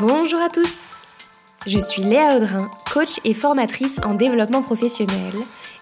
[0.00, 0.96] Bonjour à tous
[1.66, 5.32] Je suis Léa Audrin, coach et formatrice en développement professionnel,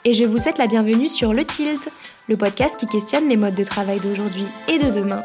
[0.05, 1.89] et je vous souhaite la bienvenue sur Le Tilt,
[2.29, 5.23] le podcast qui questionne les modes de travail d'aujourd'hui et de demain,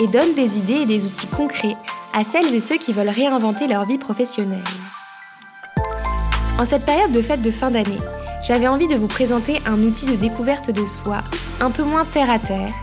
[0.00, 1.76] et donne des idées et des outils concrets
[2.12, 4.64] à celles et ceux qui veulent réinventer leur vie professionnelle.
[6.58, 8.00] En cette période de fête de fin d'année,
[8.42, 11.18] j'avais envie de vous présenter un outil de découverte de soi,
[11.60, 12.74] un peu moins terre à terre,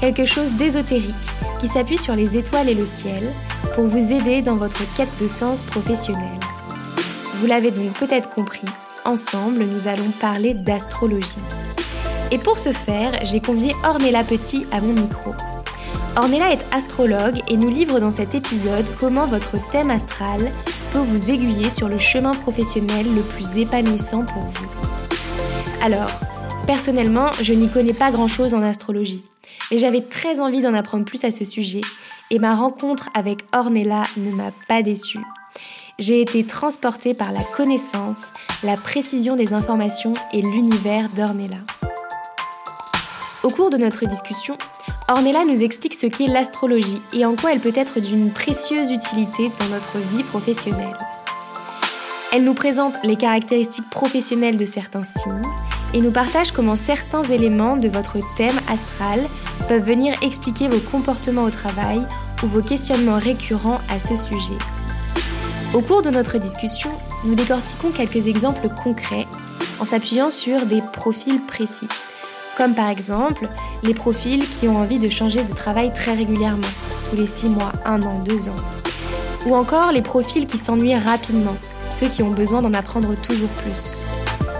[0.00, 1.14] quelque chose d'ésotérique
[1.60, 3.32] qui s'appuie sur les étoiles et le ciel
[3.78, 6.36] pour vous aider dans votre quête de sens professionnel.
[7.36, 8.66] Vous l'avez donc peut-être compris,
[9.04, 11.38] ensemble nous allons parler d'astrologie.
[12.32, 15.32] Et pour ce faire, j'ai convié Ornella Petit à mon micro.
[16.16, 20.50] Ornella est astrologue et nous livre dans cet épisode comment votre thème astral
[20.92, 24.68] peut vous aiguiller sur le chemin professionnel le plus épanouissant pour vous.
[25.82, 26.10] Alors,
[26.66, 29.24] personnellement, je n'y connais pas grand-chose en astrologie,
[29.70, 31.82] mais j'avais très envie d'en apprendre plus à ce sujet,
[32.30, 35.24] et ma rencontre avec Ornella ne m'a pas déçue.
[35.98, 41.58] J'ai été transportée par la connaissance, la précision des informations et l'univers d'Ornella.
[43.42, 44.56] Au cours de notre discussion,
[45.08, 49.50] Ornella nous explique ce qu'est l'astrologie et en quoi elle peut être d'une précieuse utilité
[49.58, 50.96] dans notre vie professionnelle.
[52.32, 55.42] Elle nous présente les caractéristiques professionnelles de certains signes
[55.94, 59.26] et nous partage comment certains éléments de votre thème astral
[59.68, 62.06] peuvent venir expliquer vos comportements au travail
[62.42, 64.58] ou vos questionnements récurrents à ce sujet.
[65.74, 66.90] Au cours de notre discussion,
[67.24, 69.26] nous décortiquons quelques exemples concrets
[69.80, 71.88] en s'appuyant sur des profils précis,
[72.56, 73.48] comme par exemple
[73.82, 76.68] les profils qui ont envie de changer de travail très régulièrement,
[77.08, 78.56] tous les 6 mois, 1 an, 2 ans,
[79.46, 81.56] ou encore les profils qui s'ennuient rapidement,
[81.90, 83.97] ceux qui ont besoin d'en apprendre toujours plus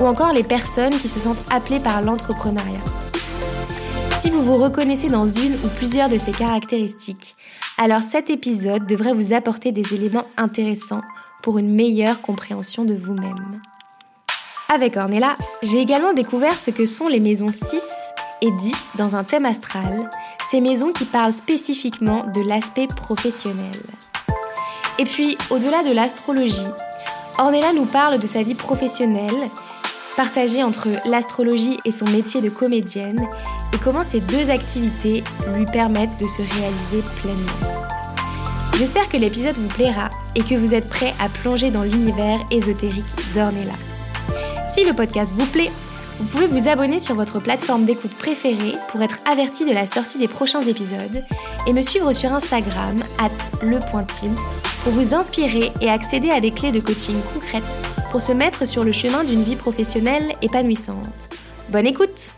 [0.00, 2.84] ou encore les personnes qui se sentent appelées par l'entrepreneuriat.
[4.18, 7.36] Si vous vous reconnaissez dans une ou plusieurs de ces caractéristiques,
[7.76, 11.02] alors cet épisode devrait vous apporter des éléments intéressants
[11.42, 13.60] pour une meilleure compréhension de vous-même.
[14.68, 17.88] Avec Ornella, j'ai également découvert ce que sont les maisons 6
[18.42, 20.10] et 10 dans un thème astral,
[20.50, 23.82] ces maisons qui parlent spécifiquement de l'aspect professionnel.
[24.98, 26.68] Et puis, au-delà de l'astrologie,
[27.38, 29.48] Ornella nous parle de sa vie professionnelle
[30.18, 33.24] partagé entre l'astrologie et son métier de comédienne
[33.72, 35.22] et comment ces deux activités
[35.54, 37.86] lui permettent de se réaliser pleinement.
[38.76, 43.04] J'espère que l'épisode vous plaira et que vous êtes prêts à plonger dans l'univers ésotérique
[43.32, 43.74] d'Ornella.
[44.66, 45.70] Si le podcast vous plaît,
[46.18, 50.18] vous pouvez vous abonner sur votre plateforme d'écoute préférée pour être averti de la sortie
[50.18, 51.24] des prochains épisodes
[51.66, 53.30] et me suivre sur Instagram, at
[53.64, 54.36] lepointilt,
[54.82, 57.62] pour vous inspirer et accéder à des clés de coaching concrètes
[58.10, 61.28] pour se mettre sur le chemin d'une vie professionnelle épanouissante.
[61.70, 62.32] Bonne écoute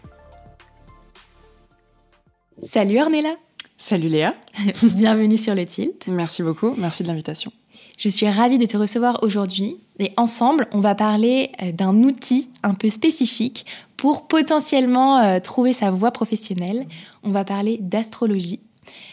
[2.62, 3.34] Salut Ornella
[3.78, 4.34] Salut Léa
[4.82, 6.06] Bienvenue sur le Tilt.
[6.06, 7.50] Merci beaucoup, merci de l'invitation.
[7.98, 12.48] Je suis ravie de te recevoir aujourd'hui et ensemble, on va parler euh, d'un outil
[12.62, 13.66] un peu spécifique
[13.96, 16.86] pour potentiellement euh, trouver sa voie professionnelle.
[17.22, 18.60] On va parler d'astrologie.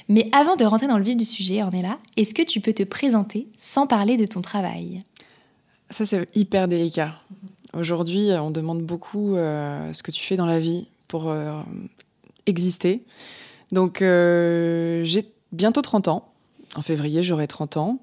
[0.07, 2.83] Mais avant de rentrer dans le vif du sujet, Ornella, est-ce que tu peux te
[2.83, 5.01] présenter sans parler de ton travail?
[5.89, 7.13] Ça, c'est hyper délicat.
[7.73, 11.33] Aujourd'hui, on demande beaucoup euh, ce que tu fais dans la vie pour
[12.45, 13.03] exister.
[13.71, 16.29] Donc, j'ai bientôt 30 ans.
[16.75, 17.99] En février, j'aurai 30 ans.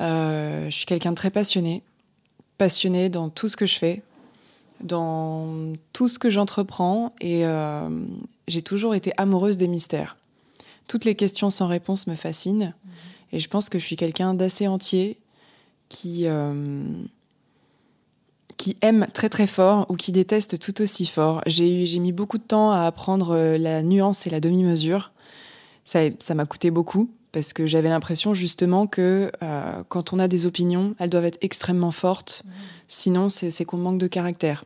[0.00, 1.82] Euh, je suis quelqu'un de très passionné,
[2.56, 4.02] passionné dans tout ce que je fais,
[4.80, 7.88] dans tout ce que j'entreprends, et euh,
[8.46, 10.16] j'ai toujours été amoureuse des mystères.
[10.86, 12.92] Toutes les questions sans réponse me fascinent, mhm.
[13.32, 15.18] et je pense que je suis quelqu'un d'assez entier
[15.88, 16.84] qui euh,
[18.56, 21.42] qui aime très très fort ou qui déteste tout aussi fort.
[21.46, 25.12] J'ai mis beaucoup de temps à apprendre la nuance et la demi-mesure.
[25.84, 27.08] Ça m'a coûté beaucoup
[27.38, 31.38] parce que j'avais l'impression justement que euh, quand on a des opinions, elles doivent être
[31.40, 32.42] extrêmement fortes,
[32.88, 34.64] sinon c'est qu'on manque de caractère.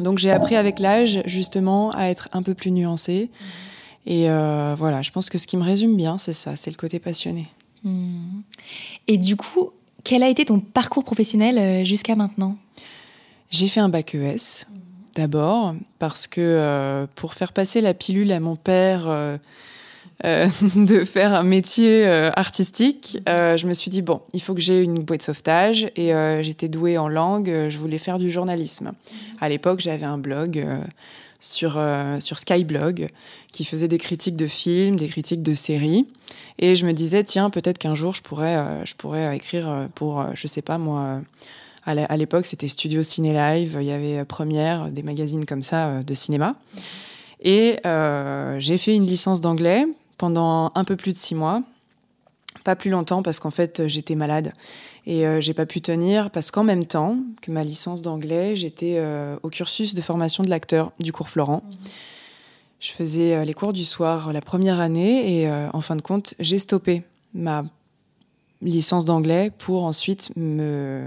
[0.00, 3.30] Donc j'ai appris avec l'âge justement à être un peu plus nuancée.
[4.06, 6.76] Et euh, voilà, je pense que ce qui me résume bien, c'est ça, c'est le
[6.76, 7.46] côté passionné.
[7.84, 8.40] Hmm.
[9.06, 9.70] Et du coup,
[10.02, 12.56] quel a été ton parcours professionnel euh, jusqu'à maintenant?
[13.52, 14.66] J'ai fait un bac ES
[15.14, 19.38] d'abord, parce que pour faire passer la pilule à mon père
[20.24, 24.54] euh, de faire un métier euh, artistique, euh, je me suis dit, bon, il faut
[24.54, 25.90] que j'ai une bouée de sauvetage.
[25.96, 26.12] Et
[26.42, 28.92] j'étais douée en langue, je voulais faire du journalisme.
[29.40, 30.66] À l'époque, j'avais un blog
[31.40, 31.80] sur,
[32.20, 33.08] sur Skyblog
[33.52, 36.06] qui faisait des critiques de films, des critiques de séries.
[36.58, 40.46] Et je me disais, tiens, peut-être qu'un jour, je pourrais, je pourrais écrire pour, je
[40.46, 41.20] sais pas moi,
[41.84, 46.14] à l'époque, c'était Studio Ciné Live, il y avait Première, des magazines comme ça de
[46.14, 46.56] cinéma.
[47.42, 47.78] Et
[48.58, 49.86] j'ai fait une licence d'anglais
[50.24, 51.62] pendant un peu plus de six mois
[52.64, 54.54] Pas plus longtemps parce qu'en fait j'étais malade
[55.04, 59.02] et j'ai pas pu tenir parce qu'en même temps que ma licence d'anglais, j'étais
[59.42, 61.62] au cursus de formation de l'acteur du cours Florent.
[61.62, 61.76] Mhm.
[62.80, 66.58] Je faisais les cours du soir la première année et en fin de compte, j'ai
[66.58, 67.02] stoppé
[67.34, 67.64] ma
[68.62, 71.06] licence d'anglais pour ensuite me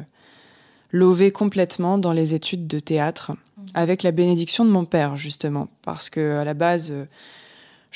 [0.91, 3.65] lever complètement dans les études de théâtre mhm.
[3.73, 6.93] avec la bénédiction de mon père justement parce que à la base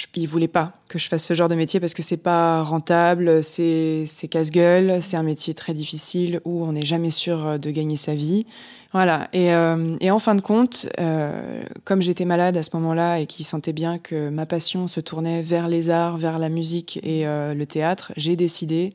[0.01, 2.63] je, il voulait pas que je fasse ce genre de métier parce que c'est pas
[2.63, 7.97] rentable, c'est casse-gueule, c'est un métier très difficile où on n'est jamais sûr de gagner
[7.97, 8.45] sa vie.
[8.93, 9.29] Voilà.
[9.31, 13.25] Et, euh, et en fin de compte, euh, comme j'étais malade à ce moment-là et
[13.25, 17.25] qu'il sentait bien que ma passion se tournait vers les arts, vers la musique et
[17.25, 18.93] euh, le théâtre, j'ai décidé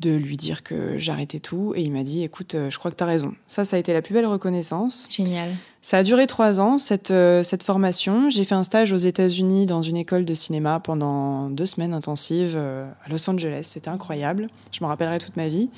[0.00, 1.72] de lui dire que j'arrêtais tout.
[1.74, 3.34] Et il m'a dit, écoute, je crois que tu as raison.
[3.46, 5.06] Ça, ça a été la plus belle reconnaissance.
[5.08, 5.54] Génial.
[5.82, 7.12] Ça a duré trois ans, cette,
[7.42, 8.30] cette formation.
[8.30, 12.56] J'ai fait un stage aux États-Unis dans une école de cinéma pendant deux semaines intensives
[12.56, 13.64] à Los Angeles.
[13.64, 14.46] C'était incroyable.
[14.70, 15.70] Je me rappellerai toute ma vie.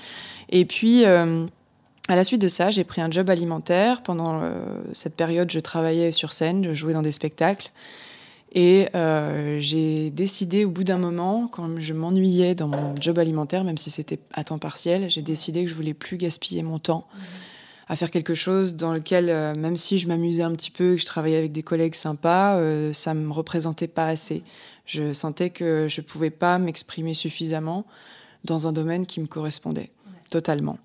[0.51, 1.07] Et puis,
[2.07, 4.03] à la suite de ça, j'ai pris un job alimentaire.
[4.03, 4.53] Pendant euh,
[4.93, 7.71] cette période, je travaillais sur scène, je jouais dans des spectacles.
[8.53, 13.65] Et euh, j'ai décidé au bout d'un moment, quand je m'ennuyais dans mon job alimentaire,
[13.65, 17.07] même si c'était à temps partiel, j'ai décidé que je voulais plus gaspiller mon temps
[17.09, 17.19] mmh.
[17.89, 21.01] À faire quelque chose dans lequel, euh, même si je m'amusais un petit peu, que
[21.01, 22.59] je travaillais avec des collègues sympas,
[22.93, 24.43] ça me représentait pas assez.
[24.87, 27.87] Je sentais que je pouvais pas m'exprimer suffisamment
[28.45, 29.91] dans un domaine qui me correspondait
[30.31, 30.79] totalement.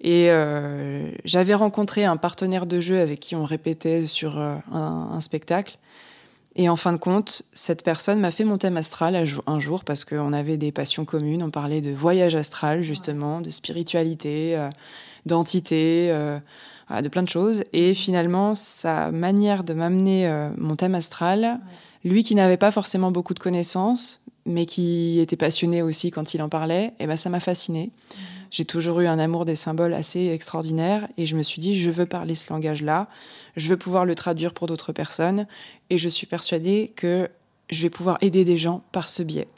[0.00, 5.20] Et euh, j'avais rencontré un partenaire de jeu avec qui on répétait sur euh, un,
[5.20, 5.78] spectacle.
[6.54, 10.04] Et en fin de compte, cette personne m'a fait mon thème astral un jour parce
[10.04, 11.42] qu'on avait des passions communes.
[11.42, 14.56] On parlait de voyage astral, justement, de spiritualité,
[15.26, 16.08] euh, d'entité,
[17.02, 17.64] de plein de choses.
[17.72, 21.60] Et finalement, sa manière de m'amener mon thème astral,
[22.04, 26.42] lui qui n'avait pas forcément beaucoup de connaissances, mais qui était passionné aussi quand il
[26.42, 27.90] en parlait, et eh ben ça m'a fasciné.
[28.50, 31.90] J'ai toujours eu un amour des symboles assez extraordinaire et je me suis dit, je
[31.90, 33.08] veux parler ce langage-là,
[33.56, 35.46] je veux pouvoir le traduire pour d'autres personnes
[35.90, 37.28] et je suis persuadée que
[37.70, 39.48] je vais pouvoir aider des gens par ce biais.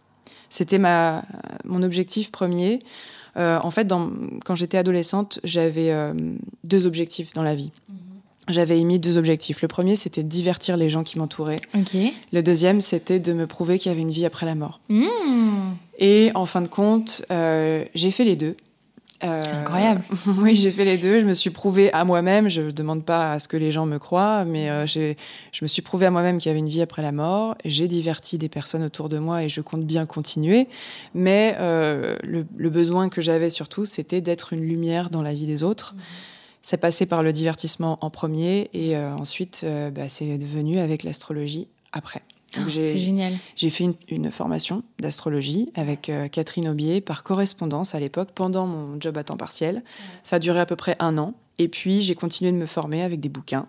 [0.48, 1.24] C'était ma,
[1.64, 2.80] mon objectif premier.
[3.38, 4.10] Euh, en fait, dans,
[4.44, 6.12] quand j'étais adolescente, j'avais euh,
[6.64, 7.70] deux objectifs dans la vie.
[7.88, 7.96] Mhm.
[8.48, 9.60] J'avais émis deux objectifs.
[9.62, 11.60] Le premier, c'était de divertir les gens qui m'entouraient.
[12.32, 14.80] Le deuxième, c'était de me prouver qu'il y avait une vie après la mort.
[14.88, 15.72] Hmm.
[15.98, 18.56] Et en fin de compte, euh, j'ai fait les deux.
[19.24, 20.02] Euh, c'est incroyable.
[20.38, 21.18] oui, j'ai fait les deux.
[21.18, 22.48] Je me suis prouvé à moi-même.
[22.48, 25.14] Je ne demande pas à ce que les gens me croient, mais euh, je
[25.62, 27.56] me suis prouvé à moi-même qu'il y avait une vie après la mort.
[27.64, 30.68] J'ai diverti des personnes autour de moi et je compte bien continuer.
[31.14, 35.62] Mais euh, le, besoin que j'avais surtout, c'était d'être une lumière dans la vie des
[35.62, 35.94] autres.
[35.94, 36.02] Mhm.
[36.60, 39.64] C'est passé par le divertissement en premier et ensuite,
[39.94, 42.20] bah, c'est devenu avec l'astrologie après.
[42.56, 43.38] Ah, c'est génial.
[43.56, 48.98] J'ai fait une, formation d'astrologie avec euh, Catherine Aubier par correspondance à l'époque, pendant mon
[49.00, 49.82] job à temps partiel.
[50.22, 51.34] Ça a duré à peu près un an.
[51.58, 53.66] Et puis, j'ai continué de me former avec des bouquins.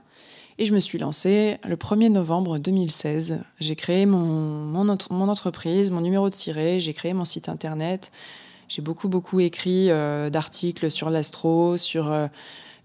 [0.60, 3.40] Et je me suis lancée le 1er novembre 2016.
[3.60, 8.12] J'ai créé mon, mon, entreprise, mon numéro de ciré, j'ai créé mon site internet.
[8.68, 12.28] J'ai beaucoup, beaucoup écrit euh, d'articles sur l'astro, sur euh,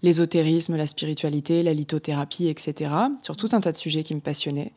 [0.03, 2.91] l'ésotérisme, la spiritualité, la lithothérapie, etc.
[3.21, 4.71] Sur tout un tas de sujets qui me passionnaient.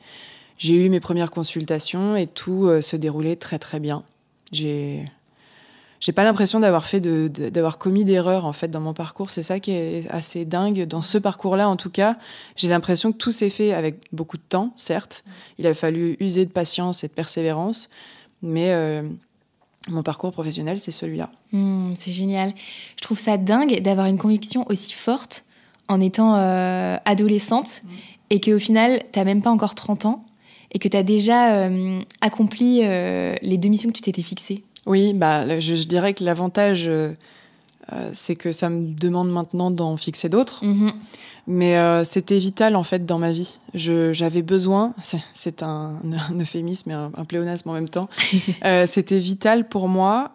[0.59, 4.03] J'ai eu mes premières consultations et tout euh, se déroulait très très bien.
[4.53, 5.05] J'ai
[6.01, 9.31] j'ai pas l'impression d'avoir fait de, d'avoir commis d'erreurs en fait dans mon parcours.
[9.31, 11.69] C'est ça qui est assez dingue dans ce parcours-là.
[11.69, 12.17] En tout cas,
[12.57, 15.25] j'ai l'impression que tout s'est fait avec beaucoup de temps, certes.
[15.59, 17.89] Il a fallu user de patience et de persévérance,
[18.43, 19.03] mais euh,
[19.89, 21.31] mon parcours professionnel, c'est celui-là.
[21.53, 22.53] Hmm, c'est génial.
[22.97, 25.47] Je trouve ça dingue d'avoir une conviction aussi forte
[25.89, 27.89] en étant euh, adolescente mmh.
[28.31, 30.25] et qu'au final, tu n'as même pas encore 30 ans
[30.73, 34.63] et que tu as déjà euh, accompli euh, les deux missions que tu t'étais fixées
[34.87, 37.13] Oui, bah, je, dirais que l'avantage, euh,
[38.13, 40.65] c'est que ça me demande maintenant d'en fixer d'autres.
[40.65, 40.93] Mhm.
[41.51, 43.59] Mais c'était vital en fait dans ma vie.
[43.73, 44.93] J'avais besoin,
[45.33, 48.11] c'est un, un, euphémisme et un, pléonasme en même temps,
[48.87, 50.33] c'était vital pour moi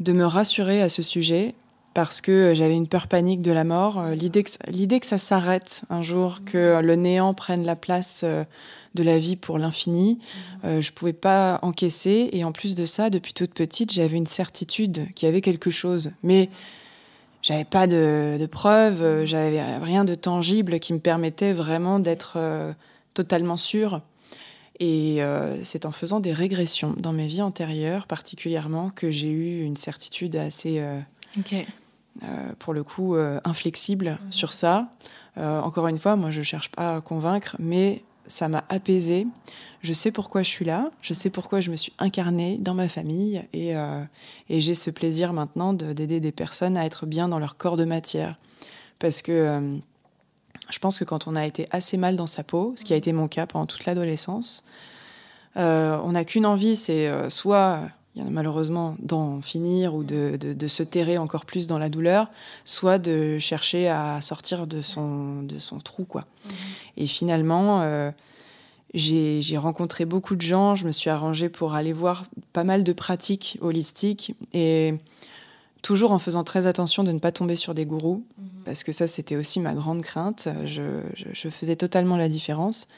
[0.00, 1.54] de me rassurer à ce sujet
[1.96, 4.04] parce que j'avais une peur panique de la mort.
[4.12, 8.24] L'idée que, que, ça s'arrête un jour, que le néant prenne la place
[8.96, 10.18] de la vie pour l'infini.
[10.64, 12.30] Je euh, je pouvais pas encaisser.
[12.32, 15.70] Et en plus de ça, depuis toute petite, j'avais une certitude qu'il y avait quelque
[15.70, 16.10] chose.
[16.24, 16.48] Mais
[17.42, 22.72] j'avais pas de, preuves, euh, j'avais rien de tangible qui me permettait vraiment d'être euh,
[23.14, 24.00] totalement sûre.
[24.78, 25.20] Et
[25.62, 30.36] c'est en faisant des régressions dans mes vies antérieures, particulièrement, que j'ai eu une certitude
[30.36, 30.82] assez,
[32.58, 34.88] pour le coup, inflexible sur ça.
[35.36, 39.26] encore une fois, moi, je cherche pas à convaincre, mais ça m'a apaisée.
[39.82, 42.88] Je sais pourquoi je suis là, je sais pourquoi je me suis incarnée dans ma
[42.88, 44.02] famille et, euh,
[44.48, 47.84] et j'ai ce plaisir maintenant d'aider des personnes à être bien dans leur corps de
[47.84, 48.36] matière.
[48.98, 49.76] Parce que euh,
[50.70, 52.96] je pense que quand on a été assez mal dans sa peau, ce qui a
[52.96, 54.64] été mon cas pendant toute l'adolescence,
[55.56, 57.82] euh, on n'a qu'une envie, c'est soit
[58.24, 62.30] malheureusement d'en finir ou de, de, se terrer encore plus dans la douleur,
[62.64, 66.04] soit de chercher à sortir de son, de son trou.
[66.04, 66.22] Quoi.
[66.22, 66.48] Mmh.
[66.96, 68.10] Et finalement, euh,
[68.94, 72.92] j'ai rencontré beaucoup de gens, je me suis arrangée pour aller voir pas mal de
[72.92, 74.94] pratiques holistiques et
[75.82, 78.42] toujours en faisant très attention de ne pas tomber sur des gourous, mmh.
[78.64, 82.88] parce que ça c'était aussi ma grande crainte, je, je faisais totalement la différence.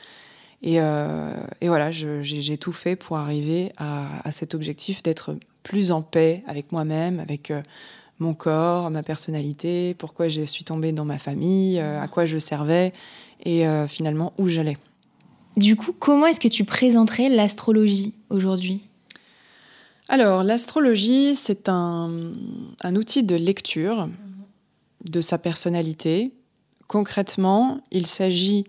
[0.67, 6.43] Euh, et, voilà, j'ai tout fait pour arriver à, cet objectif d'être plus en paix
[6.47, 7.63] avec moi-même, avec euh,
[8.19, 12.39] mon corps, ma personnalité, pourquoi je suis tombée dans ma famille, euh, à quoi je
[12.39, 12.93] servais
[13.45, 14.77] et finalement où j'allais.
[15.57, 18.83] Du coup, comment est-ce que tu présenterais l'astrologie aujourd'hui?
[20.09, 22.33] Alors, l'astrologie, c'est un,
[22.83, 24.09] un outil de lecture
[25.05, 26.33] de sa personnalité.
[26.89, 28.65] Concrètement, il s'agit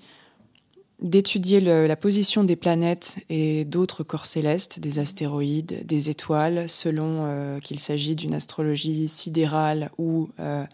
[1.01, 7.59] d'étudier la position des planètes et d'autres corps célestes, des astéroïdes, des étoiles, selon euh,
[7.59, 10.65] qu'il s'agit d'une astrologie sidérale ou euh,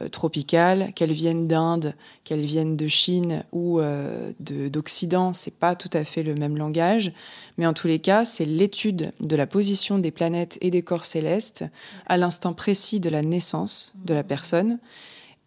[0.00, 1.94] euh, tropicale, qu'elles viennent d'Inde,
[2.24, 3.80] qu'elles viennent de Chine ou
[4.40, 7.12] d'Occident, c'est pas tout à fait le même langage,
[7.56, 11.06] mais en tous les cas, c'est l'étude de la position des planètes et des corps
[11.06, 11.64] célestes
[12.06, 14.78] à l'instant précis de la naissance de la personne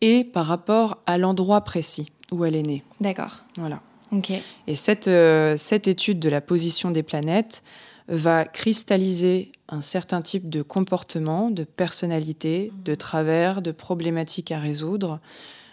[0.01, 2.83] et par rapport à l'endroit précis où elle est née.
[3.00, 3.43] D'accord.
[3.57, 3.81] Voilà.
[4.67, 7.63] Et cette, euh, cette étude de la position des planètes
[8.07, 12.97] va cristalliser un certain type de comportement, de personnalité, de mhm.
[12.97, 15.19] travers, de problématiques à résoudre,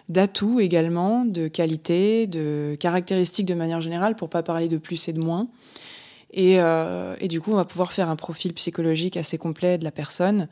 [0.08, 5.12] d'atouts également, de qualités, de caractéristiques de manière générale, pour pas parler de plus et
[5.12, 5.48] de moins.
[6.32, 9.84] Et, euh, et, du coup, on va pouvoir faire un profil psychologique assez complet de
[9.84, 10.48] la personne,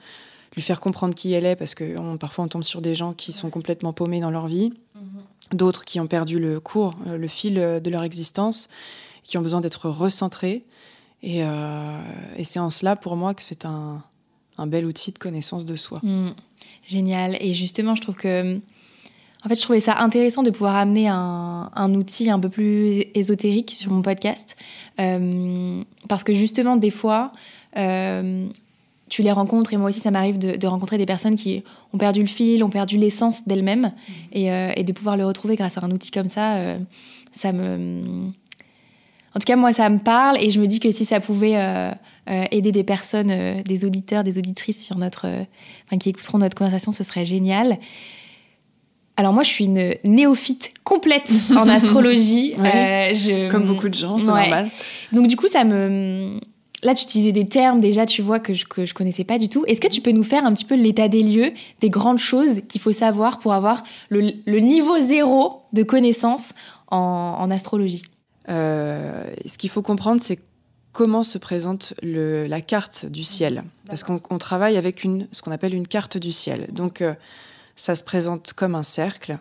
[0.54, 3.32] lui faire comprendre qui elle est, parce que parfois on tombe sur des gens qui
[3.32, 4.72] sont complètement paumés dans leur vie.
[4.94, 5.22] Mhm
[5.54, 8.68] d'autres qui ont perdu le cours, euh, le fil euh, de leur existence,
[9.22, 10.64] qui ont besoin d'être recentrés.
[11.22, 12.00] Et, euh,
[12.42, 14.02] c'est en cela, pour moi, que c'est un,
[14.66, 15.98] bel outil de connaissance de soi.
[16.02, 16.28] Mmh.
[16.86, 17.36] génial.
[17.40, 18.60] Et justement, je trouve que.
[19.44, 23.72] En fait, je trouvais ça intéressant de pouvoir amener un, outil un peu plus ésotérique
[23.74, 24.56] sur mon podcast.
[24.96, 27.32] parce que justement, des fois,
[29.12, 32.20] tu les rencontres, et moi aussi ça m'arrive de, rencontrer des personnes qui ont perdu
[32.20, 34.12] le fil, ont perdu l'essence d'elles-mêmes, mmh.
[34.36, 36.78] euh, et, de pouvoir le retrouver grâce à un outil comme ça, euh,
[37.30, 38.02] ça me...
[39.34, 41.56] En tout cas, moi, ça me parle, et je me dis que si ça pouvait
[41.56, 41.90] euh,
[42.26, 45.26] aider des personnes, des auditeurs, des auditrices sur notre,
[46.00, 47.78] qui écouteront notre conversation, ce serait génial.
[49.16, 52.54] Alors moi, je suis une néophyte complète en astrologie.
[53.50, 54.68] Comme beaucoup de gens, c'est normal.
[55.12, 56.38] Donc du coup, ça me,
[56.82, 59.64] Là, tu utilisais des termes déjà, tu vois, que je, que connaissais pas du tout.
[59.66, 62.62] Est-ce que tu peux nous faire un petit peu l'état des lieux, des grandes choses
[62.68, 66.54] qu'il faut savoir pour avoir le, niveau zéro de connaissances
[66.88, 68.02] en, astrologie?
[68.48, 70.40] Euh, Ce qu'il faut comprendre, c'est
[70.92, 73.64] comment se présente la carte du ciel.
[73.86, 76.68] Parce qu'on travaille avec une, ce qu'on appelle une carte du ciel.
[76.72, 77.14] Donc, euh,
[77.76, 79.38] ça se présente comme un cercle.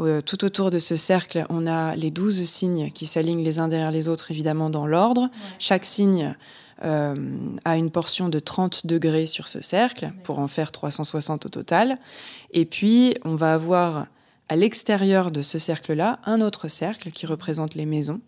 [0.00, 3.68] Euh, tout autour de ce cercle, on a les douze signes qui s'alignent les uns
[3.68, 5.30] derrière les autres, évidemment, dans l'ordre.
[5.58, 6.34] Chaque signe
[6.84, 7.14] euh,
[7.64, 11.98] à une portion de 30 degrés sur ce cercle, pour en faire 360 au total.
[12.52, 14.06] Et puis, on va avoir
[14.48, 18.20] à l'extérieur de ce cercle-là un autre cercle qui représente les maisons.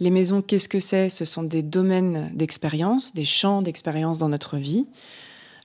[0.00, 1.08] Les maisons, qu'est-ce que c'est?
[1.08, 4.86] Ce sont des domaines d'expérience, des champs d'expérience dans notre vie.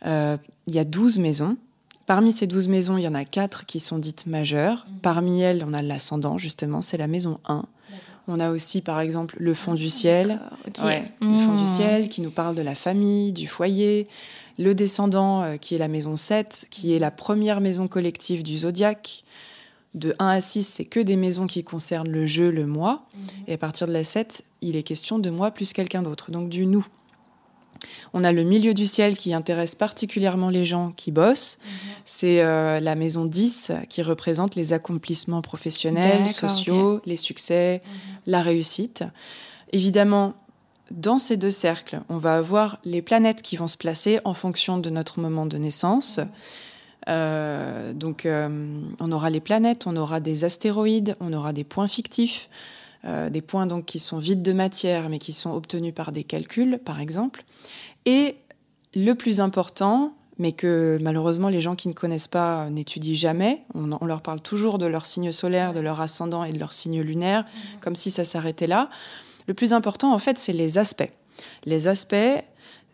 [0.06, 0.38] Euh,
[0.68, 1.58] il y a 12 maisons.
[2.06, 4.88] Parmi ces 12 maisons, il y en a 4 qui sont dites majeures.
[4.88, 5.00] Mhm.
[5.02, 7.66] Parmi elles, on a l'ascendant, justement, c'est la maison 1.
[8.30, 10.40] On a aussi, par exemple, le fond du ciel.
[11.20, 11.66] Le fond du hmm.
[11.66, 14.08] ciel qui nous parle de la famille, du foyer.
[14.60, 18.60] Le descendant, euh, qui est la maison 7, qui est la première maison collective du
[18.60, 19.24] zodiaque.
[19.96, 23.08] De 1 à 6, c'est que des maisons qui concernent le jeu, le moi.
[23.16, 23.20] Hmm.
[23.48, 26.50] Et à partir de la 7, il est question de moi plus quelqu'un d'autre, donc
[26.50, 26.86] du nous.
[28.14, 31.60] On a le milieu du ciel qui intéresse particulièrement les gens qui bossent.
[31.64, 31.72] Mhm.
[32.06, 37.92] C'est euh, la maison 10 qui représente les accomplissements professionnels, sociaux, les succès, mhm.
[38.28, 39.04] la réussite.
[39.72, 40.34] Évidemment,
[40.92, 44.78] dans ces deux cercles, on va avoir les planètes qui vont se placer en fonction
[44.78, 46.18] de notre moment de naissance.
[46.18, 46.28] Mhm.
[47.08, 51.88] Euh, donc, euh, on aura les planètes, on aura des astéroïdes, on aura des points
[51.88, 52.50] fictifs.
[53.06, 56.24] Euh, des points donc qui sont vides de matière mais qui sont obtenus par des
[56.24, 57.44] calculs, par exemple.
[58.06, 58.36] Et
[58.94, 63.64] le plus important, mais que malheureusement les gens qui ne connaissent pas n'étudient jamais.
[63.74, 66.74] On, on, leur parle toujours de leur signe solaire, de leur ascendant et de leur
[66.74, 67.80] signe lunaire, mmh.
[67.80, 68.90] comme si ça s'arrêtait là.
[69.48, 71.12] Le plus important, en fait, c'est les aspects.
[71.66, 72.44] Les aspects,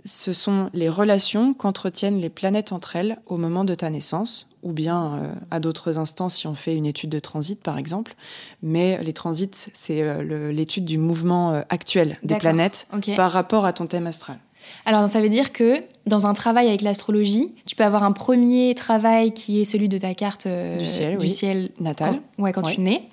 [0.06, 4.74] ce sont les relations qu'entretiennent les planètes entre elles au moment de ta naissance, ou
[4.74, 8.16] bien euh, à d'autres instants si on fait une étude de transit, par exemple.
[8.62, 13.72] Mais les transits, c'est euh, l'étude du mouvement euh, actuel des planètes par rapport à
[13.72, 14.40] ton thème astral.
[14.86, 18.74] Alors, ça veut dire que dans un travail avec l'astrologie, tu peux avoir un premier
[18.74, 22.20] travail qui est celui de ta carte du ciel, du ciel natal.
[22.36, 23.04] Quand, ouais, quand tu nais.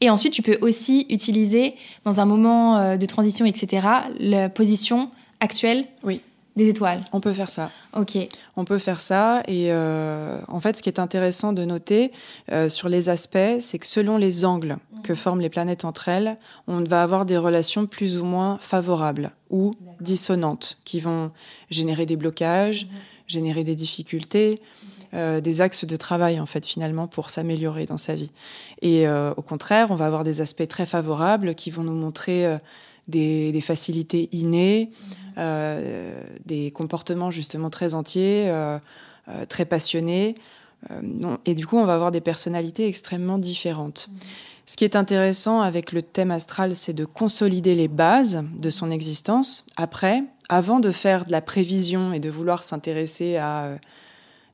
[0.00, 1.74] Et ensuite, tu peux aussi utiliser,
[2.04, 3.88] dans un moment de transition, etc.,
[4.20, 5.10] la position
[5.40, 6.20] actuelle oui.
[6.56, 7.00] Des étoiles.
[7.12, 7.70] On peut faire ça.
[7.96, 8.16] Ok.
[8.56, 9.42] On peut faire ça.
[9.48, 12.12] Et euh, en fait, ce qui est intéressant de noter
[12.52, 15.18] euh, sur les aspects, c'est que selon les angles que mhm.
[15.18, 19.74] forment les planètes entre elles, on va avoir des relations plus ou moins favorables ou
[20.00, 21.32] dissonantes qui vont
[21.70, 22.90] générer des blocages, mhm.
[23.26, 24.60] générer des difficultés.
[25.12, 28.32] Euh, des axes de travail en fait finalement pour s'améliorer dans sa vie
[28.82, 32.58] et au contraire on va avoir des aspects très favorables qui vont nous montrer
[33.08, 34.90] des, facilités innées,
[35.38, 38.78] euh, des comportements justement très entiers, euh,
[39.28, 40.34] euh, très passionnés.
[41.46, 44.10] et du coup, on va avoir des personnalités extrêmement différentes.
[44.66, 48.90] Ce qui est intéressant avec le thème astral, c'est de consolider les bases de son
[48.90, 49.66] existence.
[49.76, 53.78] Après, avant de faire de la prévision et de vouloir s'intéresser à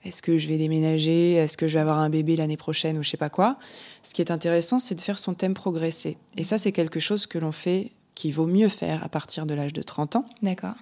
[0.04, 3.02] est-ce que je vais déménager, est-ce que je vais avoir un bébé l'année prochaine ou
[3.02, 3.58] je sais pas quoi,
[4.02, 6.16] ce qui est intéressant, c'est de faire son thème progresser.
[6.36, 9.54] Et ça, c'est quelque chose que l'on fait qu'il vaut mieux faire à partir de
[9.54, 10.26] l'âge de 30 ans.
[10.42, 10.74] D'accord.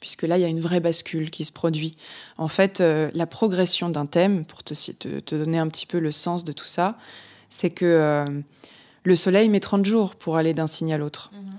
[0.00, 1.96] Puisque là, il y a une vraie bascule qui se produit.
[2.38, 6.10] En fait, euh, la progression d'un thème, pour te, te, donner un petit peu le
[6.10, 6.96] sens de tout ça,
[7.50, 8.24] c'est que euh,
[9.04, 11.30] le Soleil met 30 jours pour aller d'un signe à l'autre.
[11.32, 11.52] Mhm.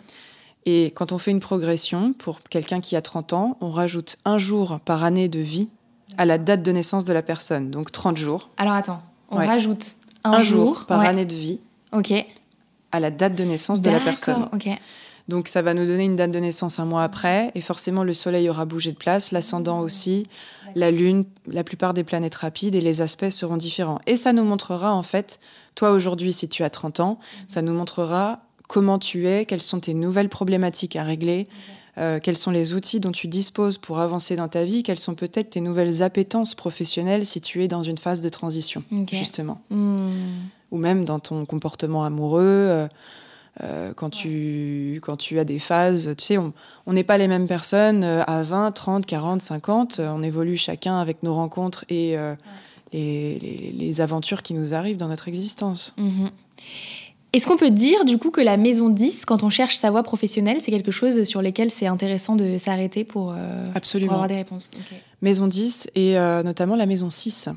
[0.65, 4.37] Et quand on fait une progression, pour quelqu'un qui a 30 ans, on rajoute un
[4.37, 5.69] jour par année de vie
[6.17, 8.49] à la date de naissance de la personne, donc 30 jours.
[8.57, 9.95] Alors attends, on rajoute
[10.25, 11.61] un, jour, par année de vie.
[11.93, 12.13] Ok
[12.97, 14.49] à la date de naissance de la personne.
[15.27, 18.13] Donc ça va nous donner une date de naissance un mois après, et forcément le
[18.13, 20.27] Soleil aura bougé de place, l'ascendant aussi,
[20.75, 23.99] la Lune, la plupart des planètes rapides, et les aspects seront différents.
[24.07, 25.39] Et ça nous montrera en fait,
[25.75, 29.81] toi aujourd'hui si tu as 30 ans, ça nous montrera comment tu es, quelles sont
[29.81, 31.47] tes nouvelles problématiques à régler,
[31.97, 35.15] euh, quels sont les outils dont tu disposes pour avancer dans ta vie, quelles sont
[35.15, 39.59] peut-être tes nouvelles appétences professionnelles si tu es dans une phase de transition, justement.
[39.71, 42.43] Hmm ou même dans ton comportement amoureux.
[42.43, 42.87] Euh,
[43.63, 47.47] euh, quand, tu, quand tu as des phases, tu sais, on n'est pas les mêmes
[47.47, 49.99] personnes euh, à 20, 30, 40, 50.
[49.99, 52.15] On évolue chacun avec nos rencontres et
[52.93, 55.93] les, les, aventures qui nous arrivent dans notre existence.
[55.97, 56.29] Mhm.
[57.33, 60.03] Est-ce qu'on peut dire du coup que la maison 10, quand on cherche sa voie
[60.03, 64.71] professionnelle, c'est quelque chose sur lequel c'est intéressant de s'arrêter pour, avoir des réponses?
[65.21, 67.49] Maison 10 et notamment la maison 6.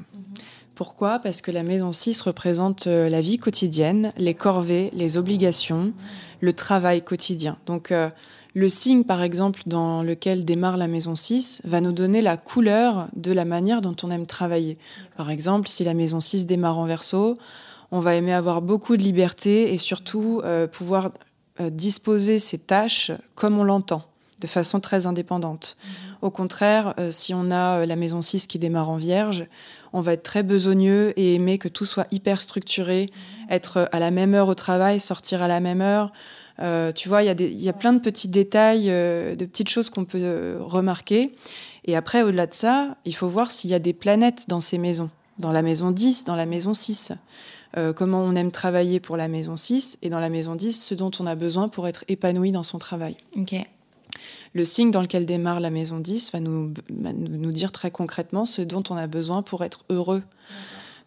[0.81, 1.19] Pourquoi?
[1.19, 5.93] Parce que la maison 6 représente euh, la vie quotidienne, les corvées, les obligations,
[6.40, 7.59] le travail quotidien.
[7.66, 8.09] Donc euh,
[8.55, 13.09] le signe, par exemple, dans lequel démarre la maison 6, va nous donner la couleur
[13.14, 14.79] de la manière dont on aime travailler.
[15.19, 17.37] Par exemple, si la maison 6 démarre en verso,
[17.90, 21.11] on va aimer avoir beaucoup de liberté et surtout euh, pouvoir
[21.59, 24.05] disposer ses tâches comme on l'entend,
[24.40, 25.76] de façon très indépendante.
[26.22, 29.46] Au contraire, si on a la maison 6 qui démarre en vierge,
[29.92, 33.11] on va être très besogneux et aimer que tout soit hyper structuré,
[33.50, 36.12] être à la même heure au travail, sortir à la même heure.
[36.61, 40.05] Euh, tu vois, il y, a plein de petits détails, euh, de petites choses qu'on
[40.05, 41.33] peut euh, remarquer.
[41.87, 44.76] Et après, au-delà de ça, il faut voir s'il y a des planètes dans ces
[44.76, 47.12] maisons, dans la maison 10, dans la maison 6.
[47.96, 51.11] comment on aime travailler pour la maison 6 et dans la maison 10, ce dont
[51.18, 53.16] on a besoin pour être épanoui dans son travail.
[53.37, 53.55] Ok.
[54.52, 58.62] Le signe dans lequel démarre la maison 10 va nous, nous dire très concrètement ce
[58.62, 60.22] dont on a besoin pour être heureux.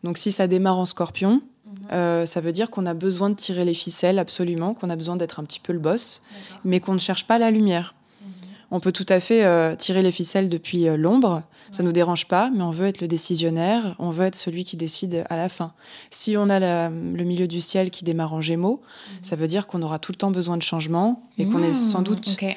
[0.04, 1.74] Donc si ça démarre en scorpion, mhm.
[1.92, 5.16] euh, ça veut dire qu'on a besoin de tirer les ficelles absolument, qu'on a besoin
[5.16, 6.22] d'être un petit peu le boss,
[6.64, 7.96] mais qu'on ne cherche pas la lumière.
[8.22, 8.28] Mhm.
[8.72, 11.94] On peut tout à fait euh, tirer les ficelles depuis euh, l'ombre, ça ne nous
[11.94, 15.36] dérange pas, mais on veut être le décisionnaire, on veut être celui qui décide à
[15.36, 15.74] la fin.
[16.12, 19.18] Si on a le milieu du ciel qui démarre en gémeaux, mhm.
[19.24, 22.04] ça veut dire qu'on aura tout le temps besoin de changement et qu'on est sans
[22.04, 22.52] doute euh,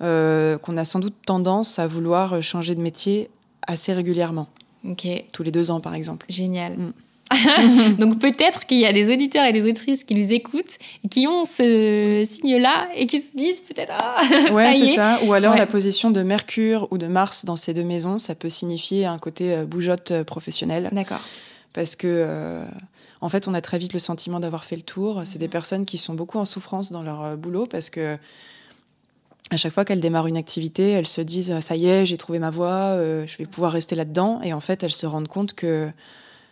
[0.00, 3.30] qu'on a sans doute tendance à vouloir changer de métier
[3.66, 4.48] assez régulièrement.
[4.88, 5.06] Ok.
[5.32, 6.26] Tous les deux ans, par exemple.
[6.28, 6.76] Génial.
[6.76, 6.92] Mm.
[7.98, 11.26] Donc peut-être qu'il y a des auditeurs et des auditrices qui nous écoutent et qui
[11.26, 15.66] ont ce signe-là et qui se disent peut-être ah ouais c'est ça ou alors la
[15.66, 19.52] position de Mercure ou de Mars dans ces deux maisons ça peut signifier un côté
[19.52, 20.88] euh, bougeotte euh, professionnel.
[20.92, 21.20] D'accord.
[21.74, 22.64] Parce que
[23.20, 25.20] en fait on a très vite le sentiment d'avoir fait le tour.
[25.24, 25.52] C'est des mhm.
[25.52, 28.16] personnes qui sont beaucoup en souffrance dans leur boulot parce que
[29.50, 32.38] à chaque fois qu'elles démarrent une activité, elles se disent ça y est, j'ai trouvé
[32.38, 34.40] ma voie, je vais pouvoir rester là-dedans.
[34.42, 35.90] Et en fait, elles se rendent compte que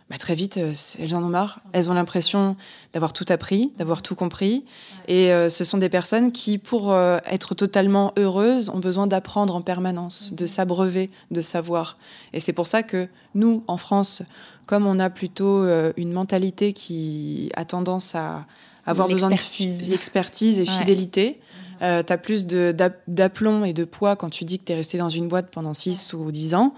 [0.08, 1.58] bah, très vite, euh, elles en ont marre.
[1.72, 2.56] Elles ont l'impression
[2.92, 4.64] d'avoir tout appris, d'avoir tout compris.
[5.08, 9.56] Et euh, ce sont des personnes qui, pour euh, être totalement heureuses, ont besoin d'apprendre
[9.56, 11.98] en permanence, de s'abreuver de savoir.
[12.32, 14.22] Et c'est pour ça que nous, en France,
[14.66, 15.64] comme on a plutôt
[15.96, 18.46] une mentalité qui a tendance à
[18.84, 21.40] avoir besoin d'expertise et fidélité,
[21.80, 25.10] tu as plus d'aplomb et de poids quand tu dis que tu es resté dans
[25.10, 26.74] une boîte pendant 6 ou 10 ans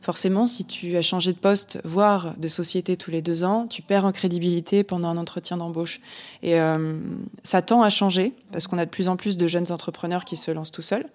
[0.00, 3.82] forcément, si tu as changé de poste, voire de société tous les deux ans, tu
[3.82, 6.00] perds en crédibilité pendant un entretien d'embauche.
[6.42, 6.98] Et euh,
[7.42, 10.36] ça tend à changer parce qu'on a de plus en plus de jeunes entrepreneurs qui
[10.36, 11.06] se lancent tout seuls.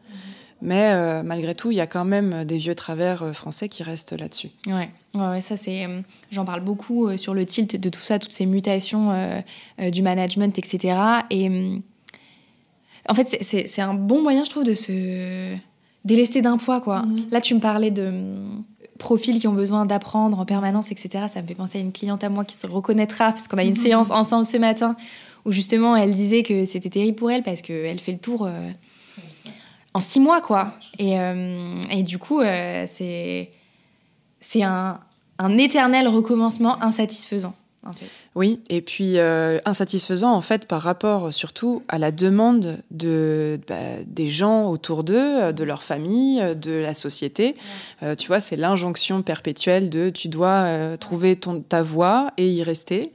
[0.62, 3.84] Mais euh, malgré tout, il y a quand même des vieux travers euh, français qui
[3.84, 4.52] restent là-dessus.
[4.68, 4.90] Ouais.
[5.14, 5.86] ouais, ça c'est.
[6.32, 9.44] J'en parle beaucoup sur le tilt de tout ça, toutes ces mutations
[9.80, 10.98] du management, etc.
[11.30, 11.82] Et
[13.08, 15.56] en fait, c'est un bon moyen, je trouve, de se
[16.06, 17.02] délester d'un poids, quoi.
[17.02, 17.26] Mhm.
[17.32, 18.12] Là, tu me parlais de
[18.98, 21.26] profils qui ont besoin d'apprendre en permanence, etc.
[21.28, 23.64] Ça me fait penser à une cliente à moi qui se reconnaîtra, parce qu'on a
[23.64, 23.76] une mhm.
[23.76, 24.96] séance ensemble ce matin,
[25.46, 28.70] où justement elle disait que c'était terrible pour elle, parce qu'elle fait le tour euh,
[29.94, 30.74] en six mois, quoi.
[30.98, 33.52] Et, euh, et du coup, euh, c'est
[34.40, 35.00] c'est un,
[35.40, 37.56] un éternel recommencement insatisfaisant.
[37.86, 38.08] En fait.
[38.34, 44.28] Oui, et puis insatisfaisant en fait par rapport surtout à la demande de, bah, des
[44.28, 47.56] gens autour d'eux, de leur famille, de la société.
[48.04, 52.50] Euh, tu vois, c'est l'injonction perpétuelle de tu dois euh, trouver ton, ta voie et
[52.50, 53.12] y rester.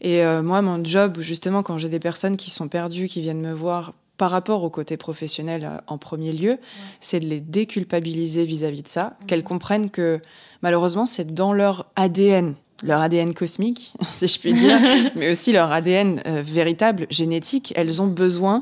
[0.00, 3.40] Et euh, moi, mon job, justement, quand j'ai des personnes qui sont perdues, qui viennent
[3.40, 6.58] me voir par rapport au côté professionnel en premier lieu,
[7.00, 10.20] c'est de les déculpabiliser vis-à-vis de ça, qu'elles comprennent que
[10.62, 14.78] malheureusement, c'est dans leur ADN leur ADN cosmique, si je puis dire,
[15.16, 18.60] mais aussi leur ADN véritable, génétique, elles ont besoin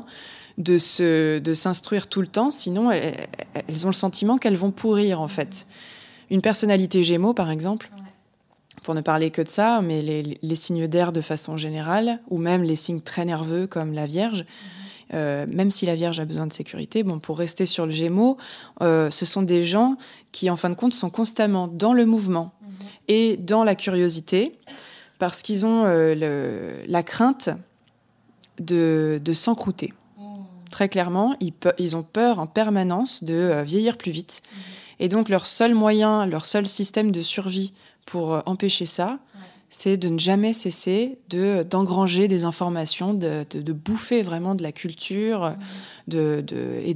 [0.57, 3.27] de se de s'instruire tout le temps, sinon elles,
[3.83, 5.67] ont le sentiment qu'elles vont pourrir en fait.
[6.29, 7.91] Une personnalité Gémeaux, par exemple,
[8.85, 12.63] pour ne parler que de ça, mais les, signes d'air de façon générale, ou même
[12.63, 14.41] les signes très nerveux comme la Vierge.
[14.41, 14.45] Mhm.
[15.13, 18.37] Euh, même si la Vierge a besoin de sécurité, bon, pour rester sur le Gémeaux,
[18.81, 19.97] euh, ce sont des gens
[20.31, 22.53] qui, en fin de compte, sont constamment dans le mouvement.
[23.07, 24.57] Et dans la curiosité,
[25.19, 27.49] parce qu'ils ont euh, la crainte
[28.59, 29.93] de, de s'encrouter.
[30.71, 34.41] Très clairement, ils, ont peur en permanence de euh, vieillir plus vite.
[34.43, 34.61] Mhm.
[34.99, 37.71] Et donc leur seul moyen, leur seul système de survie
[38.05, 39.19] pour euh, empêcher ça,
[39.69, 45.49] c'est de ne jamais cesser de d'engranger des informations, de, bouffer vraiment de la culture,
[45.49, 45.55] mhm.
[46.07, 46.45] de,
[46.85, 46.93] et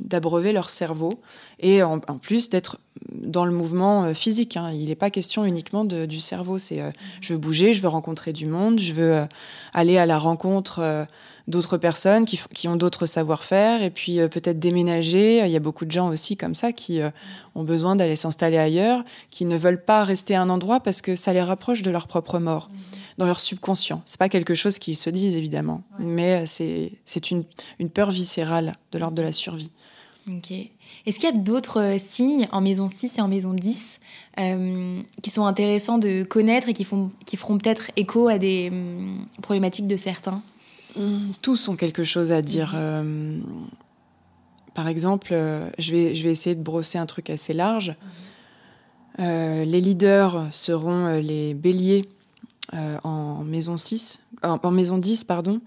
[0.00, 1.12] d'abreuver leur cerveau.
[1.60, 2.78] Et en, plus d'être
[3.12, 4.56] dans le mouvement euh, physique.
[4.56, 4.70] Hein.
[4.72, 6.58] Il n'est pas question uniquement du cerveau.
[6.58, 6.92] C'est mhm.
[7.20, 9.26] je veux bouger, je veux rencontrer du monde, je veux
[9.72, 11.06] aller à la rencontre
[11.46, 15.44] d'autres personnes qui, qui ont d'autres savoir-faire et puis euh, peut-être déménager.
[15.44, 17.10] Il y a beaucoup de gens aussi comme ça qui euh,
[17.54, 21.14] ont besoin d'aller s'installer ailleurs, qui ne veulent pas rester à un endroit parce que
[21.14, 22.78] ça les rapproche de leur propre mort, mhm.
[23.18, 24.02] dans leur subconscient.
[24.06, 27.44] C'est pas quelque chose qu'ils se disent évidemment, mais euh, c'est une,
[27.78, 29.70] une peur viscérale de l'ordre de la survie.
[30.26, 30.52] Ok.
[31.04, 34.00] Est-ce qu'il y a d'autres signes en maison 6 et en maison 10
[35.22, 39.26] qui sont intéressants de connaître et qui, font, qui feront peut-être écho à des hum,
[39.42, 40.42] problématiques de certains?
[41.42, 42.72] Tous ont quelque chose à dire.
[42.74, 42.80] Mhm.
[42.80, 43.40] Euh,
[44.74, 47.90] par exemple, euh, je, vais, je vais essayer de brosser un truc assez large.
[47.90, 47.96] Mhm.
[49.20, 52.08] Euh, les leaders seront les béliers
[53.04, 55.60] en maison 6, en maison 10, pardon.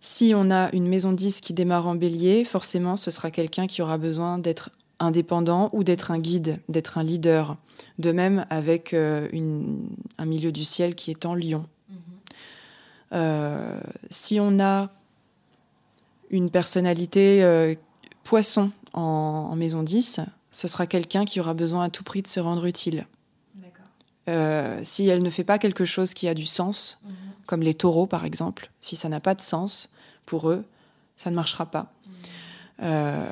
[0.00, 3.80] Si on a une maison 10 qui démarre en bélier, forcément, ce sera quelqu'un qui
[3.80, 7.56] aura besoin d'être indépendant ou d'être un guide, d'être un leader.
[8.00, 11.66] De même avec un milieu du ciel qui est en lion.
[13.14, 14.90] Euh, si on a
[16.30, 17.74] une personnalité euh,
[18.24, 22.40] poisson en, maison 10, ce sera quelqu'un qui aura besoin à tout prix de se
[22.40, 23.06] rendre utile.
[24.28, 27.12] Euh, si elle ne fait pas quelque chose qui a du sens, mhm.
[27.46, 29.88] comme les taureaux par exemple, si ça n'a pas de sens
[30.26, 30.66] pour eux,
[31.16, 31.92] ça ne marchera pas.
[32.80, 33.22] Mhm.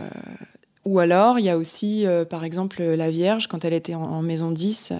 [0.86, 4.22] ou alors, il y a aussi, par exemple, la Vierge, quand elle était en, en
[4.22, 4.94] maison 10,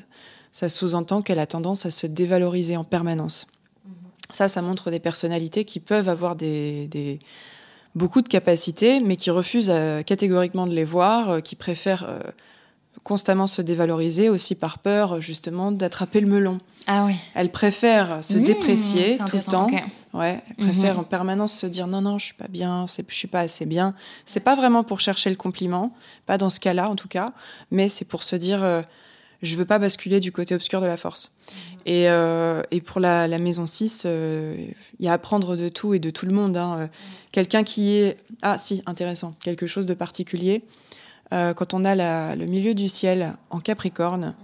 [0.53, 3.47] ça sous-entend qu'elle a tendance à se dévaloriser en permanence.
[4.33, 7.21] Ça, ça montre des personnalités qui peuvent avoir des,
[7.95, 12.21] beaucoup de capacités, mais qui refusent euh, catégoriquement de les voir, euh, qui préfèrent euh,
[13.05, 16.59] constamment se dévaloriser aussi par peur justement d'attraper le melon.
[16.87, 17.15] Ah oui.
[17.35, 19.69] Elles préfèrent se mmh, déprécier tout le temps.
[20.13, 21.01] Ouais, elles préfèrent mmh.
[21.01, 23.95] en permanence se dire non non, je suis pas bien, je suis pas assez bien.
[24.25, 25.95] C'est pas vraiment pour chercher le compliment,
[26.27, 27.27] pas dans ce cas-là en tout cas,
[27.71, 28.85] mais c'est pour se dire
[29.43, 31.33] je veux pas basculer du côté obscur de la force.
[31.85, 34.57] Et, euh, et, pour la, la maison 6, euh,
[34.99, 36.57] il y a à apprendre de tout et de tout le monde.
[36.57, 36.91] Hein.
[37.31, 38.19] Quelqu'un qui est...
[38.43, 40.65] Ah si, intéressant, quelque chose de particulier.
[41.33, 44.35] Euh, quand on a la, le milieu du ciel en Capricorne,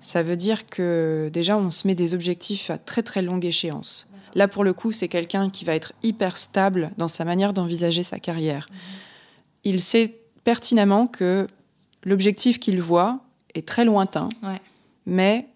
[0.00, 4.08] ça veut dire que déjà on se met des objectifs à très très longue échéance.
[4.34, 8.02] Là pour le coup, c'est quelqu'un qui va être hyper stable dans sa manière d'envisager
[8.02, 8.68] sa carrière.
[9.64, 11.46] Il sait pertinemment que
[12.04, 13.20] l'objectif qu'il voit
[13.58, 14.60] est très lointain, Ouais.
[15.06, 15.46] mais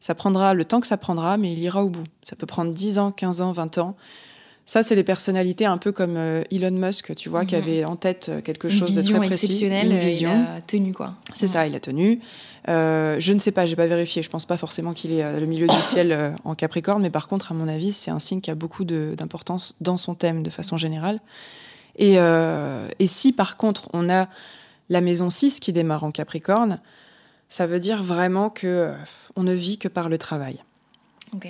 [0.00, 2.04] ça prendra le temps que ça prendra, mais il ira au bout.
[2.22, 3.96] Ça peut prendre 10 ans, 15 ans, 20 ans.
[4.68, 7.62] Ça, c'est des personnalités un peu comme euh, Elon Musk, tu vois, qui Mhm.
[7.62, 9.46] avait en tête euh, quelque chose de très précis.
[9.46, 10.30] exceptionnelle, Une euh, vision.
[10.30, 11.14] il a tenu quoi.
[11.34, 12.18] C'est ça, il a tenu.
[12.68, 14.22] Euh, je ne sais pas, j'ai pas vérifié.
[14.22, 17.52] Je pense pas forcément qu'il est le milieu du ciel en Capricorne, mais par contre,
[17.52, 20.76] à mon avis, c'est un signe qui a beaucoup d'importance dans son thème de façon
[20.76, 21.20] générale.
[21.96, 24.28] Et, euh, et si par contre on a
[24.88, 26.80] la maison 6 qui démarre en Capricorne,
[27.48, 28.92] ça veut dire vraiment que euh,
[29.36, 30.58] on ne vit que par le travail.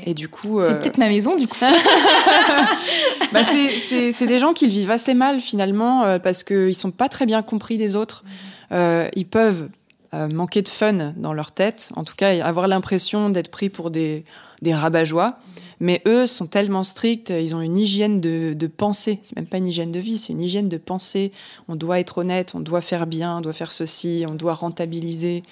[0.05, 1.59] Et du coup, C'est euh, peut-être ma maison du coup.
[3.33, 6.75] bah, c'est- c'est c'est des gens qui le vivent assez mal finalement euh, parce qu'ils
[6.75, 8.25] sont pas très bien compris des autres.
[8.73, 9.69] Euh, ils peuvent
[10.15, 13.91] euh, manquer de fun dans leur tête, en tout cas avoir l'impression d'être pris pour
[13.91, 14.25] des,
[14.63, 15.39] des rabat-joie.
[15.79, 19.19] Mais eux sont tellement stricts, ils ont une hygiène de, de pensée.
[19.23, 21.33] C'est même pas une hygiène de vie, c'est une hygiène de pensée.
[21.69, 25.43] On doit être honnête, on doit faire bien, on doit faire ceci, on doit rentabiliser.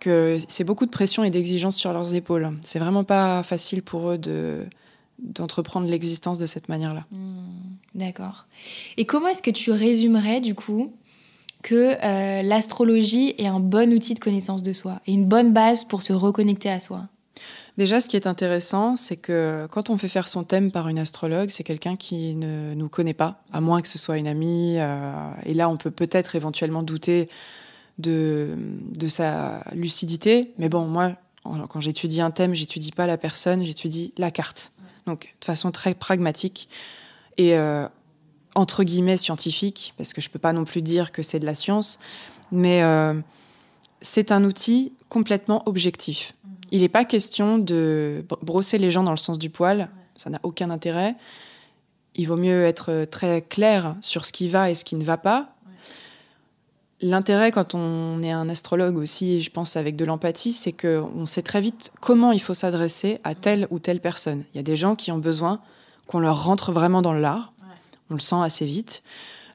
[0.00, 2.52] Que c'est beaucoup de pression et d'exigence sur leurs épaules.
[2.64, 4.64] C'est vraiment pas facile pour eux de
[5.20, 7.04] d'entreprendre l'existence de cette manière-là.
[7.10, 8.46] Hmm, D'accord.
[8.96, 10.92] Et comment est-ce que tu résumerais du coup
[11.64, 15.82] que euh, l'astrologie est un bon outil de connaissance de soi et une bonne base
[15.82, 17.08] pour se reconnecter à soi?
[17.78, 20.98] Déjà, ce qui est intéressant, c'est que quand on fait faire son thème par une
[20.98, 24.76] astrologue, c'est quelqu'un qui ne nous connaît pas, à moins que ce soit une amie.
[24.78, 25.12] euh,
[25.44, 27.28] et là, on peut peut-être éventuellement douter
[27.98, 28.56] de,
[29.08, 30.52] sa lucidité.
[30.58, 34.72] Mais bon, moi, quand j'étudie un thème, j'étudie pas la personne, j'étudie la carte.
[35.06, 36.68] Donc, de façon très pragmatique
[37.38, 37.88] et euh,
[38.54, 41.54] entre guillemets scientifique, parce que je peux pas non plus dire que c'est de la
[41.54, 41.98] science,
[42.52, 43.14] mais euh,
[44.02, 46.34] c'est un outil complètement objectif.
[46.70, 50.28] Il n'est pas question de br- brosser les gens dans le sens du poil, ça
[50.28, 51.14] n'a aucun intérêt.
[52.14, 55.16] Il vaut mieux être très clair sur ce qui va et ce qui ne va
[55.16, 55.54] pas.
[57.00, 61.42] L'intérêt quand on est un astrologue aussi, je pense avec de l'empathie, c'est qu'on sait
[61.42, 64.42] très vite comment il faut s'adresser à telle ou telle personne.
[64.52, 65.60] Il y a des gens qui ont besoin
[66.08, 67.52] qu'on leur rentre vraiment dans l'art,
[68.10, 69.02] on le sent assez vite,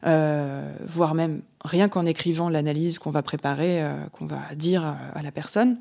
[0.06, 4.98] euh, voire même rien qu'en écrivant l'analyse qu'on va préparer, euh, qu'on va dire à-
[5.16, 5.78] à la personne.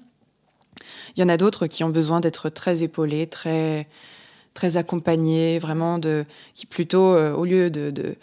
[1.17, 3.87] Il y en a d'autres qui ont besoin d'être très épaulés, très,
[4.55, 8.17] très accompagnés, vraiment, de, qui plutôt, euh, au lieu de, de,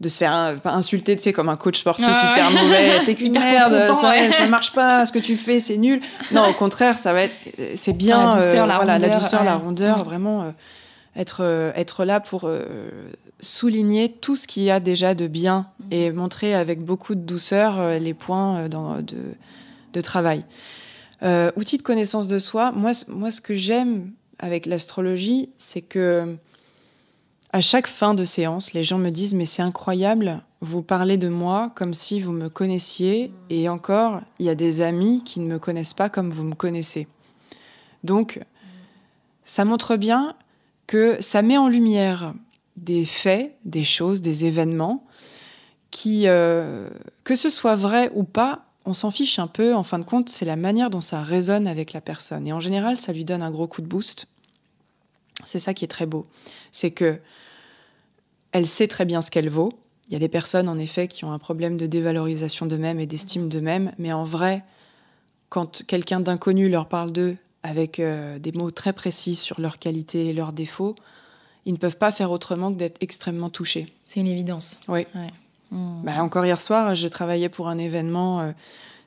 [0.00, 2.40] de se faire insulter, tu sais, comme un coach sportif Ah ouais.
[2.40, 4.30] hyper mauvais, t'es qu'une merde, ça, ouais.
[4.32, 6.00] ça marche pas, ce que tu fais, c'est nul.
[6.32, 7.34] Non, au contraire, ça va être,
[7.76, 10.50] c'est bien, La douceur, euh, la voilà, la rondeur, douceur, la rondeur, vraiment euh,
[11.16, 12.50] être, euh, être là pour
[13.40, 15.92] souligner tout ce qu'il y a déjà de bien Mm.
[15.92, 19.16] et montrer avec beaucoup de douceur les points dans, de,
[19.92, 20.44] de travail.
[21.56, 26.36] Outil de connaissance de soi, moi, moi ce que j'aime avec l'astrologie, c'est que
[27.54, 31.28] à chaque fin de séance, les gens me disent mais c'est incroyable, vous parlez de
[31.28, 35.46] moi comme si vous me connaissiez et encore, il y a des amis qui ne
[35.46, 37.06] me connaissent pas comme vous me connaissez.
[38.02, 38.40] Donc
[39.44, 40.34] ça montre bien
[40.88, 42.34] que ça met en lumière
[42.76, 45.04] des faits, des choses, des événements
[45.92, 46.90] qui, euh,
[47.22, 49.76] que ce soit vrai ou pas, on s'en fiche un peu.
[49.76, 52.48] En fin de compte, c'est la manière dont ça résonne avec la personne.
[52.48, 54.26] Et en général, ça lui donne un gros coup de boost.
[55.46, 56.26] C'est ça qui est très beau.
[56.72, 57.18] C'est que
[58.52, 59.72] elle sait très bien ce qu'elle vaut.
[60.08, 63.06] Il y a des personnes, en effet, qui ont un problème de dévalorisation d'eux-mêmes et
[63.06, 63.92] d'estime d'eux-mêmes.
[63.98, 64.62] Mais en vrai,
[65.48, 70.26] quand quelqu'un d'inconnu leur parle d'eux avec euh, des mots très précis sur leurs qualités
[70.26, 70.94] et leurs défauts,
[71.64, 73.92] ils ne peuvent pas faire autrement que d'être extrêmement touchés.
[74.04, 74.78] C'est une évidence.
[74.88, 75.06] Oui.
[75.14, 75.30] Ouais.
[75.72, 78.40] Bah, encore hier soir, je travaillais pour un événement.
[78.40, 78.52] euh,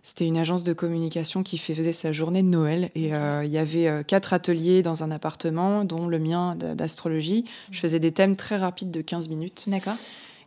[0.07, 2.91] C'était une agence de communication qui faisait sa journée de Noël.
[2.95, 7.43] Et euh, il y avait euh, quatre ateliers dans un appartement, dont le mien d'astrologie.
[7.71, 9.65] Je faisais des thèmes très rapides de 15 minutes.
[9.67, 9.97] D'accord.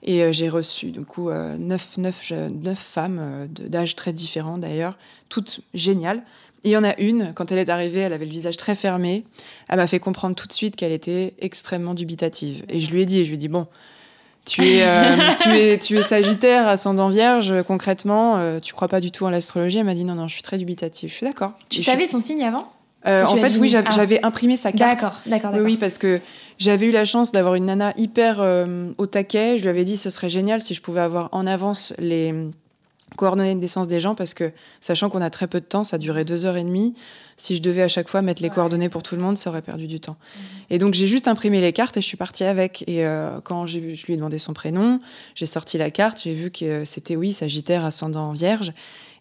[0.02, 4.96] Et euh, j'ai reçu, du coup, neuf, neuf, neuf femmes d'âges très différents d'ailleurs,
[5.28, 6.22] toutes géniales.
[6.64, 8.74] Et il y en a une, quand elle est arrivée, elle avait le visage très
[8.74, 9.24] fermé.
[9.68, 12.64] Elle m'a fait comprendre tout de suite qu'elle était extrêmement dubitative.
[12.70, 13.66] Et je lui ai dit, je lui ai dit, bon,
[14.46, 19.00] tu es, euh, tu es, tu es Sagittaire, ascendant Vierge, concrètement, euh, tu crois pas
[19.00, 21.08] du tout en l'astrologie Elle m'a dit, non, non, je suis très dubitative.
[21.10, 21.52] Je suis d'accord.
[21.68, 22.70] Tu Et je- savais son signe avant
[23.06, 23.94] Euh, En fait, oui, j'avais Ah.
[23.94, 25.00] j'avais imprimé sa carte.
[25.00, 25.66] D'accord, d'accord, Oui, d'accord.
[25.72, 26.20] oui, parce que
[26.58, 29.56] j'avais eu la chance d'avoir une nana hyper euh, au taquet.
[29.56, 32.34] Je lui avais dit ce serait génial si je pouvais avoir en avance les,
[33.20, 35.98] coordonner les naissances des gens parce que, sachant qu'on a très peu de temps, ça
[35.98, 36.94] durait deux heures et demie.
[37.36, 39.60] Si je devais à chaque fois mettre les coordonnées pour tout le monde, ça aurait
[39.60, 40.16] perdu du temps.
[40.16, 40.42] Mhm.
[40.70, 42.82] Et donc, j'ai juste imprimé les cartes et je suis partie avec.
[42.86, 45.00] Et euh, quand j'ai vu, je lui ai demandé son prénom,
[45.34, 48.72] j'ai sorti la carte, j'ai vu que c'était oui, Sagittaire, ascendant Vierge.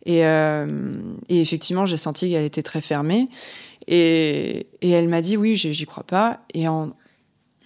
[0.06, 0.94] Et, euh,
[1.28, 3.28] et effectivement, j'ai senti qu'elle était très fermée.
[3.88, 6.40] Et, et elle m'a dit oui, j'y crois pas.
[6.54, 6.94] Et en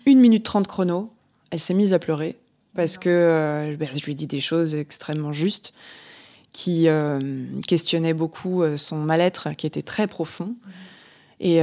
[0.08, 1.14] une minute trente chrono,
[1.52, 2.38] elle s'est mise à pleurer
[2.76, 5.74] parce que euh, ben, je lui ai dit des choses extrêmement justes
[6.54, 7.20] qui euh,
[7.68, 10.56] questionnaient beaucoup euh, son mal-être qui était très profond
[11.40, 11.62] et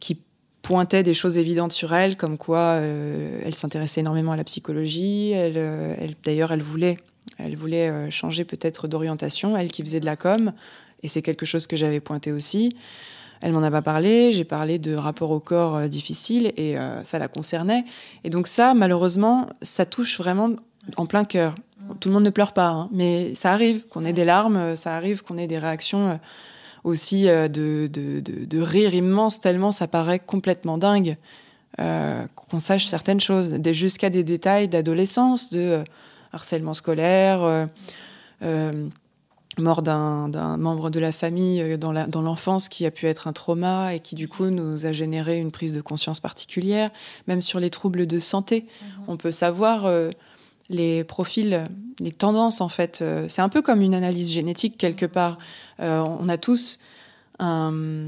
[0.00, 0.20] qui
[0.60, 5.30] pointait des choses évidentes sur elle, comme quoi elle s'intéressait énormément à la psychologie.
[5.30, 6.98] Elle, D'ailleurs, elle voulait,
[7.38, 10.52] elle voulait changer peut-être d'orientation, elle qui faisait de la com,
[11.02, 12.76] et c'est quelque chose que j'avais pointé aussi.
[13.40, 17.02] Elle m'en a pas parlé, j'ai parlé de rapport au corps euh, difficile et euh,
[17.04, 17.84] ça la concernait.
[18.24, 20.50] Et donc ça, malheureusement, ça touche vraiment
[20.96, 21.54] en plein cœur.
[22.00, 24.94] Tout le monde ne pleure pas, hein, mais ça arrive qu'on ait des larmes, ça
[24.94, 26.16] arrive qu'on ait des réactions euh,
[26.84, 31.16] aussi de, de, de, rire immense, tellement ça paraît complètement dingue
[31.76, 35.84] qu'on sache certaines choses, jusqu'à des détails d'adolescence, de
[36.32, 37.68] harcèlement scolaire
[39.60, 43.94] mort d'un membre de la famille euh, dans l'enfance qui a pu être un trauma
[43.94, 46.90] et qui du coup nous a généré une prise de conscience particulière.
[47.26, 49.04] Même sur les troubles de santé, mhm.
[49.08, 50.10] on peut savoir euh,
[50.70, 51.68] les profils,
[52.00, 53.00] les tendances en fait.
[53.00, 55.38] Euh, c'est un peu comme une analyse génétique quelque part.
[55.78, 56.78] on a tous
[57.38, 58.02] un,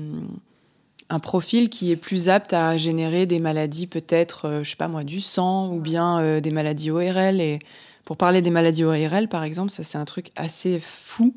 [1.22, 5.20] profil qui est plus apte à générer des maladies peut-être, je sais pas moi, du
[5.20, 7.58] sang ou bien des maladies ORL et
[8.04, 11.34] pour parler des maladies ORL, par exemple, ça c'est un truc assez fou.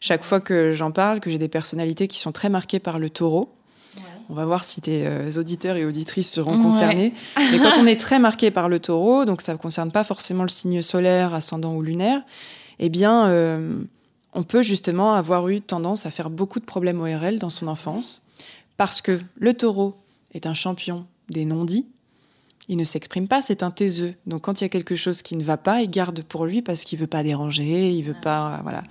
[0.00, 3.10] Chaque fois que j'en parle, que j'ai des personnalités qui sont très marquées par le
[3.10, 3.54] taureau,
[4.28, 7.12] on va voir si tes euh, auditeurs et auditrices seront concernés.
[7.36, 10.42] Mais quand on est très marqué par le taureau, donc ça ne concerne pas forcément
[10.42, 12.22] le signe solaire, ascendant ou lunaire,
[12.78, 13.82] eh bien, euh,
[14.32, 18.22] on peut justement avoir eu tendance à faire beaucoup de problèmes ORL dans son enfance,
[18.76, 19.94] parce que le taureau
[20.32, 21.86] est un champion des non-dits,
[22.68, 24.14] il ne s'exprime pas, c'est un taiseux.
[24.26, 26.62] Donc quand il y a quelque chose qui ne va pas, il garde pour lui
[26.62, 28.82] parce qu'il veut pas déranger, il veut pas voilà.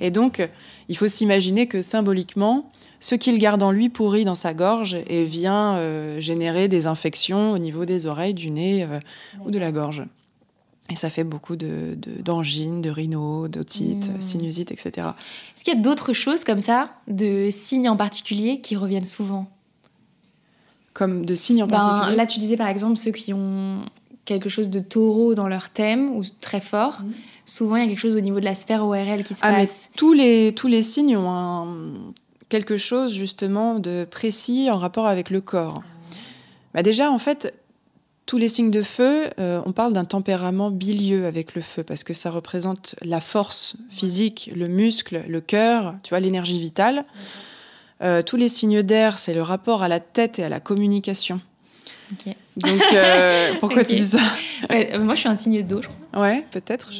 [0.00, 0.46] Et donc
[0.88, 5.24] il faut s'imaginer que symboliquement, ce qu'il garde en lui pourrit dans sa gorge et
[5.24, 9.00] vient euh, générer des infections au niveau des oreilles, du nez euh,
[9.44, 10.04] ou de la gorge.
[10.90, 14.20] Et ça fait beaucoup de, d'angines, de, rhinos, d'otites, mmh.
[14.20, 15.08] sinusite, etc.
[15.56, 19.48] Est-ce qu'il y a d'autres choses comme ça, de signes en particulier, qui reviennent souvent?
[20.92, 23.80] Comme de signes en ben, particulier Là, tu disais par exemple ceux qui ont
[24.24, 27.02] quelque chose de taureau dans leur thème ou très fort.
[27.02, 27.12] Mhm.
[27.44, 29.52] Souvent, il y a quelque chose au niveau de la sphère ORL qui se ah,
[29.52, 29.88] passe.
[29.90, 32.12] Mais tous, les, tous les signes ont
[32.48, 35.82] quelque chose justement de précis en rapport avec le corps.
[36.74, 37.52] Bah déjà, en fait,
[38.26, 42.04] tous les signes de feu, euh, on parle d'un tempérament bilieux avec le feu parce
[42.04, 47.04] que ça représente la force physique, le muscle, le cœur, tu vois, l'énergie vitale.
[48.02, 51.40] Euh, tous les signes d'air, c'est le rapport à la tête et à la communication.
[52.56, 54.18] Donc, euh, pourquoi tu dis ça
[54.70, 56.22] euh, Moi, je suis un signe d'eau, je crois.
[56.22, 56.90] Ouais, peut-être.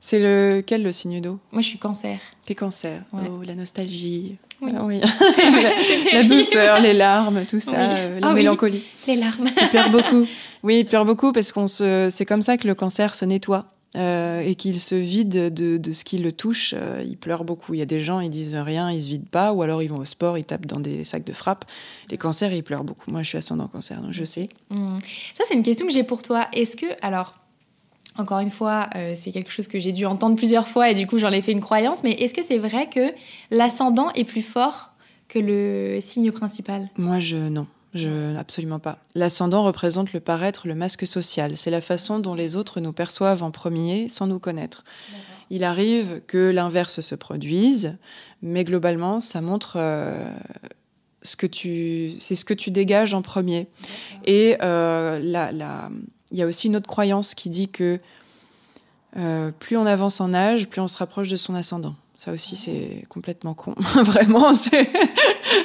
[0.00, 1.38] C'est lequel le signe d'eau?
[1.50, 2.18] Moi, je suis cancer.
[2.44, 3.02] T'es cancer.
[3.14, 4.36] Oh, la nostalgie.
[4.60, 4.72] Oui.
[4.74, 4.86] Ah
[6.12, 8.84] la, douceur, les larmes, tout ça, la ah mélancolie.
[9.06, 9.48] Les larmes.
[9.56, 10.26] Tu pleures beaucoup.
[10.62, 12.08] Oui, il pleure beaucoup parce qu'on se.
[12.10, 13.73] C'est comme ça que le cancer se nettoie.
[13.96, 17.74] Euh, et qu'il se vide de, ce qui le touche, euh, il pleure beaucoup.
[17.74, 19.88] Il y a des gens, ils disent rien, ils se vident pas, ou alors ils
[19.88, 21.64] vont au sport, ils tapent dans des sacs de frappe.
[22.10, 23.12] Les cancers, ils pleurent beaucoup.
[23.12, 24.48] Moi, je suis ascendant cancer, donc je sais.
[24.70, 24.98] Mmh.
[25.34, 26.48] Ça, c'est une question que j'ai pour toi.
[26.52, 27.36] Est-ce que, alors,
[28.16, 31.06] encore une fois, euh, c'est quelque chose que j'ai dû entendre plusieurs fois et du
[31.06, 33.12] coup, j'en ai fait une croyance, mais est-ce que c'est vrai que
[33.52, 34.90] l'ascendant est plus fort
[35.28, 36.90] que le signe principal?
[36.96, 37.66] Moi, je non.
[37.94, 38.98] Je, absolument pas.
[39.14, 41.56] L'ascendant représente le paraître, le masque social.
[41.56, 44.84] C'est la façon dont les autres nous perçoivent en premier sans nous connaître.
[45.50, 47.96] Il arrive que l'inverse se produise,
[48.42, 50.28] mais globalement, ça montre euh,
[51.22, 53.68] ce que tu, c'est ce que tu dégages en premier.
[54.24, 55.20] Et euh,
[56.30, 58.00] il y a aussi une autre croyance qui dit que
[59.16, 61.94] euh, plus on avance en âge, plus on se rapproche de son ascendant.
[62.24, 63.74] Ça aussi, c'est complètement con.
[63.78, 64.90] Vraiment, c'est.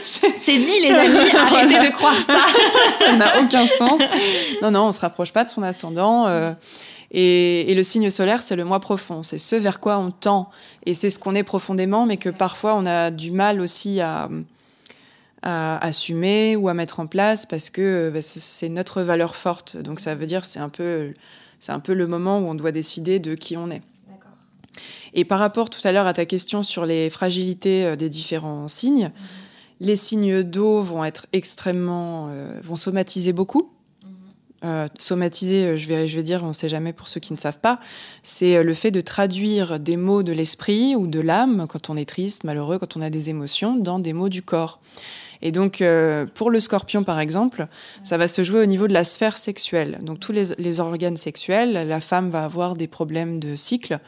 [0.04, 2.38] C'est dit, les amis, arrêtez de croire ça.
[3.00, 4.02] ça n'a aucun sens.
[4.62, 6.28] Non, non, on se rapproche pas de son ascendant.
[6.28, 6.52] Euh,
[7.12, 9.24] et, le signe solaire, c'est le moi profond.
[9.24, 10.50] C'est ce vers quoi on tend.
[10.86, 14.28] Et c'est ce qu'on est profondément, mais que parfois on a du mal aussi à,
[15.42, 19.78] assumer ou à mettre en place parce que bah, c'est notre valeur forte.
[19.78, 21.14] Donc ça veut dire c'est un peu
[21.62, 23.82] c'est un peu le moment où on doit décider de qui on est.
[25.14, 28.68] Et par rapport tout à l'heure à ta question sur les fragilités euh, des différents
[28.68, 29.12] signes, mhm.
[29.82, 33.72] les signes d'eau vont être extrêmement, euh, vont somatiser beaucoup.
[34.04, 34.12] Mhm.
[34.66, 37.40] euh, somatiser, je vais, je vais dire, on ne sait jamais pour ceux qui ne
[37.40, 37.80] savent pas,
[38.24, 42.08] c'est le fait de traduire des mots de l'esprit ou de l'âme, quand on est
[42.08, 44.80] triste, malheureux, quand on a des émotions, dans des mots du corps.
[45.42, 47.68] Et donc, euh, pour le scorpion, par exemple,
[48.04, 50.00] ça va se jouer au niveau de la sphère sexuelle.
[50.02, 54.00] Donc, tous les, organes sexuels, la femme va avoir des problèmes de cycle,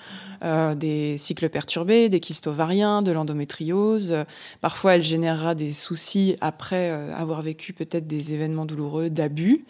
[0.43, 4.15] euh, des cycles perturbés, des kystes ovariens, de l'endométriose.
[4.59, 9.63] Parfois, elle générera des soucis après euh, avoir vécu peut-être des événements douloureux, d'abus.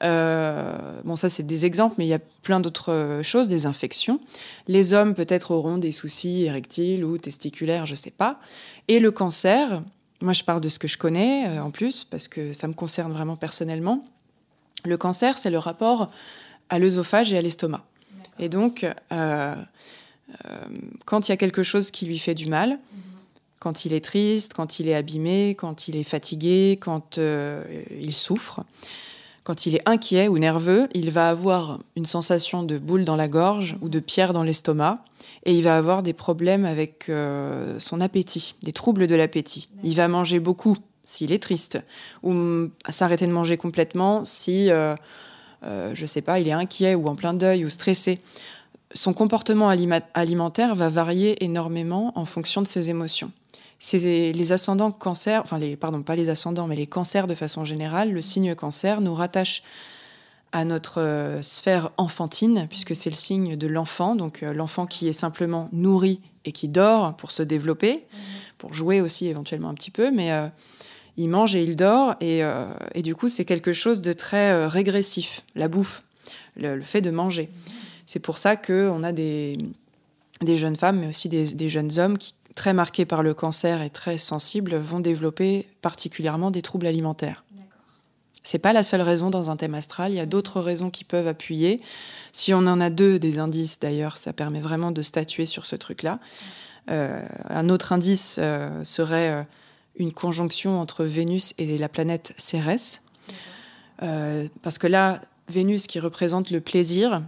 [0.00, 4.18] bon, ça, c'est des exemples, mais il y a plein d'autres choses, des infections.
[4.66, 8.40] Les hommes, peut-être, auront des soucis érectiles ou testiculaires, je ne sais pas.
[8.88, 9.82] Et le cancer,
[10.20, 12.72] moi, je parle de ce que je connais euh, en plus, parce que ça me
[12.72, 14.04] concerne vraiment personnellement.
[14.84, 16.10] Le cancer, c'est le rapport
[16.68, 17.84] à l'œsophage et à l'estomac.
[18.38, 19.54] Et donc, euh, euh,
[21.04, 22.78] quand il y a quelque chose qui lui fait du mal, mhm.
[23.58, 28.64] quand il est triste, quand il est abîmé, quand il est fatigué, quand il souffre,
[29.44, 33.28] quand il est inquiet ou nerveux, il va avoir une sensation de boule dans la
[33.28, 35.02] gorge ou de pierre dans l'estomac
[35.44, 39.68] et il va avoir des problèmes avec euh, son appétit, des troubles de l'appétit.
[39.82, 41.78] Il va manger beaucoup s'il est triste
[42.22, 44.94] ou s'arrêter de manger complètement si, euh,
[45.64, 48.20] euh, je sais pas, il est inquiet ou en plein deuil ou stressé.
[48.94, 53.32] Son comportement alimentaire va varier énormément en fonction de ses émotions
[53.78, 57.64] c'est les ascendants cancer, enfin les, pardon, pas les ascendants, mais les cancers de façon
[57.64, 59.62] générale, le signe cancer nous rattache
[60.52, 65.08] à notre euh, sphère enfantine, puisque c'est le signe de l'enfant, donc euh, l'enfant qui
[65.08, 68.04] est simplement nourri et qui dort pour se développer,
[68.56, 70.48] pour jouer aussi éventuellement un petit peu, mais euh,
[71.16, 72.42] il mange et il dort, et,
[73.02, 76.04] du coup c'est quelque chose de très régressif, la bouffe,
[76.56, 77.50] le, fait de manger.
[78.06, 79.58] C'est pour ça qu'on a des,
[80.40, 83.82] des jeunes femmes, mais aussi des, des jeunes hommes qui très marqués par le cancer
[83.82, 87.44] et très sensibles vont développer particulièrement des troubles alimentaires.
[88.42, 90.12] C'est pas la seule raison dans un thème astral.
[90.12, 91.80] Il y a d'autres raisons qui peuvent appuyer.
[92.32, 95.76] Si on en a deux, des indices d'ailleurs, ça permet vraiment de statuer sur ce
[95.76, 96.18] truc-là.
[96.90, 99.42] Euh, un autre indice euh, serait euh,
[99.96, 103.02] une conjonction entre Vénus et la planète Cérès.
[104.62, 107.22] parce que là, Vénus qui représente le plaisir,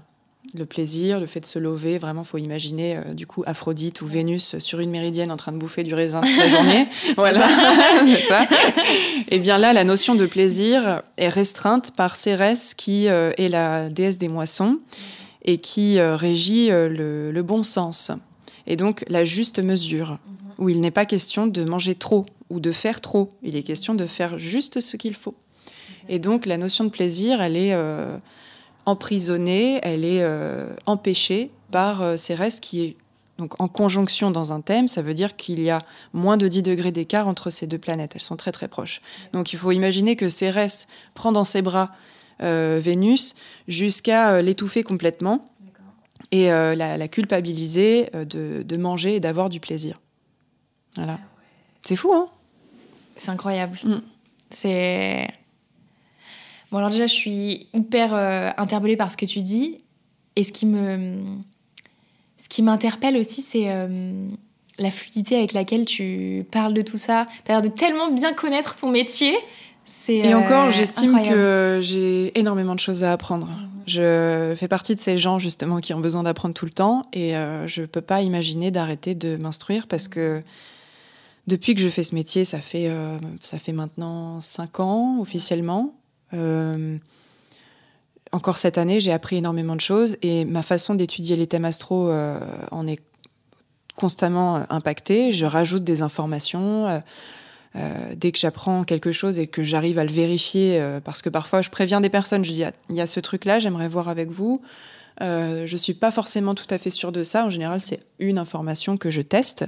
[0.54, 1.98] le plaisir, le fait de se lever.
[1.98, 5.58] Vraiment, faut imaginer euh, du coup Aphrodite ou Vénus sur une méridienne en train de
[5.58, 6.88] bouffer du raisin toute la journée.
[7.16, 7.48] voilà,
[8.06, 8.42] c'est ça.
[8.42, 13.48] Et eh bien là, la notion de plaisir est restreinte par Cérès, qui euh, est
[13.48, 14.78] la déesse des moissons
[15.44, 18.10] et qui euh, régit le, le, bon sens.
[18.66, 20.18] Et donc la juste mesure,
[20.58, 23.32] où il n'est pas question de manger trop ou de faire trop.
[23.42, 25.34] Il est question de faire juste ce qu'il faut.
[26.08, 27.72] Et donc la notion de plaisir, elle est
[28.86, 32.96] emprisonnée, elle est euh, empêchée par euh, Cérès qui est
[33.38, 35.78] donc en conjonction dans un thème, ça veut dire qu'il y a
[36.12, 38.12] moins de 10 degrés d'écart entre ces deux planètes.
[38.14, 39.00] Elles sont très très proches.
[39.32, 41.92] Donc il faut imaginer que Cérès prend dans ses bras
[42.42, 43.34] euh, Vénus
[43.66, 45.46] jusqu'à l'étouffer complètement
[46.32, 50.00] et la, culpabiliser de, manger et d'avoir du plaisir.
[50.96, 51.16] Voilà.
[51.18, 51.24] Ah
[51.80, 52.28] C'est fou, hein?
[53.16, 53.78] C'est incroyable.
[53.82, 54.02] Mm.
[54.50, 55.28] C'est
[56.70, 59.78] Bon, alors déjà, je suis hyper euh, interpellée par ce que tu dis.
[60.36, 61.16] Et ce qui me.
[62.38, 64.12] Ce qui m'interpelle aussi, c'est euh,
[64.78, 67.26] la fluidité avec laquelle tu parles de tout ça.
[67.44, 69.36] Tu as l'air de tellement bien connaître ton métier.
[70.08, 73.48] Et encore, euh, j'estime que j'ai énormément de choses à apprendre.
[73.86, 77.32] Je fais partie de ces gens justement qui ont besoin d'apprendre tout le temps et
[77.66, 80.42] je ne peux pas imaginer d'arrêter de m'instruire parce que
[81.48, 82.88] depuis que je fais ce métier, ça fait,
[83.40, 85.92] ça fait maintenant cinq ans officiellement.
[86.34, 86.98] Euh,
[88.32, 92.08] encore cette année, j'ai appris énormément de choses et ma façon d'étudier les thèmes astro
[92.10, 92.38] euh,
[92.70, 93.00] en est
[93.96, 95.32] constamment euh, impactée.
[95.32, 97.02] Je rajoute des informations.
[98.16, 101.70] dès que j'apprends quelque chose et que j'arrive à le vérifier, parce que parfois je
[101.70, 104.60] préviens des personnes, je dis ah, il y a ce truc-là, j'aimerais voir avec vous.
[105.20, 107.46] je ne suis pas forcément tout à fait sûre de ça.
[107.46, 109.66] En général, c'est une information que je teste.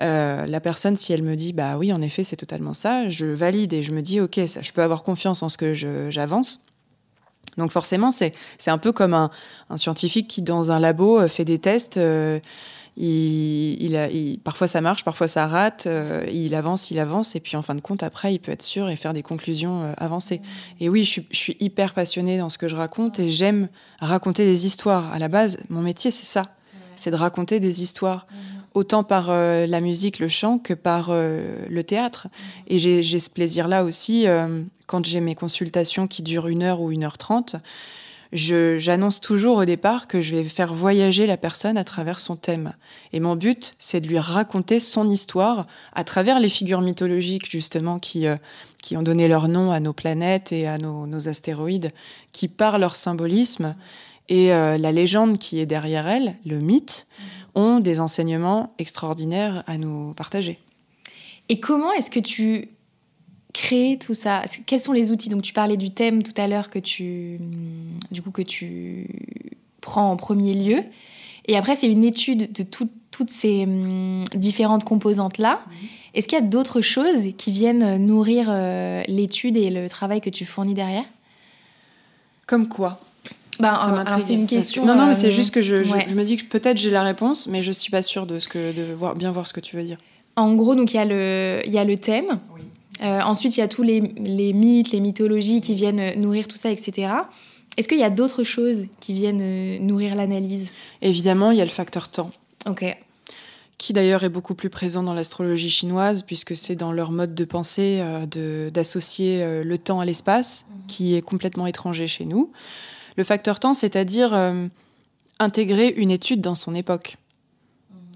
[0.00, 3.26] Euh, la personne, si elle me dit, bah oui, en effet, c'est totalement ça, je
[3.26, 6.64] valide et je me dis, ok, ça, je peux avoir confiance en ce que j'avance.
[7.58, 8.32] Donc forcément, c'est
[8.66, 9.30] un peu comme un,
[9.76, 11.98] scientifique qui, dans un labo, euh, fait des tests.
[11.98, 12.40] Euh,
[12.96, 15.88] il, parfois ça marche, parfois ça rate.
[16.30, 18.90] il avance, il avance, et puis en fin de compte, après, il peut être sûr
[18.90, 20.42] et faire des conclusions avancées.
[20.78, 23.68] Et oui, je suis, hyper passionnée dans ce que je raconte et j'aime
[23.98, 25.10] raconter des histoires.
[25.10, 26.42] À la base, mon métier, c'est ça,
[26.94, 28.26] c'est de raconter des histoires
[28.74, 32.28] autant par euh, la musique, le chant que par euh, le théâtre.
[32.66, 36.90] Et j'ai ce plaisir-là aussi, euh, quand j'ai mes consultations qui durent une heure ou
[36.90, 37.56] une heure trente,
[38.32, 42.72] j'annonce toujours au départ que je vais faire voyager la personne à travers son thème.
[43.12, 47.98] Et mon but, c'est de lui raconter son histoire à travers les figures mythologiques, justement,
[47.98, 48.24] qui,
[48.82, 51.92] qui ont donné leur nom à nos planètes et à nos, astéroïdes,
[52.32, 53.74] qui, par leur symbolisme
[54.30, 57.06] et la légende qui est derrière elles, le mythe,
[57.54, 60.58] ont des enseignements extraordinaires à nous partager.
[61.48, 62.68] Et comment est-ce que tu
[63.52, 64.42] créer tout ça?
[64.66, 65.28] Quels sont les outils?
[65.28, 67.38] Donc tu parlais du thème tout à l'heure que tu
[68.10, 69.06] du coup que tu
[69.80, 70.82] prends en premier lieu
[71.46, 75.62] et après c'est une étude de toutes ces hum, différentes composantes là.
[75.66, 75.88] Mhm.
[76.14, 80.30] Est-ce qu'il y a d'autres choses qui viennent nourrir euh, l'étude et le travail que
[80.30, 81.04] tu fournis derrière?
[82.46, 83.00] Comme quoi?
[83.60, 84.84] Ben, c'est une question.
[84.84, 87.46] Non, non, mais c'est euh, juste que je, me dis que peut-être j'ai la réponse,
[87.46, 89.76] mais je suis pas sûre de ce que de voir, bien voir ce que tu
[89.76, 89.98] veux dire.
[90.36, 92.40] En gros, donc il y a le il y a le thème.
[92.54, 92.62] Oui.
[93.02, 96.70] Euh, ensuite, il y a tous les, mythes, les mythologies qui viennent nourrir tout ça,
[96.70, 97.12] etc.
[97.76, 100.70] Est-ce qu'il y a d'autres choses qui viennent euh, nourrir l'analyse?
[101.00, 102.30] Évidemment, il y a le facteur temps.
[102.66, 102.84] Ok.
[103.78, 107.44] Qui d'ailleurs est beaucoup plus présent dans l'astrologie chinoise, puisque c'est dans leur mode de
[107.44, 110.86] pensée euh, d'associer le temps à l'espace, mhm.
[110.86, 112.52] qui est complètement étranger chez nous.
[113.16, 114.32] Le facteur temps, c'est-à-dire
[115.38, 117.16] intégrer une étude dans son époque.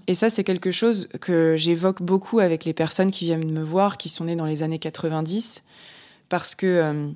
[0.07, 3.97] Et ça, c'est quelque chose que j'évoque beaucoup avec les personnes qui viennent me voir,
[3.97, 5.63] qui sont nées dans les années 90,
[6.29, 7.07] parce que euh,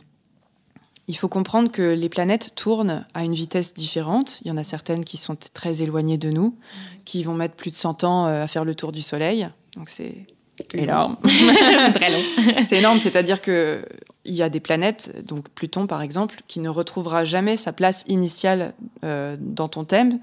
[1.08, 4.42] il faut comprendre que les planètes tournent à une vitesse différente.
[4.44, 6.58] Il y en a certaines qui sont très éloignées de nous,
[7.06, 9.50] qui vont mettre plus de 100 ans euh, à faire le tour du Soleil.
[9.78, 10.28] Donc c'est
[10.74, 11.16] énorme.
[11.26, 12.24] c'est très long.
[12.66, 13.86] c'est énorme, c'est-à-dire que
[14.26, 18.03] il y a des planètes, donc Pluton par exemple, qui ne retrouvera jamais sa place
[18.07, 20.19] initiale euh, dans ton thème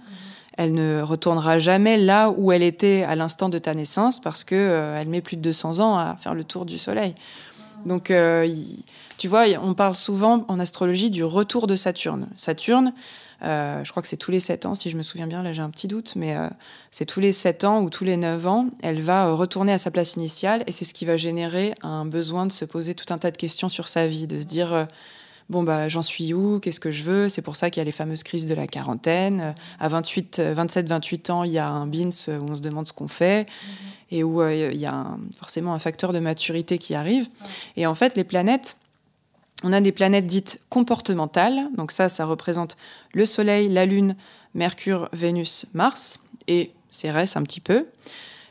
[0.59, 4.57] elle ne retournera jamais là où elle était à l'instant de ta naissance parce que
[4.57, 7.14] euh, elle met plus de 200 ans à faire le tour du soleil.
[7.86, 8.53] Donc, euh,
[9.18, 12.26] tu vois, on parle souvent en astrologie du retour de Saturne.
[12.36, 12.92] Saturne,
[13.43, 15.53] euh, je crois que c'est tous les 7 ans, si je me souviens bien, là
[15.53, 16.36] j'ai un petit doute, mais
[16.91, 19.91] c'est tous les 7 ans ou tous les 9 ans, elle va retourner à sa
[19.91, 23.18] place initiale et c'est ce qui va générer un besoin de se poser tout un
[23.18, 24.89] tas de questions sur sa vie, de se dire
[25.49, 27.28] bon bah j'en suis où, qu'est-ce que je veux.
[27.28, 29.55] C'est pour ça qu'il y a les fameuses crises de la quarantaine.
[29.78, 32.93] À 28, 27, 28 ans, il y a un BINS où on se demande ce
[32.93, 33.76] qu'on fait mhm.
[34.11, 37.28] et où euh, il y a forcément un facteur de maturité qui arrive.
[37.76, 38.76] Et en fait, les planètes,
[39.65, 41.69] on a des planètes dites comportementales.
[41.77, 42.77] Donc ça, ça représente
[43.13, 44.17] le Soleil, la Lune,
[44.55, 47.87] Mercure, Vénus, Mars et Cérès un petit peu.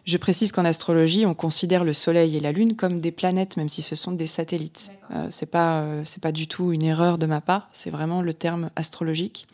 [0.05, 3.67] Je précise qu'en astrologie, on considère le Soleil et la Lune comme des planètes, même
[3.67, 4.89] si ce sont des satellites.
[5.11, 7.67] Euh, c'est pas euh, c'est pas du tout une erreur de ma part.
[7.73, 9.47] C'est vraiment le terme astrologique.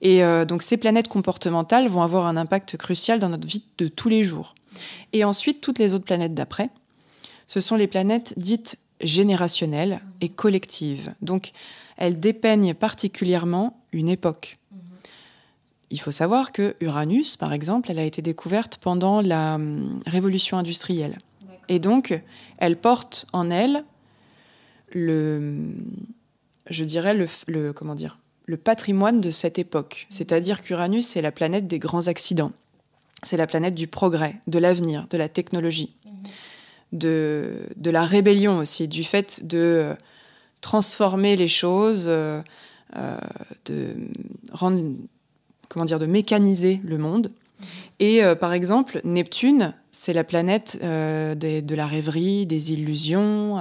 [0.00, 3.88] Et euh, donc ces planètes comportementales vont avoir un impact crucial dans notre vie de
[3.88, 4.54] tous les jours.
[5.12, 6.70] Et ensuite, toutes les autres planètes d'après,
[7.48, 11.14] ce sont les planètes dites générationnelles et collectives.
[11.22, 11.52] Donc
[11.96, 14.58] elles dépeignent particulièrement une époque
[15.90, 20.56] il faut savoir que Uranus, par exemple, elle a été découverte pendant la hum, révolution
[20.56, 21.18] industrielle.
[21.68, 22.20] Et donc,
[22.58, 23.84] elle porte en elle
[24.92, 25.74] le,
[26.68, 30.06] je dirais le, comment dire, le patrimoine de cette époque.
[30.08, 30.16] Mhm.
[30.16, 32.52] C'est-à-dire qu'Uranus, c'est la planète des grands accidents.
[33.22, 35.99] C'est la planète du progrès, de l'avenir, de la technologie, mhm.
[36.92, 39.94] De, de, la rébellion aussi, du fait de euh,
[40.60, 42.42] transformer les choses, euh,
[42.96, 43.18] euh,
[43.66, 43.94] de
[44.52, 44.82] rendre
[45.68, 47.30] comment dire, de mécaniser le monde.
[48.00, 53.60] Et euh, par exemple, Neptune, c'est la planète euh, de, la rêverie, des illusions.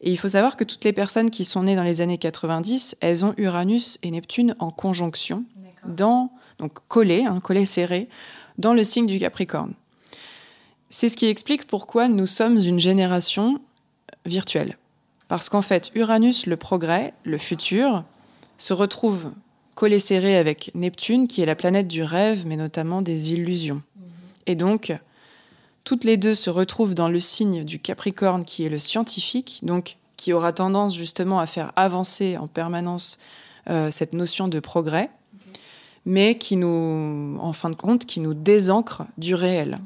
[0.00, 2.96] Et il faut savoir que toutes les personnes qui sont nées dans les années 90,
[3.00, 5.44] elles ont Uranus et Neptune en conjonction,
[5.86, 8.08] dans, donc collés, hein, collés serrés,
[8.56, 9.74] dans le signe du Capricorne.
[10.90, 13.60] C'est ce qui explique pourquoi nous sommes une génération
[14.26, 14.76] virtuelle.
[15.28, 18.02] Parce qu'en fait, Uranus, le progrès, le futur,
[18.58, 19.30] se retrouve
[19.76, 23.82] collé serré avec Neptune, qui est la planète du rêve, mais notamment des illusions.
[24.46, 24.92] Et donc,
[25.84, 29.96] toutes les deux se retrouvent dans le signe du Capricorne, qui est le scientifique, donc
[30.16, 33.18] qui aura tendance justement à faire avancer en permanence
[33.68, 35.08] euh, cette notion de progrès,
[36.04, 39.78] mais qui nous, en fin de compte, qui nous désancre du réel.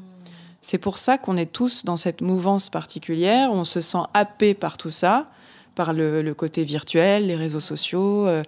[0.65, 4.77] C'est pour ça qu'on est tous dans cette mouvance particulière, on se sent happé par
[4.77, 5.29] tout ça,
[5.75, 8.25] par le, côté virtuel, les réseaux sociaux.
[8.25, 8.41] Euh,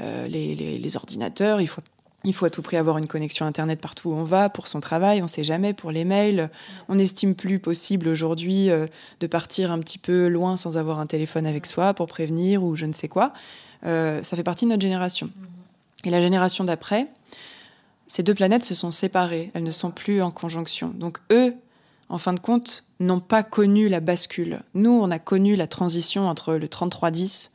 [0.00, 1.60] euh, les, ordinateurs.
[1.60, 1.80] Il faut,
[2.24, 4.80] il faut à tout prix avoir une connexion Internet partout où on va pour son
[4.80, 5.20] travail.
[5.20, 6.50] On ne sait jamais pour les mails.
[6.88, 8.86] On estime plus possible aujourd'hui euh,
[9.20, 12.74] de partir un petit peu loin sans avoir un téléphone avec soi pour prévenir ou
[12.74, 13.32] je ne sais quoi.
[13.86, 15.30] Euh, ça fait partie de notre génération.
[16.04, 17.06] Et la génération d'après,
[18.06, 19.50] ces deux planètes se sont séparées.
[19.54, 20.92] Elles ne sont plus en conjonction.
[20.94, 21.54] Donc eux,
[22.08, 24.60] en fin de compte, n'ont pas connu la bascule.
[24.74, 27.50] Nous, on a connu la transition entre le 3310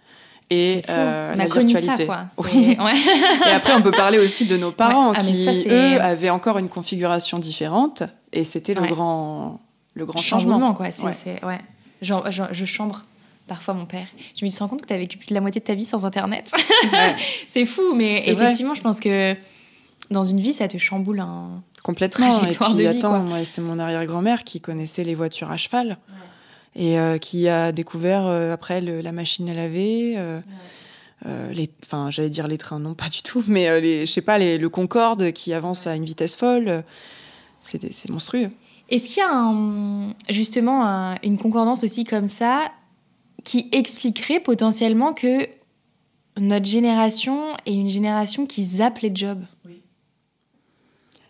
[0.49, 2.07] et euh, la virtualité.
[2.07, 2.77] Ça, oui.
[3.45, 6.69] et après, on peut parler aussi de nos parents ah, qui, eux, avaient encore une
[6.69, 9.59] configuration différente et c'était le grand,
[9.93, 10.73] le grand changement.
[10.73, 10.87] quoi.
[10.87, 11.61] ouais.
[12.01, 13.05] Je chambre
[13.47, 14.07] parfois mon père.
[14.35, 15.73] Je me suis rendu compte que tu as vécu plus de la moitié de ta
[15.73, 16.51] vie sans Internet.
[17.47, 19.35] c'est fou, mais effectivement, je pense que
[20.11, 22.45] dans une vie, ça te chamboule un complètement.
[22.45, 25.97] Et puis, attends, c'est mon arrière-grand-mère qui connaissait les voitures à cheval
[26.75, 30.15] et euh, qui a découvert euh, après la machine à laver.
[30.17, 30.41] Euh,
[31.51, 34.37] les, enfin, j'allais dire les trains, non pas du tout, mais les, je sais pas,
[34.37, 36.83] les, le Concorde qui avance à une vitesse folle,
[37.59, 38.49] c'est monstrueux.
[38.89, 42.71] Est-ce qu'il y a justement une concordance aussi comme ça
[43.43, 45.47] qui expliquerait potentiellement que
[46.37, 49.43] notre génération est une génération qui zappe les jobs?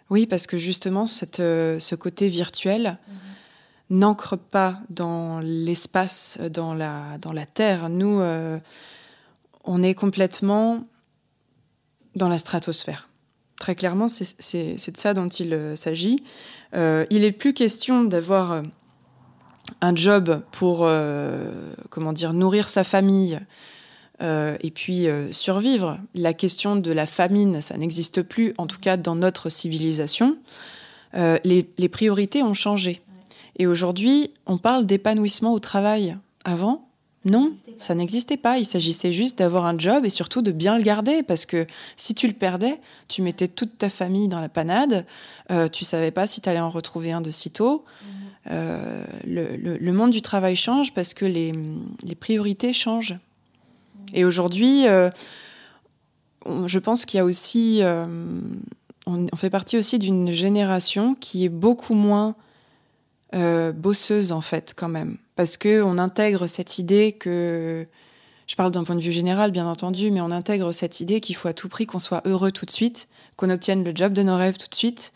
[0.10, 4.00] Oui, parce que justement, cette, euh, ce côté virtuel mhm.
[4.00, 7.90] n'ancre pas dans l'espace, dans la, dans la Terre.
[7.90, 8.60] Nous, euh,
[9.64, 10.84] on est complètement
[12.16, 13.08] dans la stratosphère.
[13.60, 16.24] Très clairement, c'est de ça dont il euh, s'agit.
[16.74, 18.64] il n'est plus question d'avoir
[19.82, 21.52] un job pour euh,
[21.90, 23.40] comment dire nourrir sa famille
[24.22, 26.00] euh, et puis euh, survivre.
[26.16, 30.38] La question de la famine, ça n'existe plus, en tout cas dans notre civilisation.
[31.14, 33.02] Les, priorités ont changé.
[33.58, 36.16] Et aujourd'hui, on parle d'épanouissement au travail.
[36.44, 36.88] Avant,
[37.26, 38.60] non, ça n'existait pas.
[38.60, 41.66] Il s'agissait juste d'avoir un job et surtout de bien le garder parce que
[41.98, 45.08] si tu le perdais, tu mettais toute ta famille dans la panade.
[45.72, 47.86] tu savais pas si tu allais en retrouver un de sitôt.
[48.52, 51.54] Euh, le, monde du travail change parce que les,
[52.20, 53.18] priorités changent.
[54.14, 55.10] Et aujourd'hui, euh,
[56.66, 58.06] je pense qu'il y a aussi, euh,
[59.06, 62.36] on, fait partie aussi d'une génération qui est beaucoup moins
[63.32, 67.86] bosseuse en fait quand même, parce que on intègre cette idée que,
[68.50, 71.36] je parle d'un point de vue général bien entendu, mais on intègre cette idée qu'il
[71.36, 74.24] faut à tout prix qu'on soit heureux tout de suite, qu'on obtienne le job de
[74.24, 75.14] nos rêves tout de suite.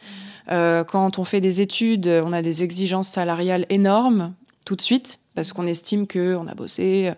[0.51, 4.35] Euh, quand on fait des études, on a des exigences salariales énormes
[4.67, 7.11] tout de suite parce qu'on estime qu'on a bossé.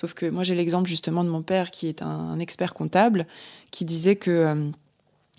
[0.00, 3.26] Sauf que moi, j'ai l'exemple justement de mon père qui est un, expert comptable
[3.70, 4.70] qui disait que euh,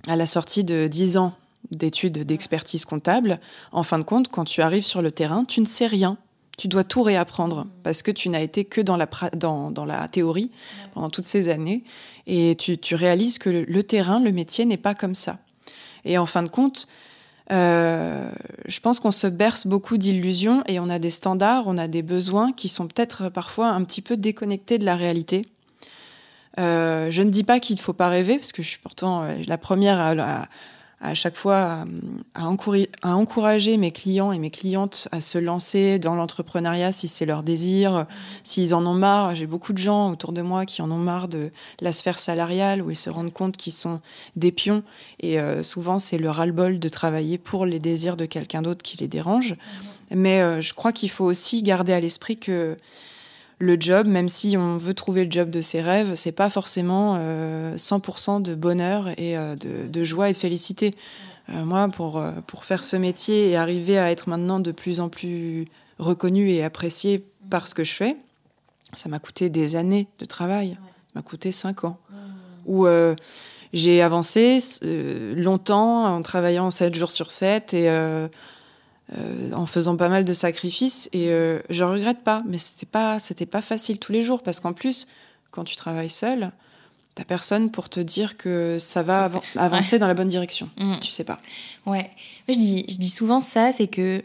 [0.05, 1.34] à la sortie de 10 ans
[1.72, 3.39] d'études d'expertise comptable,
[3.72, 6.20] en fin de compte, quand tu arrives sur le terrain, tu ne sais rien.
[6.59, 10.51] Tu dois tout réapprendre parce que tu n'as été que dans la, dans, la théorie
[10.93, 11.84] pendant toutes ces années
[12.28, 15.39] et tu, tu réalises que le terrain, le métier n'est pas comme ça.
[16.05, 16.88] Et en fin de compte,
[17.52, 18.32] euh,
[18.66, 22.02] je pense qu'on se berce beaucoup d'illusions et on a des standards, on a des
[22.02, 25.43] besoins qui sont peut-être parfois un petit peu déconnectés de la réalité.
[26.60, 29.24] Euh, je ne dis pas qu'il ne faut pas rêver, parce que je suis pourtant
[29.24, 30.47] euh, la première à, à
[31.16, 31.86] chaque fois
[32.36, 37.41] à, encourager mes clients et mes clientes à se lancer dans l'entrepreneuriat si c'est leur
[37.41, 38.06] désir,
[38.43, 39.34] s'ils en ont marre.
[39.34, 42.82] J'ai beaucoup de gens autour de moi qui en ont marre de la sphère salariale
[42.82, 43.99] où ils se rendent compte qu'ils sont
[44.36, 44.84] des pions
[45.20, 48.97] et euh, souvent c'est le ras-le-bol de travailler pour les désirs de quelqu'un d'autre qui
[48.97, 49.56] les dérange.
[50.12, 52.78] Mais euh, je crois qu'il faut aussi garder à l'esprit que
[53.62, 57.18] le job, même si on veut trouver le job de ses rêves, c'est pas forcément
[57.18, 60.95] 100% euh, de bonheur et euh, de, joie et de félicité.
[61.49, 65.09] Euh, moi, pour, pour faire ce métier et arriver à être maintenant de plus en
[65.09, 65.66] plus
[65.99, 68.18] reconnu et apprécié par ce que je fais,
[68.95, 70.74] ça m'a coûté des années de travail.
[70.74, 71.99] Ça m'a coûté cinq ans.
[72.66, 72.88] Où
[73.74, 74.59] j'ai avancé
[75.36, 78.28] longtemps en travaillant 7 jours sur 7 et euh,
[79.53, 81.09] en faisant pas mal de sacrifices.
[81.14, 84.59] Et euh, je regrette pas, mais c'était pas, c'était pas facile tous les jours parce
[84.59, 85.07] qu'en plus,
[85.51, 86.51] quand tu travailles seul,
[87.16, 90.70] t'as personne pour te dire que ça va avancer dans la bonne direction.
[90.80, 90.99] Mm.
[91.01, 91.38] Tu sais pas.
[91.86, 92.09] Ouais.
[92.47, 94.22] Moi, je dis, je dis souvent ça, c'est que,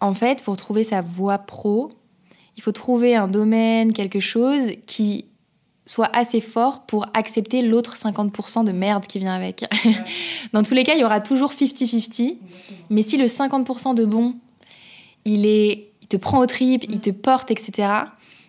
[0.00, 1.90] en fait, pour trouver sa voie pro,
[2.56, 5.26] il faut trouver un domaine, quelque chose qui
[5.92, 9.66] soit assez fort pour accepter l'autre 50% de merde qui vient avec.
[10.54, 12.38] Dans tous les cas, il y aura toujours 50-50.
[12.88, 14.34] Mais si le 50% de bon,
[15.26, 17.88] il, est, il te prend au trip, il te porte, etc.,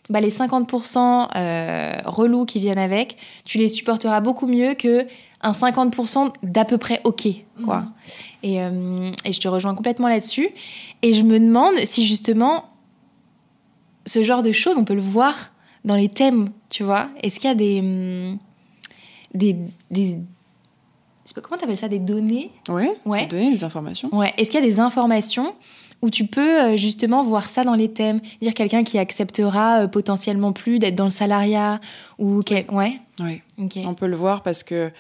[0.09, 3.15] bah les 50% euh, relous qui viennent avec,
[3.45, 5.05] tu les supporteras beaucoup mieux que
[5.41, 7.27] un 50% d'à peu près OK.
[7.63, 7.79] Quoi.
[7.79, 7.93] Mm.
[8.43, 10.49] Et, euh, et je te rejoins complètement là-dessus.
[11.01, 12.65] Et je me demande si justement,
[14.05, 15.52] ce genre de choses, on peut le voir
[15.86, 18.38] dans les thèmes, tu vois Est-ce qu'il y a des, hum,
[19.34, 19.55] des,
[19.91, 20.17] des
[21.23, 22.51] je sais pas comment t'appelles ça, des données?
[22.67, 23.25] Ouais, ouais.
[23.25, 24.13] Des données, des informations.
[24.13, 24.34] Ouais.
[24.38, 25.55] Est-ce qu'il y a des informations
[26.01, 28.19] où tu peux euh, justement voir ça dans les thèmes?
[28.41, 31.79] Dire quelqu'un qui acceptera euh, potentiellement plus d'être dans le salariat
[32.19, 32.69] ou quel...
[32.71, 33.41] Ouais Oui,
[33.86, 34.91] on peut le voir parce que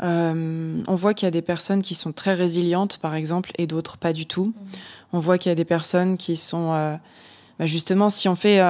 [0.00, 3.66] euh, on voit qu'il y a des personnes qui sont très résilientes, par exemple, et
[3.66, 4.46] d'autres pas du tout.
[4.54, 4.66] Mmh.
[5.14, 6.98] On voit qu'il y a des personnes qui sont
[7.58, 8.60] bah, justement, si on, fait,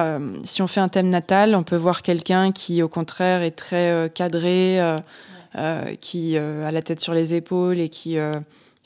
[0.43, 4.11] si on fait un thème natal, on peut voir quelqu'un qui, au contraire, est très
[4.13, 4.79] cadré,
[6.01, 8.17] qui a la tête sur les épaules et qui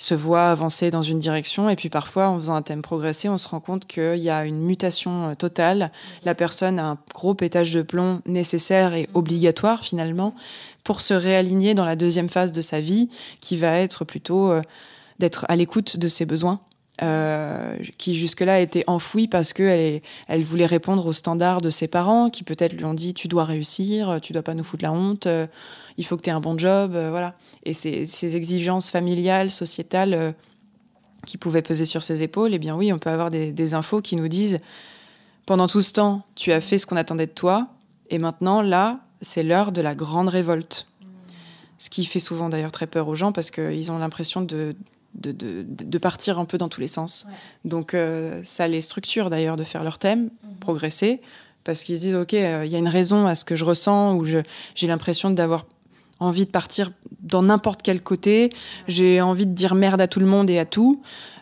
[0.04, 1.70] se voit avancer dans une direction.
[1.70, 4.46] Et puis parfois, en faisant un thème progressé, on se rend compte qu'il y a
[4.46, 5.92] une mutation euh, totale.
[6.26, 10.36] La personne a un gros pétage de plomb nécessaire et obligatoire finalement
[10.84, 13.08] pour se réaligner dans la deuxième phase de sa vie,
[13.40, 14.62] qui va être plutôt euh,
[15.20, 16.60] d'être à l'écoute de ses besoins.
[17.02, 22.30] Euh, qui jusque-là était enfouie parce qu'elle elle voulait répondre aux standards de ses parents,
[22.30, 25.28] qui peut-être lui ont dit tu dois réussir, tu dois pas nous foutre la honte,
[25.98, 27.34] il faut que tu aies un bon job, voilà.
[27.64, 30.36] Et ces, ces exigences familiales, sociétales
[31.26, 34.16] qui pouvaient peser sur ses épaules, eh bien oui, on peut avoir des infos qui
[34.16, 34.60] nous disent
[35.46, 37.68] pendant tout ce temps, tu as fait ce qu'on attendait de toi,
[38.10, 40.88] et maintenant, là, c'est l'heure de la grande révolte.
[41.80, 44.76] Ce qui fait souvent d'ailleurs très peur aux gens parce qu'ils ont l'impression de,
[45.16, 47.28] de, partir un peu dans tous les sens.
[47.66, 50.56] Donc euh, ça les structure d'ailleurs de faire leur thème, mhm.
[50.60, 51.22] progresser,
[51.64, 53.66] parce qu'ils se disent, OK, euh, il y a une raison à ce que je
[53.66, 55.66] ressens, ou j'ai l'impression d'avoir
[56.20, 56.92] envie de partir
[57.22, 58.50] dans n'importe quel côté,
[58.88, 61.02] j'ai envie de dire merde à tout le monde et à tout,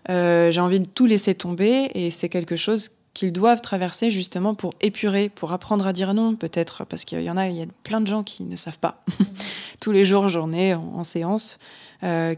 [0.10, 4.56] euh, j'ai envie de tout laisser tomber, et c'est quelque chose qu'ils doivent traverser justement
[4.56, 7.62] pour épurer, pour apprendre à dire non, peut-être, parce qu'il y en a, il y
[7.62, 9.04] a plein de gens qui ne savent pas.
[9.20, 9.26] Mhm.
[9.82, 11.58] Tous les jours, j'en ai en, séance,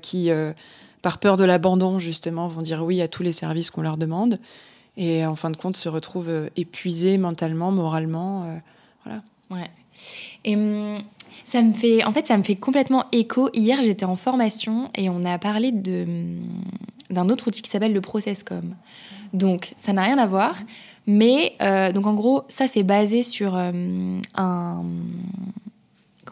[0.02, 0.30] qui
[1.04, 4.40] par peur de l'abandon, justement, vont dire oui à tous les services qu'on leur demande.
[4.96, 8.46] Et en fin de compte, se retrouvent euh, épuisés mentalement, moralement.
[8.46, 8.56] Euh,
[9.04, 9.22] voilà.
[9.52, 9.70] Ouais.
[10.46, 10.98] Et hum,
[11.44, 13.50] ça me fait, en fait, ça me fait complètement écho.
[13.54, 16.42] Hier, j'étais en formation et on a parlé de, hum,
[17.10, 18.74] d'un autre outil qui s'appelle le ProcessCom.
[19.34, 20.56] Donc, ça n'a rien à voir.
[21.06, 23.74] Mais, euh, donc en gros, ça, c'est basé sur un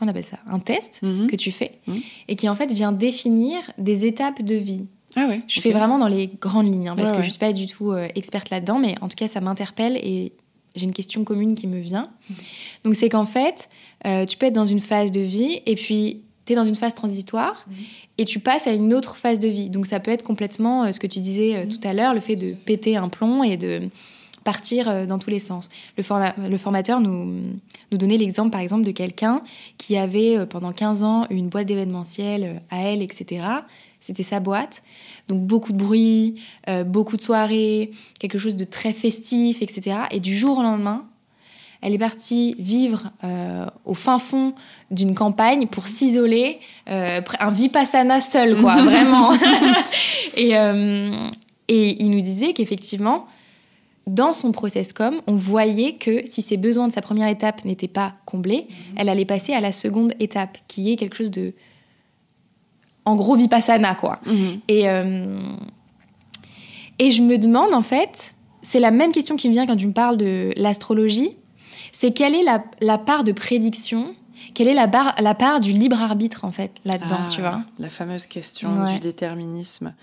[0.02, 1.28] on appelle ça Un test mhm.
[1.28, 2.02] que tu fais mhm.
[2.28, 4.86] et qui en fait vient définir des étapes de vie.
[5.16, 7.54] Ah ouais, je fais vraiment dans les grandes lignes hein, parce que je suis pas
[7.54, 10.32] du tout euh, experte là-dedans, mais en tout cas ça m'interpelle et
[10.74, 12.10] j'ai une question commune qui me vient.
[12.30, 12.36] Mhm.
[12.86, 13.70] Donc c'est qu'en fait,
[14.06, 16.76] euh, tu peux être dans une phase de vie et puis tu es dans une
[16.76, 17.66] phase transitoire
[18.18, 19.70] et tu passes à une autre phase de vie.
[19.70, 22.38] Donc ça peut être complètement euh, ce que tu disais tout à l'heure, le fait
[22.38, 23.90] de péter un plomb et de
[24.44, 25.70] partir euh, dans tous les sens.
[25.98, 27.42] Le, le formateur nous,
[27.92, 29.42] nous donnait l'exemple, par exemple, de quelqu'un
[29.78, 33.46] qui avait euh, pendant 15 ans une boîte d'événementiel euh, à elle, etc.
[34.00, 34.84] C'était sa boîte.
[35.28, 36.42] Donc beaucoup de bruit,
[36.88, 39.98] beaucoup de soirées, quelque chose de très festif, etc.
[40.10, 41.06] Et du jour au lendemain,
[41.82, 43.12] elle est partie vivre
[43.86, 44.56] au fin fond
[44.90, 49.32] d'une campagne pour s'isoler, un vipassana seul, quoi, vraiment.
[50.36, 50.54] et,
[51.68, 53.28] et il nous disait qu'effectivement,
[54.14, 57.88] dans son process com, on voyait que si ses besoins de sa première étape n'étaient
[57.88, 58.96] pas comblés, mhm.
[58.98, 61.54] elle allait passer à la seconde étape, qui est quelque chose de,
[63.06, 64.20] en gros, vipassana, quoi.
[64.26, 64.60] Mhm.
[64.68, 65.40] Et, euh,
[67.00, 69.88] et je me demande, en fait, c'est la même question qui me vient quand tu
[69.88, 71.38] me parles de l'astrologie,
[71.94, 74.14] c'est quelle est la, la part de prédiction
[74.54, 77.62] quelle est la, la part du libre arbitre, en fait, là-dedans, ah, tu vois?
[77.80, 79.94] La fameuse question du déterminisme.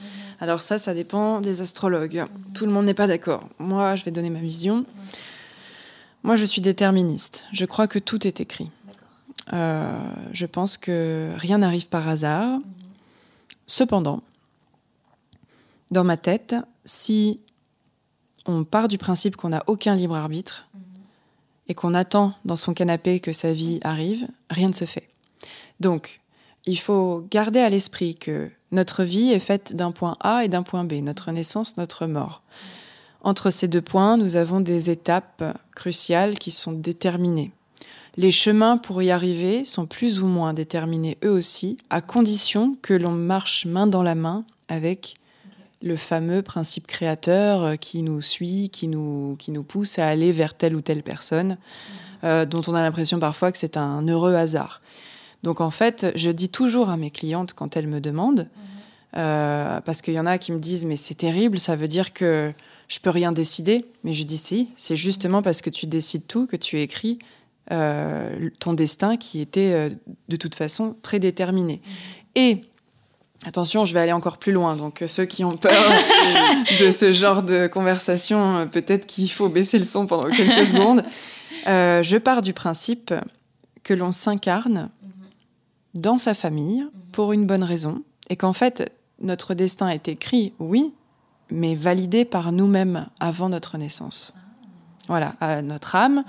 [0.41, 2.25] Alors ça, ça dépend des astrologues.
[2.55, 3.49] Tout le monde n'est pas d'accord.
[3.59, 4.85] Moi, je vais donner ma vision.
[6.23, 7.47] Moi, je suis déterministe.
[7.53, 8.71] Je crois que tout est écrit.
[9.53, 9.99] Euh,
[10.33, 12.59] je pense que rien n'arrive par hasard.
[13.67, 14.23] Cependant,
[15.91, 16.55] dans ma tête,
[16.85, 17.41] si
[18.47, 20.69] on part du principe qu'on n'a aucun libre arbitre,
[21.69, 25.09] et qu'on attend dans son canapé que sa vie arrive, rien ne se fait.
[25.81, 26.21] Donc,
[26.67, 30.63] il faut garder à l'esprit que notre vie est faite d'un point A et d'un
[30.63, 32.43] point B, notre naissance, notre mort.
[33.23, 35.45] Entre ces deux points, nous avons des étapes
[35.75, 37.53] cruciales qui sont déterminées.
[38.17, 42.95] Les chemins pour y arriver sont plus ou moins déterminés eux aussi, à condition que
[42.95, 45.18] l'on marche main dans la main avec
[45.83, 50.33] le fameux principe créateur euh, qui nous suit, qui nous, qui nous pousse à aller
[50.33, 51.57] vers telle ou telle personne,
[52.25, 54.81] euh, dont on a l'impression parfois que c'est un heureux hasard.
[55.43, 58.49] Donc en fait, je dis toujours à mes clientes quand elles me demandent,
[59.17, 62.13] euh, parce qu'il y en a qui me disent mais c'est terrible, ça veut dire
[62.13, 62.53] que
[62.89, 63.85] je peux rien décider.
[64.03, 67.19] Mais je dis si, c'est justement parce que tu décides tout que tu écris
[68.61, 69.91] ton destin qui était
[70.29, 71.83] de toute façon prédéterminé.
[72.35, 72.63] Et
[73.47, 74.75] Attention, je vais aller encore plus loin.
[74.75, 75.73] Donc, euh, ceux qui ont peur
[76.81, 81.05] de ce genre de conversation, euh, peut-être qu'il faut baisser le son pendant quelques secondes.
[81.69, 83.15] Euh, je pars du principe
[83.85, 84.91] que l'on s'incarne
[85.95, 90.93] dans sa famille pour une bonne raison et qu'en fait, notre destin est écrit, oui,
[91.51, 94.35] mais validé par nous-mêmes avant notre naissance.
[95.07, 96.25] Voilà, à notre âme.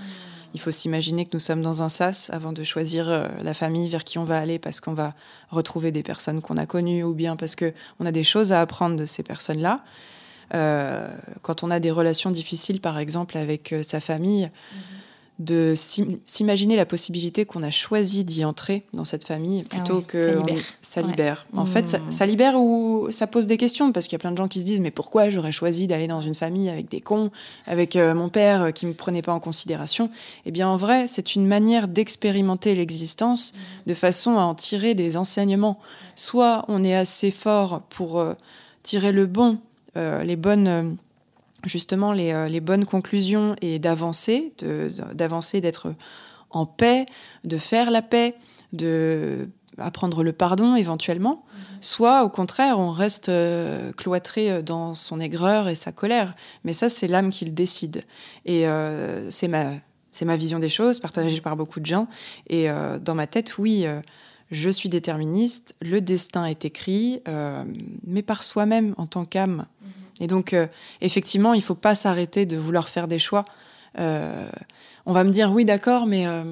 [0.53, 3.89] Il faut s'imaginer que nous sommes dans un sas avant de choisir euh, la famille
[3.89, 5.13] vers qui on va aller parce qu'on va
[5.49, 8.95] retrouver des personnes qu'on a connues ou bien parce qu'on a des choses à apprendre
[8.95, 9.83] de ces personnes-là.
[11.41, 14.98] quand on a des relations difficiles, par exemple, avec sa famille, mhm
[15.39, 15.73] de
[16.25, 20.31] s'imaginer la possibilité qu'on a choisi d'y entrer dans cette famille ah plutôt que ça
[20.35, 20.63] libère.
[20.81, 21.47] ça libère.
[21.55, 24.37] En fait, ça, libère ou ça pose des questions parce qu'il y a plein de
[24.37, 27.31] gens qui se disent mais pourquoi j'aurais choisi d'aller dans une famille avec des cons,
[27.67, 30.09] avec euh, mon père euh, qui me prenait pas en considération?
[30.45, 33.53] Eh bien, en vrai, c'est une manière d'expérimenter l'existence
[33.87, 35.79] de façon à en tirer des enseignements.
[36.17, 38.33] Soit on est assez fort pour euh,
[38.83, 39.57] tirer le bon,
[39.95, 40.97] les bonnes
[41.65, 44.53] justement euh, les, bonnes conclusions et d'avancer,
[45.13, 45.93] d'avancer, d'être
[46.49, 47.05] en paix,
[47.43, 48.35] de faire la paix,
[48.73, 51.77] de apprendre le pardon éventuellement, mhm.
[51.79, 56.35] soit au contraire on reste euh, cloîtré euh, dans son aigreur et sa colère.
[56.63, 58.03] Mais ça c'est l'âme qui le décide.
[58.45, 58.65] Et
[59.29, 59.73] c'est ma
[60.11, 62.07] c'est ma vision des choses, partagée par beaucoup de gens.
[62.47, 62.67] Et
[63.01, 63.85] dans ma tête, oui,
[64.51, 67.21] je suis déterministe, le destin est écrit,
[68.05, 69.65] mais par soi-même en tant qu'âme.
[69.81, 69.91] Mhm.
[70.19, 70.67] Et donc, euh,
[71.01, 73.45] effectivement, il ne faut pas s'arrêter de vouloir faire des choix.
[73.97, 74.49] Euh,
[75.05, 76.43] on va me dire, oui, d'accord, mais euh,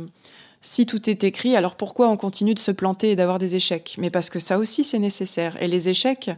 [0.62, 3.96] si tout est écrit, alors pourquoi on continue de se planter et d'avoir des échecs?
[4.00, 5.62] Mais parce que ça aussi, c'est nécessaire.
[5.62, 6.32] Et les échecs,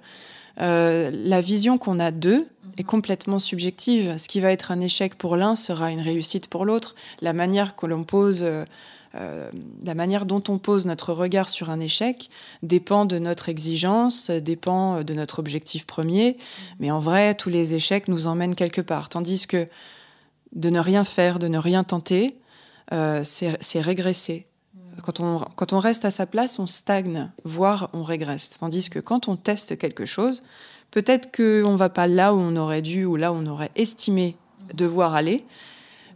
[0.57, 2.45] la vision qu'on a d'eux
[2.77, 4.17] est complètement subjective.
[4.17, 6.95] Ce qui va être un échec pour l'un sera une réussite pour l'autre.
[7.21, 8.45] La manière que l'on pose
[9.15, 9.49] euh,
[9.83, 12.29] la manière dont on pose notre regard sur un échec
[12.61, 16.37] dépend de notre exigence, dépend de notre objectif premier.
[16.79, 19.09] Mais en vrai, tous les échecs nous emmènent quelque part.
[19.09, 19.67] Tandis que
[20.53, 22.39] de ne rien faire, de ne rien tenter,
[22.93, 24.47] euh, c'est régresser.
[25.03, 28.57] Quand on, quand on reste à sa place, on stagne, voire on régresse.
[28.59, 30.43] Tandis que quand on teste quelque chose,
[30.91, 33.71] peut-être qu'on ne va pas là où on aurait dû ou là où on aurait
[33.75, 34.35] estimé
[34.73, 35.45] devoir aller,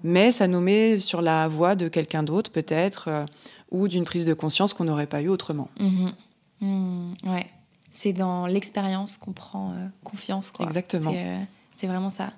[0.04, 3.26] mais ça nous met sur la voie de quelqu'un d'autre peut-être, euh,
[3.72, 5.70] ou d'une prise de conscience qu'on n'aurait pas eu autrement.
[5.80, 6.14] Mhm.
[6.62, 7.14] Mhm.
[7.26, 7.48] ouais,
[7.92, 10.52] c'est dans l'expérience qu'on prend euh, confiance.
[10.52, 10.66] Quoi.
[10.66, 11.14] Exactement.
[11.16, 11.42] Euh,
[11.76, 12.32] c'est vraiment ça.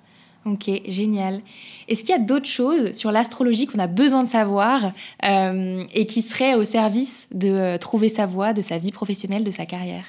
[0.44, 1.40] Ok, génial.
[1.88, 4.92] Est-ce qu'il y a d'autres choses sur l'astrologie qu'on a besoin de savoir
[5.24, 9.66] et qui seraient au service de trouver sa voie, de sa vie professionnelle, de sa
[9.66, 10.04] carrière?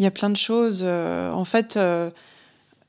[0.00, 0.82] Il y a plein de choses.
[0.82, 1.78] en fait,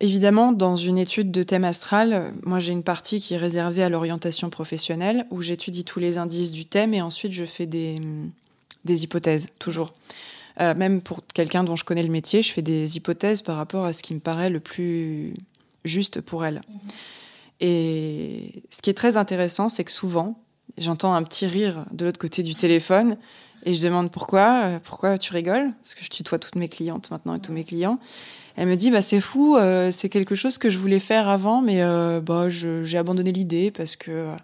[0.02, 3.90] Évidemment, dans une étude de thème astral, moi j'ai une partie qui est réservée à
[3.90, 7.96] l'orientation professionnelle, où j'étudie tous les indices du thème et ensuite je fais des,
[8.84, 9.94] des hypothèses, toujours.
[10.60, 13.86] Euh, même pour quelqu'un dont je connais le métier, je fais des hypothèses par rapport
[13.86, 15.34] à ce qui me paraît le plus
[15.86, 16.62] juste pour elle.
[16.68, 16.80] Mhm.
[17.62, 20.38] Et ce qui est très intéressant, c'est que souvent,
[20.78, 23.18] j'entends un petit rire de l'autre côté du téléphone
[23.66, 25.72] et je demande pourquoi, euh, pourquoi tu rigoles?
[25.82, 28.00] Parce que je tutoie toutes mes clientes maintenant et tous mes clients.
[28.58, 31.62] Elle me dit bah c'est fou, euh, c'est quelque chose que je voulais faire avant,
[31.62, 34.36] mais euh, bah j'ai abandonné l'idée parce que euh,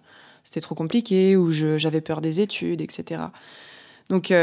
[0.44, 3.22] c'était trop compliqué ou j'avais peur des études, etc.
[4.10, 4.34] Donc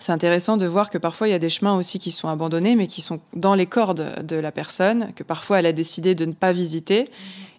[0.00, 2.74] c'est intéressant de voir que parfois il y a des chemins aussi qui sont abandonnés,
[2.74, 6.24] mais qui sont dans les cordes de la personne, que parfois elle a décidé de
[6.24, 7.10] ne pas visiter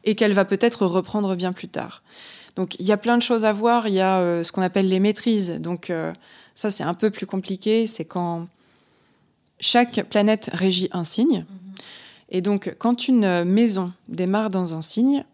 [0.06, 2.02] et qu'elle va peut-être reprendre bien plus tard.
[2.56, 3.88] Donc il y a plein de choses à voir.
[3.88, 5.52] Il y a ce qu'on appelle les maîtrises.
[5.60, 5.92] Donc
[6.56, 7.86] ça c'est un peu plus compliqué.
[7.86, 8.48] C'est quand
[9.66, 11.46] chaque planète régit un signe.
[12.30, 15.26] Et donc, quand une maison démarre dans un signe,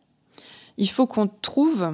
[0.78, 1.92] il faut qu'on trouve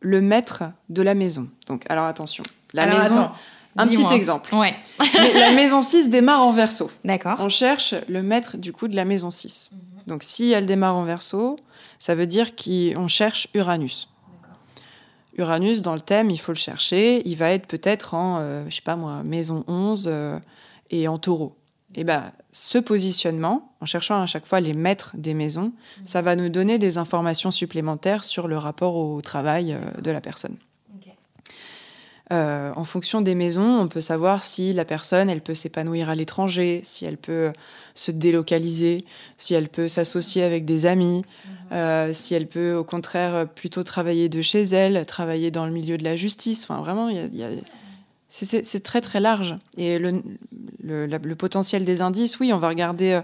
[0.00, 1.48] le maître de la maison.
[1.66, 3.30] Donc, alors attention, la maison.
[3.76, 4.54] un petit exemple.
[4.54, 4.74] Ouais.
[5.34, 6.90] la maison 6 démarre en verso.
[7.04, 7.36] D'accord.
[7.38, 9.70] On cherche le maître du coup de la maison 6.
[9.72, 9.78] Mhm.
[10.08, 11.56] Donc, si elle démarre en verso,
[11.98, 14.08] ça veut dire qu'on cherche Uranus.
[15.36, 17.22] Uranus, dans le thème, il faut le chercher.
[17.24, 20.10] Il va être peut-être en, euh, je sais pas moi, maison 11,
[20.90, 21.56] et en taureau.
[21.94, 25.72] Et ben, ce positionnement, en cherchant à chaque fois les maîtres des maisons,
[26.06, 30.20] ça va nous donner des informations supplémentaires sur le rapport au travail euh, de la
[30.20, 30.56] personne.
[32.32, 36.14] Euh, en fonction des maisons, on peut savoir si la personne, elle peut s'épanouir à
[36.14, 37.50] l'étranger, si elle peut
[37.94, 39.04] se délocaliser,
[39.36, 41.52] si elle peut s'associer avec des amis, mhm.
[41.72, 45.98] euh, si elle peut au contraire plutôt travailler de chez elle, travailler dans le milieu
[45.98, 46.62] de la justice.
[46.62, 47.50] Enfin, vraiment, il y a
[48.30, 49.56] c'est très très large.
[49.76, 53.20] Et le, potentiel des indices, oui, on va regarder euh,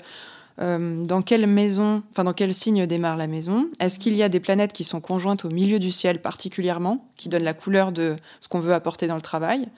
[0.60, 3.68] euh, dans quelle maison, dans quel signe démarre la maison.
[3.78, 7.28] Est-ce qu'il y a des planètes qui sont conjointes au milieu du ciel particulièrement, qui
[7.28, 9.68] donnent la couleur de ce qu'on veut apporter dans le travail?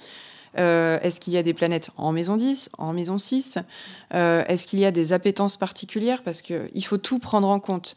[0.58, 3.58] Euh, Est-ce qu'il y a des planètes en maison 10, en maison 6
[4.12, 6.22] Est-ce qu'il y a des appétences particulières?
[6.22, 7.96] Parce qu'il faut tout prendre en compte.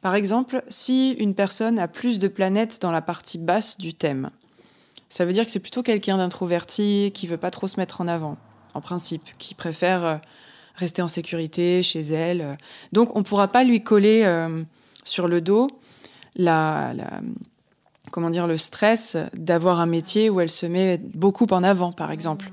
[0.00, 4.30] Par exemple, si une personne a plus de planètes dans la partie basse du thème,
[5.08, 8.08] ça veut dire que c'est plutôt quelqu'un d'introverti qui veut pas trop se mettre en
[8.08, 8.36] avant,
[8.74, 10.16] en principe, qui préfère euh,
[10.74, 12.40] rester en sécurité chez elle.
[12.40, 12.54] Euh.
[12.92, 14.62] Donc on ne pourra pas lui coller euh,
[15.04, 15.68] sur le dos
[16.36, 16.94] la,
[18.12, 22.12] comment dire, le stress d'avoir un métier où elle se met beaucoup en avant, par
[22.12, 22.52] exemple.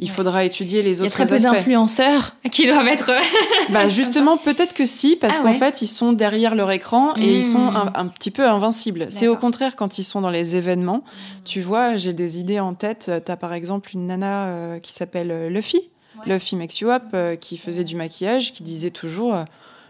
[0.00, 1.30] Il faudra étudier les autres aspects.
[1.30, 3.12] Il y a très peu d'influenceurs qui doivent être.
[3.70, 7.38] bah justement, peut-être que si, parce ah qu'en fait, ils sont derrière leur écran et
[7.38, 7.92] ils sont hmm.
[7.94, 9.06] un, petit peu invincibles.
[9.10, 11.04] C'est au contraire quand ils sont dans les événements.
[11.04, 11.42] Hmm.
[11.44, 13.10] Tu vois, j'ai des idées en tête.
[13.24, 15.80] Tu as par exemple une nana euh, qui s'appelle euh, Luffy,
[16.26, 19.44] Luffy Makes You Up, euh, qui faisait du maquillage, qui disait toujours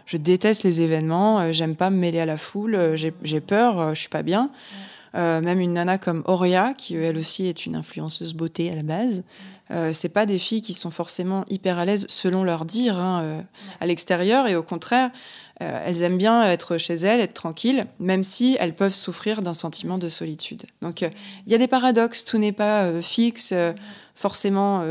[0.05, 4.09] Je déteste les événements, j'aime pas me mêler à la foule, j'ai peur, je suis
[4.09, 4.51] pas bien.
[5.15, 9.23] Même une nana comme Auria, qui elle aussi est une influenceuse beauté à la base.
[9.71, 13.21] Euh, c'est pas des filles qui sont forcément hyper à l'aise selon leur dire hein,
[13.23, 13.41] euh,
[13.79, 14.47] à l'extérieur.
[14.47, 15.11] Et au contraire
[15.61, 19.53] euh, elles aiment bien être chez elles être tranquilles même si elles peuvent souffrir d'un
[19.53, 20.63] sentiment de solitude.
[20.81, 21.11] Donc il
[21.47, 22.25] y a des paradoxes.
[22.25, 23.53] Tout n'est pas fixe
[24.13, 24.83] forcément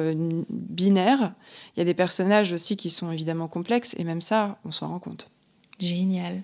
[0.50, 1.32] binaire.
[1.76, 3.94] Il y a des personnages aussi qui sont évidemment complexes.
[3.98, 5.30] Et même ça on s'en rend compte.
[5.78, 6.42] Génial.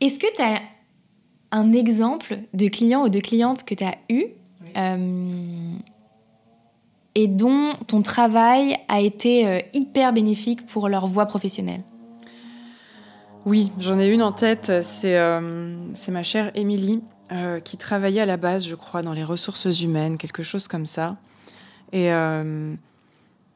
[0.00, 0.60] Est-ce que tu as
[1.52, 4.24] un exemple de client ou de cliente que tu as eu
[7.14, 11.82] et dont ton travail a été euh, hyper bénéfique pour leur voie professionnelle?
[13.44, 15.76] Oui, j'en ai une en tête, c'est euh,
[16.08, 20.16] ma chère Émilie, euh, qui travaillait à la base, je crois, dans les ressources humaines,
[20.16, 21.16] quelque chose comme ça.
[21.92, 22.08] Et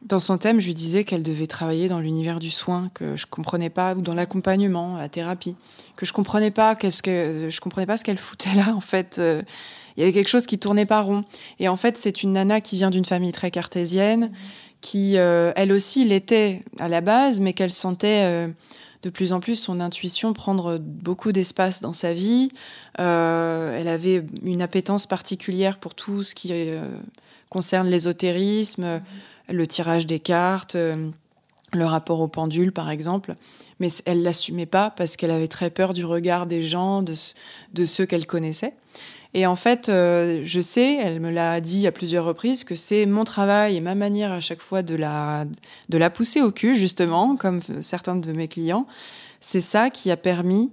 [0.06, 3.26] dans son thème, je lui disais qu'elle devait travailler dans l'univers du soin, que je
[3.26, 5.56] comprenais pas, ou dans l'accompagnement, la thérapie,
[5.96, 9.20] que je comprenais pas, qu'est-ce que je comprenais pas ce qu'elle foutait là, en fait
[9.96, 11.24] il y avait quelque chose qui tournait pas rond.
[11.58, 14.30] Et en fait, c'est une nana qui vient d'une famille très cartésienne,
[14.80, 18.48] qui, euh, elle aussi, l'était à la base, mais qu'elle sentait euh,
[19.02, 22.50] de plus en plus son intuition prendre beaucoup d'espace dans sa vie.
[23.00, 26.52] Euh, elle avait une appétence particulière pour tout ce qui
[27.48, 29.00] concerne l'ésotérisme,
[29.48, 30.76] le tirage des cartes,
[31.72, 33.34] le rapport au pendule, par exemple.
[33.80, 37.14] Mais elle l'assumait pas parce qu'elle avait très peur du regard des gens, de,
[37.74, 38.74] de ceux qu'elle connaissait.
[39.34, 43.04] Et en fait, euh, je sais, elle me l'a dit à plusieurs reprises, que c'est
[43.04, 45.44] mon travail et ma manière à chaque fois de la,
[45.90, 48.86] de la pousser au cul, justement, comme certains de mes clients.
[49.40, 50.70] C'est ça qui a permis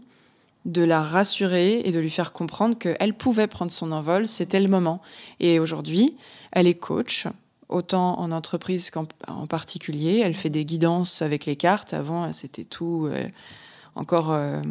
[0.63, 4.69] de la rassurer et de lui faire comprendre qu'elle pouvait prendre son envol, c'était le
[4.69, 5.01] moment.
[5.41, 6.15] Et aujourd'hui,
[6.53, 7.27] elle est coach,
[7.73, 9.05] autant en entreprise qu'en
[9.47, 10.21] particulier.
[10.23, 11.93] Elle fait des guidances avec les cartes.
[11.93, 13.27] Avant, c'était tout euh,
[13.95, 14.31] encore...
[14.31, 14.61] Euh,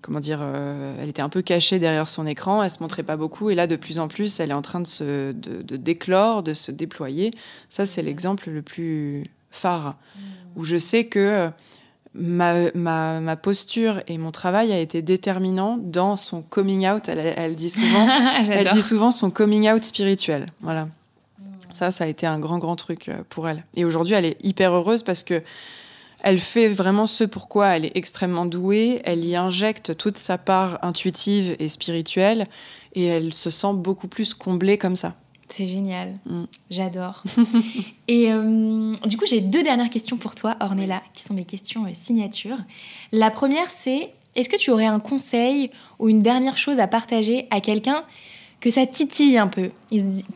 [0.00, 3.16] comment dire, euh, elle était un peu cachée derrière son écran, elle se montrait pas
[3.16, 6.42] beaucoup, et là de plus en plus, elle est en train de se de, déclore,
[6.42, 7.30] de se déployer.
[7.68, 9.22] Ça, c'est l'exemple le plus
[9.52, 10.20] phare, mmh.
[10.56, 11.52] où je sais que
[12.14, 17.08] ma, ma, ma, posture et mon travail a été déterminant dans son coming out.
[17.08, 18.08] Elle, dit souvent,
[18.50, 20.46] elle dit souvent son coming out spirituel.
[20.60, 20.88] Voilà.
[21.74, 23.64] Ça, ça a été un grand, grand truc euh, pour elle.
[23.74, 25.42] Et aujourd'hui, elle est hyper heureuse parce que
[26.22, 30.78] elle fait vraiment ce pourquoi elle est extrêmement douée, elle y injecte toute sa part
[30.82, 32.46] intuitive et spirituelle,
[32.94, 35.16] et elle se sent beaucoup plus comblée comme ça.
[35.48, 36.44] C'est génial, mm.
[36.70, 37.24] j'adore.
[38.08, 41.84] et euh, du coup, j'ai deux dernières questions pour toi, Ornella, qui sont mes questions
[41.84, 42.56] euh, signature.
[43.10, 47.48] La première, c'est est-ce que tu aurais un conseil ou une dernière chose à partager
[47.50, 48.04] à quelqu'un
[48.62, 49.70] que ça titille un peu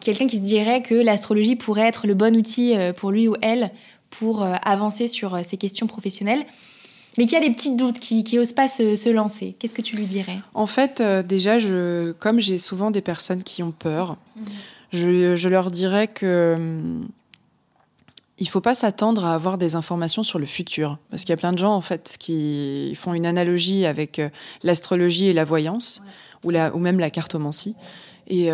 [0.00, 3.36] Quelqu'un qui se dirait que l'astrologie pourrait être le bon outil euh, pour lui ou
[3.40, 3.70] elle
[4.10, 6.44] pour euh, avancer sur euh, ces questions professionnelles,
[7.18, 9.56] mais qui a des petits doutes, qui n'ose pas se, lancer.
[9.58, 10.38] Qu'est-ce que tu lui dirais?
[10.54, 14.44] En fait, euh, déjà, je, comme j'ai souvent des personnes qui ont peur, mhm.
[14.92, 17.08] je, je, leur dirais que hum,
[18.38, 21.38] il faut pas s'attendre à avoir des informations sur le futur, parce qu'il y a
[21.38, 24.20] plein de gens en fait qui font une analogie avec
[24.62, 26.02] l'astrologie et la voyance,
[26.44, 27.74] ou, la, ou même la cartomancie.
[28.26, 28.50] Et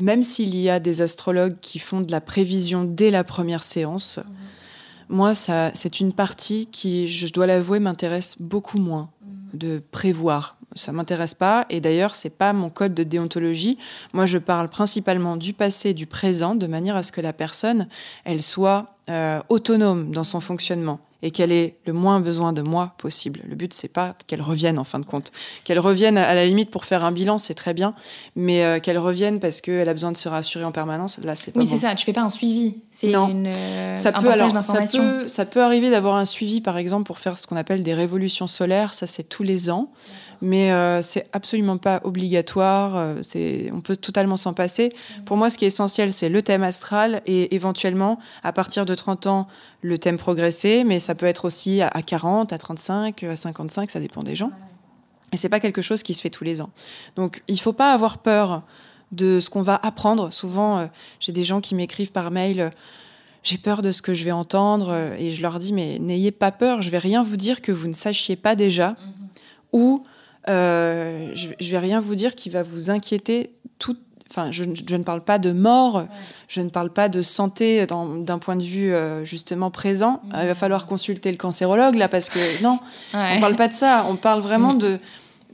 [0.00, 4.18] même s'il y a des astrologues qui font de la prévision dès la première séance,
[4.18, 5.16] mhm.
[5.16, 9.58] moi, ça, c'est une partie qui, je dois l'avouer, m'intéresse beaucoup moins mhm.
[9.58, 10.56] de prévoir.
[10.74, 13.78] Ça m'intéresse pas, et d'ailleurs, c'est pas mon code de déontologie.
[14.12, 17.88] Moi, je parle principalement du passé, du présent, de manière à ce que la personne,
[18.24, 22.94] elle soit euh, autonome dans son fonctionnement et qu'elle ait le moins besoin de moi
[22.98, 23.40] possible.
[23.48, 25.30] Le but, c'est pas qu'elle revienne en fin de compte.
[25.64, 27.94] Qu'elle revienne à la limite pour faire un bilan, c'est très bien,
[28.34, 31.52] mais euh, qu'elle revienne parce qu'elle a besoin de se rassurer en permanence, là, c'est
[31.52, 32.78] pas Oui, c'est ça, tu fais pas un suivi.
[32.90, 36.76] C'est une, euh, ça, peut, alors, ça, peut, ça peut arriver d'avoir un suivi, par
[36.76, 39.92] exemple, pour faire ce qu'on appelle des révolutions solaires, ça c'est tous les ans
[40.42, 42.96] mais euh, c'est absolument pas obligatoire.
[42.96, 44.92] Euh, c'est, on peut totalement s'en passer.
[45.24, 48.94] Pour moi, ce qui est essentiel, c'est le thème astral et éventuellement, à partir de
[48.94, 49.46] 30 ans,
[49.82, 54.00] le thème progressé, mais ça peut être aussi à 40, à 35, à 55, ça
[54.00, 54.50] dépend des gens.
[55.32, 56.70] Et c'est pas quelque chose qui se fait tous les ans.
[57.14, 58.62] Donc, il faut pas avoir peur
[59.12, 60.32] de ce qu'on va apprendre.
[60.32, 60.86] Souvent, euh,
[61.20, 62.72] j'ai des gens qui m'écrivent par mail
[63.44, 66.52] j'ai peur de ce que je vais entendre et je leur dis mais n'ayez pas
[66.52, 68.96] peur, je vais rien vous dire que vous ne sachiez pas déjà mm-hmm.
[69.72, 70.04] ou
[70.48, 73.96] euh, je, je vais rien vous dire qui va vous inquiéter tout,
[74.30, 76.06] Enfin, je, je ne parle pas de mort,
[76.48, 80.22] je ne parle pas de santé d'un point de vue euh, justement présent.
[80.32, 82.78] Euh, il va falloir consulter le cancérologue là parce que non,
[83.14, 83.34] Ouais.
[83.36, 84.06] on parle pas de ça.
[84.08, 84.98] On parle vraiment de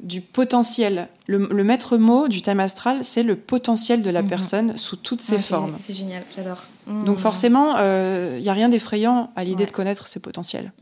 [0.01, 1.09] du potentiel.
[1.27, 4.29] Le, le maître mot du thème astral, c'est le potentiel de la Mhm.
[4.29, 5.75] personne sous toutes ses Ouais, formes.
[5.81, 6.63] C'est génial, j'adore.
[7.05, 10.73] Donc forcément, il n'y a rien d'effrayant à l'idée de connaître ses potentiels.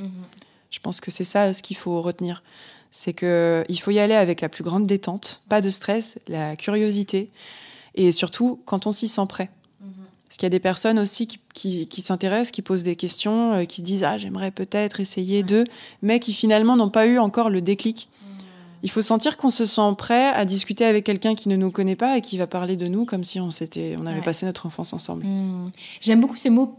[0.70, 2.42] Je pense que c'est ça ce qu'il faut retenir.
[2.90, 6.56] C'est que il faut y aller avec la plus grande détente, pas de stress, la
[6.56, 7.28] curiosité,
[7.94, 9.50] et surtout quand on s'y sent prêt.
[9.80, 9.90] Mhm.
[10.26, 13.52] Parce qu'il y a des personnes aussi qui, qui- qui s'intéressent, qui posent des questions,
[13.52, 15.64] euh, qui disent ah j'aimerais peut-être essayer de,
[16.02, 18.08] mais qui finalement n'ont pas eu encore le déclic.
[18.82, 21.96] Il faut sentir qu'on se sent prêt à discuter avec quelqu'un qui ne nous connaît
[21.96, 24.24] pas et qui va parler de nous comme si on s'était, on avait Ouais.
[24.24, 25.24] passé notre enfance ensemble.
[25.24, 25.70] Hmm.
[26.00, 26.76] J'aime beaucoup ce mot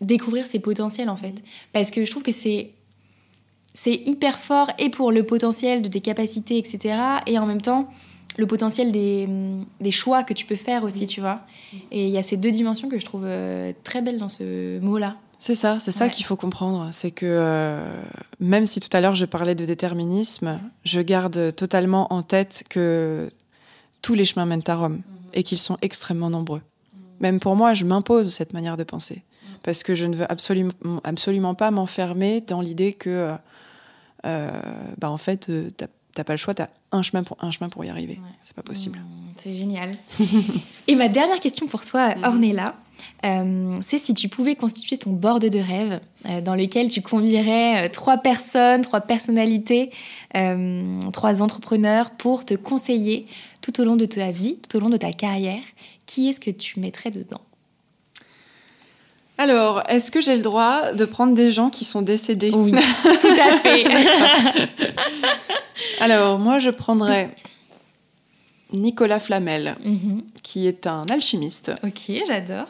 [0.00, 1.34] découvrir ses potentiels en fait
[1.72, 2.70] parce que je trouve que c'est
[3.80, 6.72] c'est hyper fort et pour le potentiel de tes capacités etc
[7.26, 7.88] et en même temps
[8.36, 11.40] le potentiel des, hum, des choix que tu peux faire aussi tu vois.
[11.90, 14.78] Et il y a ces deux dimensions que je trouve euh, très belles dans ce
[14.80, 16.10] mot là C'est ça, c'est ça Ouais.
[16.10, 16.88] qu'il faut comprendre.
[16.92, 18.00] C'est que euh,
[18.40, 23.30] même si tout à l'heure je parlais de déterminisme, je garde totalement en tête que
[24.02, 25.00] tous les chemins mènent à Rome
[25.34, 26.62] et qu'ils sont extrêmement nombreux.
[27.20, 29.22] Même pour moi, je m'impose cette manière de penser.
[29.64, 30.72] Parce que je ne veux absolument,
[31.02, 33.34] absolument pas m'enfermer dans l'idée que, euh,
[34.24, 37.68] bah en fait, euh, t'as t'as pas le choix, t'as un chemin pour un chemin
[37.68, 38.14] pour y arriver.
[38.14, 38.30] Ouais.
[38.42, 38.98] C'est pas possible.
[38.98, 39.92] Hmm, c'est génial
[40.88, 42.24] et ma dernière question pour toi Mhm.
[42.24, 42.74] Ornella
[43.24, 47.86] euh, c'est si tu pouvais constituer ton board de rêve euh, dans lequel tu convierais
[47.86, 49.90] euh, trois personnes, trois personnalités,
[50.36, 53.26] euh, trois entrepreneurs pour te conseiller
[53.62, 55.62] tout au long de ta vie, tout au long de ta carrière.
[56.06, 57.40] Qui est-ce que tu mettrais dedans?
[59.38, 63.28] Alors, est-ce que j'ai le droit de prendre des gens qui sont décédés Oui, tout
[63.40, 63.86] à fait.
[66.00, 67.30] Alors, moi, je prendrais
[68.72, 70.22] Nicolas Flamel, Mhm.
[70.42, 71.72] qui est un alchimiste.
[71.84, 72.66] Ok, j'adore.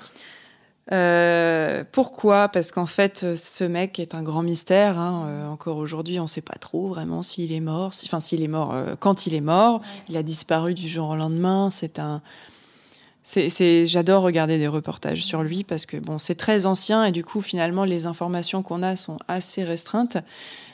[0.93, 2.49] Euh, pourquoi?
[2.49, 4.99] Parce qu'en fait, ce mec est un grand mystère.
[4.99, 5.25] hein.
[5.27, 7.93] Euh, encore aujourd'hui, on ne sait pas trop vraiment s'il est mort.
[8.07, 9.83] Enfin, s'il est mort, euh, quand il est mort.
[10.09, 11.69] Il a disparu du jour au lendemain.
[11.71, 12.23] C'est un.
[13.29, 17.25] C'est- J'adore regarder des reportages sur lui parce que bon, c'est très ancien et du
[17.25, 20.19] coup, finalement, les informations qu'on a sont assez restreintes.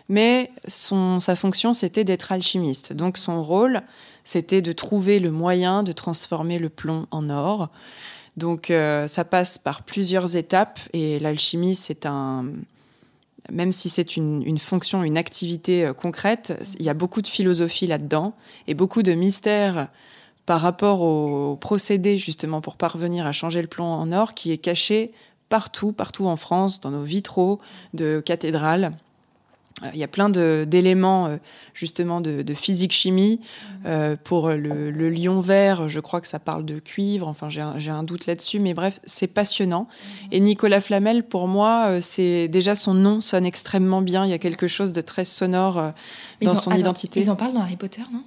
[0.08, 2.92] Mais son, sa fonction, c'était d'être alchimiste.
[2.92, 3.82] Donc, son rôle,
[4.22, 7.70] c'était de trouver le moyen de transformer le plomb en or.
[8.36, 12.46] Donc euh, ça passe par plusieurs étapes et l'alchimie, c'est un...
[13.52, 17.26] Même si c'est une, une fonction, une activité euh, concrète, il y a beaucoup de
[17.26, 18.34] philosophie là-dedans
[18.66, 19.88] et beaucoup de mystères
[20.46, 24.58] par rapport au procédé justement pour parvenir à changer le plomb en or qui est
[24.58, 25.12] caché
[25.48, 27.60] partout, partout en France, dans nos vitraux
[27.94, 28.92] de cathédrales.
[29.82, 31.36] Euh, Il y a plein d'éléments euh,
[31.74, 33.40] justement de, de physique-chimie.
[33.86, 37.26] Euh, pour le, le lion vert, je crois que ça parle de cuivre.
[37.28, 39.88] Enfin, j'ai un, doute là-dessus, mais bref, c'est passionnant.
[40.32, 44.24] Et Nicolas Flamel, pour moi, c'est déjà son nom sonne extrêmement bien.
[44.24, 45.92] Il y a quelque chose de très sonore
[46.40, 47.20] Ils dans en- son attends, identité.
[47.20, 48.22] Ils en parlent dans Harry Potter, non?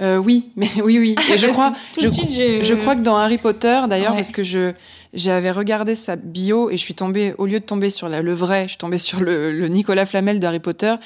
[0.00, 1.14] Euh, oui, mais oui, oui.
[1.32, 2.62] Et je crois, je, de suite, je...
[2.62, 4.16] je crois que dans Harry Potter, d'ailleurs, Ouais.
[4.18, 4.72] parce que je
[5.16, 8.32] j'avais regardé sa bio et je suis tombée, au lieu de tomber sur la- le
[8.32, 10.96] vrai, je suis tombée sur le, le Nicolas Flamel d'Harry Potter.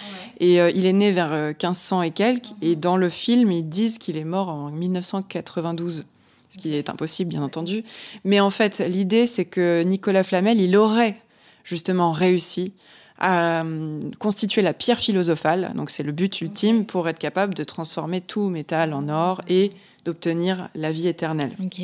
[0.41, 2.47] Et euh, il est né vers euh, 1500 et quelques.
[2.63, 6.05] Et dans le film, ils disent qu'il est mort en 1992.
[6.49, 7.85] Ce qui est impossible, bien entendu.
[8.25, 11.17] Mais en fait, l'idée, c'est que Nicolas Flamel, il aurait
[11.63, 12.73] justement réussi
[13.19, 15.73] à euh, constituer la pierre philosophale.
[15.75, 19.73] Donc, c'est le but ultime pour être capable de transformer tout métal en or et
[20.05, 21.53] d'obtenir la vie éternelle.
[21.63, 21.81] Ok,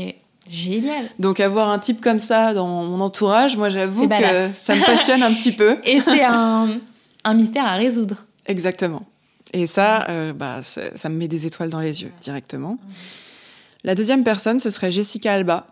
[0.48, 1.10] génial.
[1.18, 5.22] Donc, avoir un type comme ça dans mon entourage, moi, j'avoue que ça me passionne
[5.22, 5.78] un petit peu.
[5.84, 6.78] Et c'est un,
[7.24, 8.26] un mystère à résoudre.
[8.46, 9.02] Exactement.
[9.52, 12.78] Et ça, euh, bah, ça, ça me met des étoiles dans les yeux directement.
[13.84, 15.66] La deuxième personne, ce serait Jessica Alba,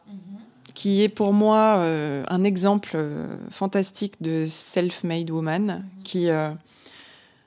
[0.75, 6.51] qui est pour moi euh, un exemple euh, fantastique de self-made woman, qui, euh,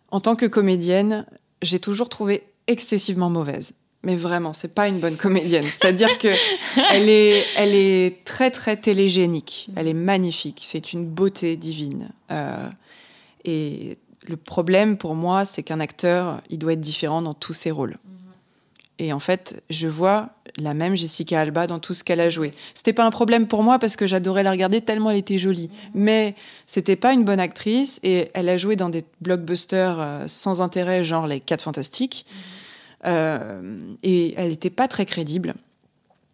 [0.10, 1.26] en tant que comédienne,
[1.62, 3.74] j'ai toujours trouvé excessivement mauvaise.
[4.04, 5.66] Mais vraiment, c'est pas une bonne comédienne.
[5.66, 6.28] C'est-à-dire que
[6.92, 9.70] elle est, elle est très très télégénique.
[9.76, 10.62] Elle est magnifique.
[10.64, 12.10] C'est une beauté divine.
[13.46, 13.98] Et
[14.28, 17.98] le problème pour moi, c'est qu'un acteur, il doit être différent dans tous ses rôles.
[19.00, 22.54] Et en fait, je vois la même Jessica Alba dans tout ce qu'elle a joué.
[22.74, 25.70] C'était pas un problème pour moi parce que j'adorais la regarder tellement elle était jolie.
[25.94, 26.36] Mais
[26.66, 31.04] c'était pas une bonne actrice et elle a joué dans des blockbusters euh, sans intérêt,
[31.04, 32.26] genre les 4 Fantastiques.
[33.06, 35.56] Euh, et elle n'était pas très crédible.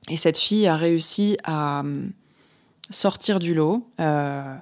[0.09, 2.11] Et cette fille a réussi à hum,
[2.89, 3.87] sortir du lot.
[3.99, 4.55] Euh,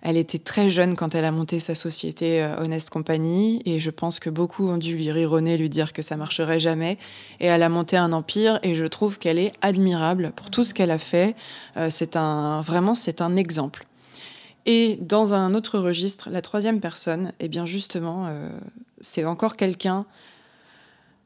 [0.00, 3.90] Elle était très jeune quand elle a monté sa société euh, Honest Company et je
[3.90, 6.98] pense que beaucoup ont dû lui rironner, lui dire que ça marcherait jamais.
[7.40, 10.72] Et elle a monté un empire et je trouve qu'elle est admirable pour tout ce
[10.72, 11.34] qu'elle a fait.
[11.76, 13.86] Euh, c'est un vraiment c'est un exemple.
[14.66, 18.50] Et dans un autre registre, la troisième personne, eh bien justement, euh,
[19.00, 20.06] c'est encore quelqu'un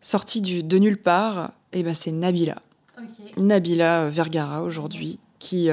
[0.00, 1.52] sorti du, de nulle part.
[1.72, 2.56] Et eh ben c'est Nabila.
[3.36, 5.70] Nabila Vergara aujourd'hui, qui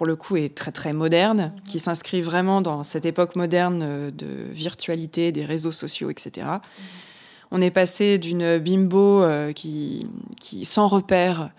[0.00, 4.10] pour le coup est très très moderne, qui s'inscrit vraiment dans cette époque moderne euh,
[4.10, 6.46] de virtualité, des réseaux sociaux, etc.
[7.50, 10.06] On est passé d'une bimbo euh, qui,
[10.40, 11.50] qui sans repère,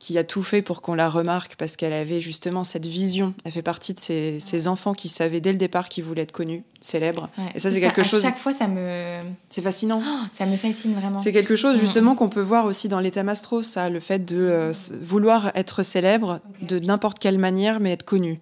[0.00, 3.34] qui a tout fait pour qu'on la remarque parce qu'elle avait justement cette vision.
[3.44, 6.62] Elle fait partie de ces, enfants qui savaient dès le départ qu'ils voulaient être connus,
[6.80, 7.28] célèbres.
[7.54, 8.24] et ça, c'est quelque chose.
[8.24, 9.20] À chaque fois, ça me.
[9.48, 10.00] C'est fascinant.
[10.04, 11.18] Oh, ça me fascine vraiment.
[11.18, 11.80] C'est quelque chose mm.
[11.80, 14.72] justement qu'on peut voir aussi dans l'état mastro, ça, le fait de euh,
[15.02, 18.40] vouloir être célèbre de n'importe quelle manière, mais être connu.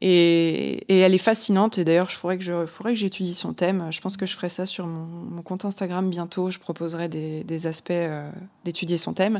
[0.00, 1.78] Et, elle est fascinante.
[1.78, 3.86] Et d'ailleurs, je faudrait que je faudrait que j'étudie son thème.
[3.90, 6.50] Je pense que je ferai ça sur mon, compte Instagram bientôt.
[6.50, 8.28] Je proposerai des, aspects euh,
[8.64, 9.38] d'étudier son thème.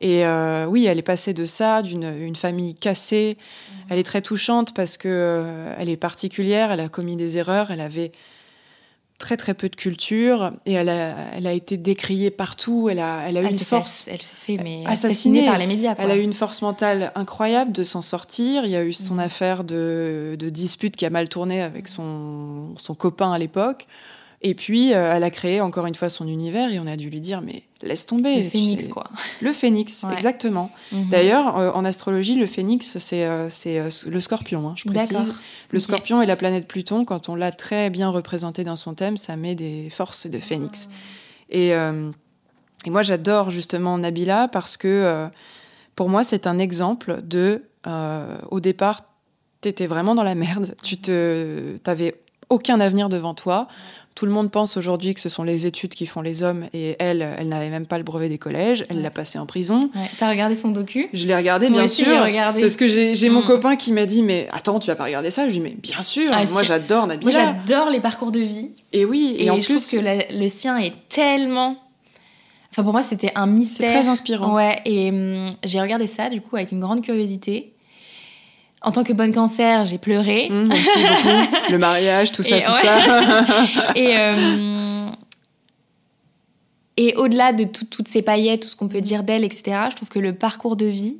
[0.00, 3.36] Et euh, oui, elle est passée de ça, d'une famille cassée.
[3.38, 3.86] Mhm.
[3.90, 6.70] Elle est très touchante parce que euh, elle est particulière.
[6.70, 7.70] Elle a commis des erreurs.
[7.70, 8.12] Elle avait
[9.18, 12.88] très très peu de culture et elle a, elle a été décriée partout.
[12.88, 14.04] Elle a, elle a eu une force.
[14.06, 15.96] elle se fait mais assassinée par les médias.
[15.98, 18.64] Elle a eu une force mentale incroyable de s'en sortir.
[18.64, 19.20] Il y a eu son mhm.
[19.20, 23.88] affaire de, de, dispute qui a mal tourné avec son, son copain à l'époque.
[24.40, 27.10] Et puis, euh, elle a créé encore une fois son univers et on a dû
[27.10, 28.44] lui dire, mais laisse tomber.
[28.44, 29.04] Le phénix, quoi.
[29.40, 30.70] Le phénix, exactement.
[30.92, 31.08] Mhm.
[31.10, 33.48] D'ailleurs, euh, en astrologie, le phénix, c'est euh,
[34.06, 35.34] le scorpion, hein, je précise.
[35.70, 39.16] Le scorpion et la planète Pluton, quand on l'a très bien représenté dans son thème,
[39.16, 40.88] ça met des forces de phénix.
[40.88, 40.94] Ah.
[41.50, 45.28] Et, et, moi, j'adore justement Nabila parce que
[45.96, 47.64] pour moi, c'est un exemple de,
[48.50, 49.02] au départ,
[49.62, 50.74] tu étais vraiment dans la merde.
[50.82, 52.20] Tu te, avais
[52.50, 53.68] aucun avenir devant toi.
[54.18, 56.96] Tout le monde pense aujourd'hui que ce sont les études qui font les hommes et
[56.98, 58.84] elle, elle n'avait même pas le brevet des collèges.
[58.88, 59.78] Elle l'a passé en prison.
[59.94, 60.10] Ouais.
[60.18, 61.08] T'as regardé son docu?
[61.12, 62.20] Je l'ai regardé, bien sûr.
[62.24, 62.60] Regardé.
[62.60, 63.46] Parce que j'ai mon mm.
[63.46, 65.42] copain qui m'a dit Mais attends, tu vas pas regarder ça?
[65.42, 67.30] Je lui dis Mais bien sûr, ah, moi j'adore Nabila.
[67.30, 68.72] Moi j'adore les parcours de vie.
[68.92, 69.86] Et oui, et, en je plus.
[69.86, 71.76] trouve que le sien est tellement.
[72.72, 73.86] Enfin, pour moi, c'était un mystère.
[73.86, 74.52] C'est très inspirant.
[74.52, 77.72] Ouais, et hum, j'ai regardé ça, du coup, avec une grande curiosité.
[78.82, 80.48] En tant que bonne cancer, j'ai pleuré.
[80.50, 81.72] Mmh, beaucoup.
[81.72, 83.44] Le mariage, tout ça, tout ça.
[83.96, 85.08] et, euh,
[86.96, 90.08] et au-delà de toutes ces paillettes, tout ce qu'on peut dire d'elle, etc., je trouve
[90.08, 91.18] que le parcours de vie,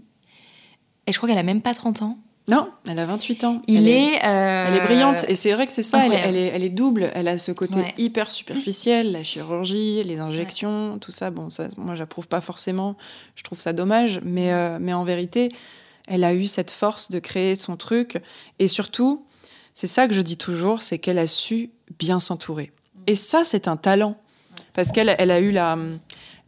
[1.06, 2.18] et je crois qu'elle a même pas 30 ans.
[2.48, 3.62] Non, elle a 28 ans.
[3.66, 5.24] Il elle est, euh, elle est brillante.
[5.28, 7.10] Et c'est vrai que c'est ça, elle, est, elle, est, double.
[7.14, 11.30] Elle a ce côté hyper superficiel, la chirurgie, les injections, tout ça.
[11.30, 12.96] Bon, ça, moi, j'approuve pas forcément.
[13.34, 14.20] Je trouve ça dommage.
[14.24, 15.50] Mais, euh, mais en vérité,
[16.08, 18.20] elle a eu cette force de créer son truc.
[18.58, 19.24] Et surtout,
[19.74, 22.72] c'est ça que je dis toujours, c'est qu'elle a su bien s'entourer.
[23.06, 24.16] Et ça, c'est un talent.
[24.74, 25.78] Parce qu'elle elle a eu la...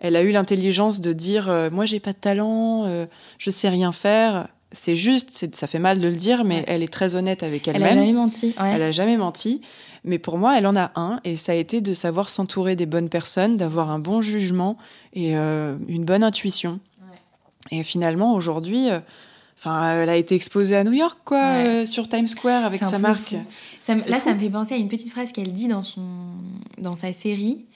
[0.02, 3.04] Elle a eu l'intelligence de dire euh, moi j'ai pas de talent, euh,
[3.36, 4.48] je sais rien faire.
[4.72, 7.82] C'est juste, ça fait mal de le dire, mais elle est très honnête avec elle-même.
[7.82, 8.54] Elle a jamais menti.
[8.58, 9.60] Elle a jamais menti.
[10.04, 12.86] Mais pour moi, elle en a un, et ça a été de savoir s'entourer des
[12.86, 14.78] bonnes personnes, d'avoir un bon jugement
[15.12, 16.80] et euh, une bonne intuition.
[17.70, 18.88] Et finalement, aujourd'hui,
[19.62, 22.98] Enfin, elle a été exposée à New York, quoi, euh, sur Times Square avec sa
[22.98, 23.32] marque.
[23.32, 26.00] là, ça me fait penser à une petite phrase qu'elle dit dans, son,
[26.78, 27.66] dans sa série,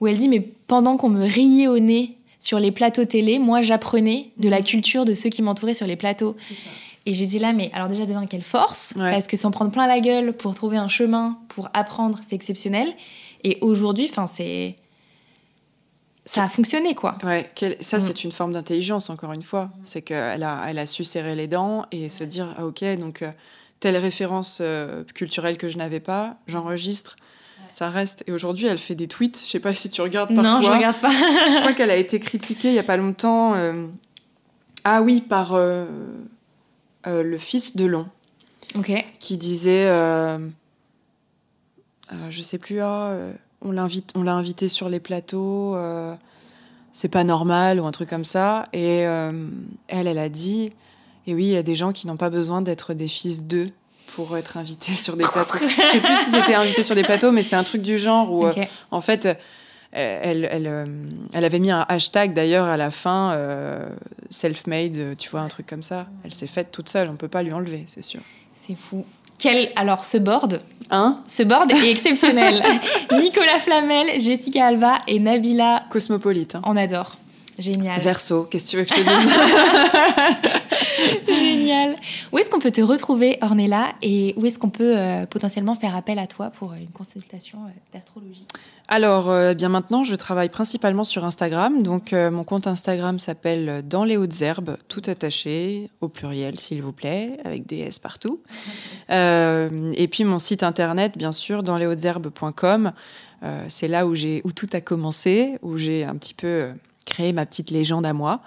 [0.00, 3.62] où elle dit Mais pendant qu'on me riait au nez sur les plateaux télé, moi,
[3.62, 6.36] j'apprenais de la culture de ceux qui m'entouraient sur les plateaux.
[7.06, 9.86] Et j'ai dit là, mais alors déjà, devant quelle force Parce que s'en prendre plein
[9.86, 12.92] la gueule pour trouver un chemin, pour apprendre, c'est exceptionnel.
[13.44, 14.76] Et aujourd'hui, enfin, c'est
[16.30, 17.18] ça a fonctionné, quoi.
[17.24, 17.50] Ouais,
[17.80, 18.00] ça, mm.
[18.00, 19.70] c'est une forme d'intelligence, encore une fois.
[19.82, 23.22] C'est qu'elle a, elle a su serrer les dents et se dire, ah, ok, donc
[23.22, 23.32] euh,
[23.80, 27.16] telle référence euh, culturelle que je n'avais pas, j'enregistre.
[27.72, 28.22] Ça reste.
[28.28, 29.42] Et aujourd'hui, elle fait des tweets.
[29.44, 30.60] Je sais pas si tu regardes parfois.
[30.60, 31.10] Non, je regarde pas.
[31.10, 33.54] je crois qu'elle a été critiquée il y a pas longtemps.
[33.56, 33.88] Euh,
[34.84, 38.08] ah oui, par le fils de Long.
[38.76, 38.92] Ok.
[39.18, 39.88] Qui disait,
[42.28, 43.16] je sais plus, ah,
[43.62, 46.14] on l'invite, on l'a invité sur les plateaux, euh,
[46.92, 48.66] c'est pas normal ou un truc comme ça.
[48.72, 49.48] Et euh,
[49.88, 50.72] elle, elle a dit,
[51.26, 53.70] et oui, il y a des gens qui n'ont pas besoin d'être des fils d'eux
[54.14, 55.58] pour être invités sur des plateaux.
[55.60, 58.32] Je sais plus si c'était invité sur des plateaux, mais c'est un truc du genre
[58.32, 58.52] où, euh,
[58.90, 59.28] en fait,
[59.92, 60.88] elle, elle,
[61.32, 63.36] elle, avait mis un hashtag d'ailleurs à la fin,
[64.30, 66.06] self-made, tu vois, un truc comme ça.
[66.24, 68.20] Elle s'est faite toute seule, on peut pas lui enlever, c'est sûr.
[68.54, 69.04] C'est fou.
[69.38, 70.60] Quel, alors, ce board,
[70.90, 72.62] Hein Ce board est exceptionnel.
[73.12, 75.84] Nicolas Flamel, Jessica Alba et Nabila.
[75.90, 76.56] Cosmopolite.
[76.56, 76.62] Hein.
[76.66, 77.16] On adore.
[77.60, 78.00] Génial.
[78.00, 79.28] Verso, qu'est-ce que tu veux que je te dise
[81.38, 81.94] Génial.
[82.32, 85.94] Où est-ce qu'on peut te retrouver, Ornella, et où est-ce qu'on peut euh, potentiellement faire
[85.94, 87.58] appel à toi pour une consultation
[87.92, 88.46] d'astrologie?
[88.88, 91.84] Alors, eh bien maintenant, je travaille principalement sur Instagram.
[91.84, 96.90] Donc, mon compte Instagram s'appelle Dans les hautes herbes, tout attaché, au pluriel, s'il vous
[96.90, 98.40] plaît, avec des S partout.
[99.10, 102.92] et puis, mon site internet, bien sûr, dans leshautesherbes.com.
[103.42, 106.68] Euh, c'est là où, où tout a commencé, où j'ai un petit peu
[107.00, 108.40] euh, créé ma petite légende à moi.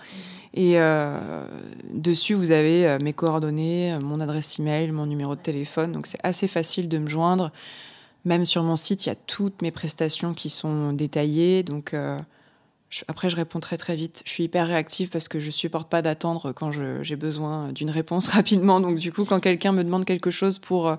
[0.53, 1.45] Et euh,
[1.93, 5.91] dessus, vous avez mes coordonnées, mon adresse email, mon numéro de téléphone.
[5.91, 7.51] Donc c'est assez facile de me joindre.
[8.25, 11.63] Même sur mon site, il y a toutes mes prestations qui sont détaillées.
[11.63, 11.95] Donc
[13.07, 14.21] après, je réponds très très vite.
[14.25, 18.27] Je suis hyper réactive parce que je supporte pas d'attendre quand j'ai besoin d'une réponse
[18.29, 18.79] rapidement.
[18.79, 20.95] Donc du coup, quand quelqu'un me demande quelque chose pour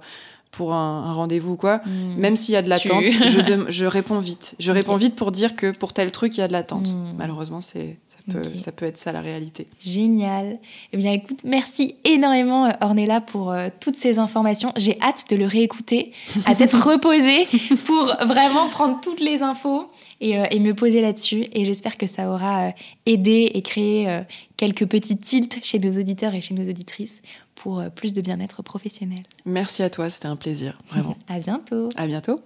[0.54, 2.14] pour un, rendez-vous quoi, hmm.
[2.16, 4.54] même s'il y a de l'attente, je, je, réponds vite.
[4.58, 6.92] Je réponds vite pour dire que pour tel truc, il y a de l'attente.
[6.92, 7.14] Hmm.
[7.16, 9.66] Malheureusement, c'est ça peut, ça peut, être ça la réalité.
[9.80, 10.58] Génial.
[10.92, 14.72] Eh bien, écoute, merci énormément, euh, Ornella, pour euh, toutes ces informations.
[14.76, 16.12] J'ai hâte de le réécouter,
[16.46, 17.46] à tête reposée,
[17.84, 19.90] pour vraiment prendre toutes les infos
[20.20, 21.46] et, euh, et me poser là-dessus.
[21.52, 22.72] Et j'espère que ça aura
[23.04, 24.22] aidé et créé
[24.56, 27.20] quelques petits tilts chez nos auditeurs et chez nos auditrices
[27.64, 29.22] pour euh, plus de bien-être professionnel.
[29.46, 31.16] Merci à toi, c'était un plaisir, vraiment.
[31.28, 31.88] à bientôt.
[31.96, 32.40] À bientôt.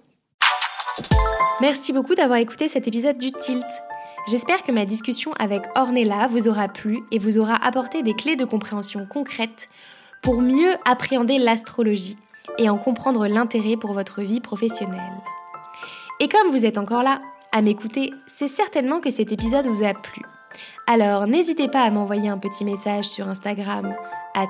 [1.59, 3.65] Merci beaucoup d'avoir écouté cet épisode du Tilt.
[4.29, 8.37] J'espère que ma discussion avec Ornella vous aura plu et vous aura apporté des clés
[8.37, 9.67] de compréhension concrètes
[10.21, 12.17] pour mieux appréhender l'astrologie
[12.57, 15.21] et en comprendre l'intérêt pour votre vie professionnelle.
[16.21, 17.21] Et comme vous êtes encore là
[17.51, 20.21] à m'écouter, c'est certainement que cet épisode vous a plu.
[20.87, 23.93] Alors n'hésitez pas à m'envoyer un petit message sur Instagram
[24.33, 24.47] at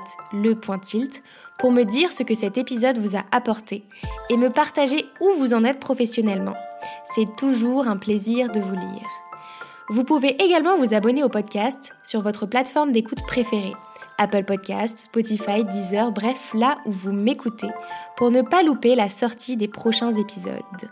[1.58, 3.84] pour me dire ce que cet épisode vous a apporté
[4.30, 6.56] et me partager où vous en êtes professionnellement.
[7.04, 9.08] C'est toujours un plaisir de vous lire.
[9.88, 13.74] Vous pouvez également vous abonner au podcast sur votre plateforme d'écoute préférée.
[14.18, 17.70] Apple Podcast, Spotify, Deezer, bref, là où vous m'écoutez,
[18.16, 20.90] pour ne pas louper la sortie des prochains épisodes.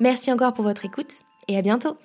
[0.00, 1.96] Merci encore pour votre écoute et à bientôt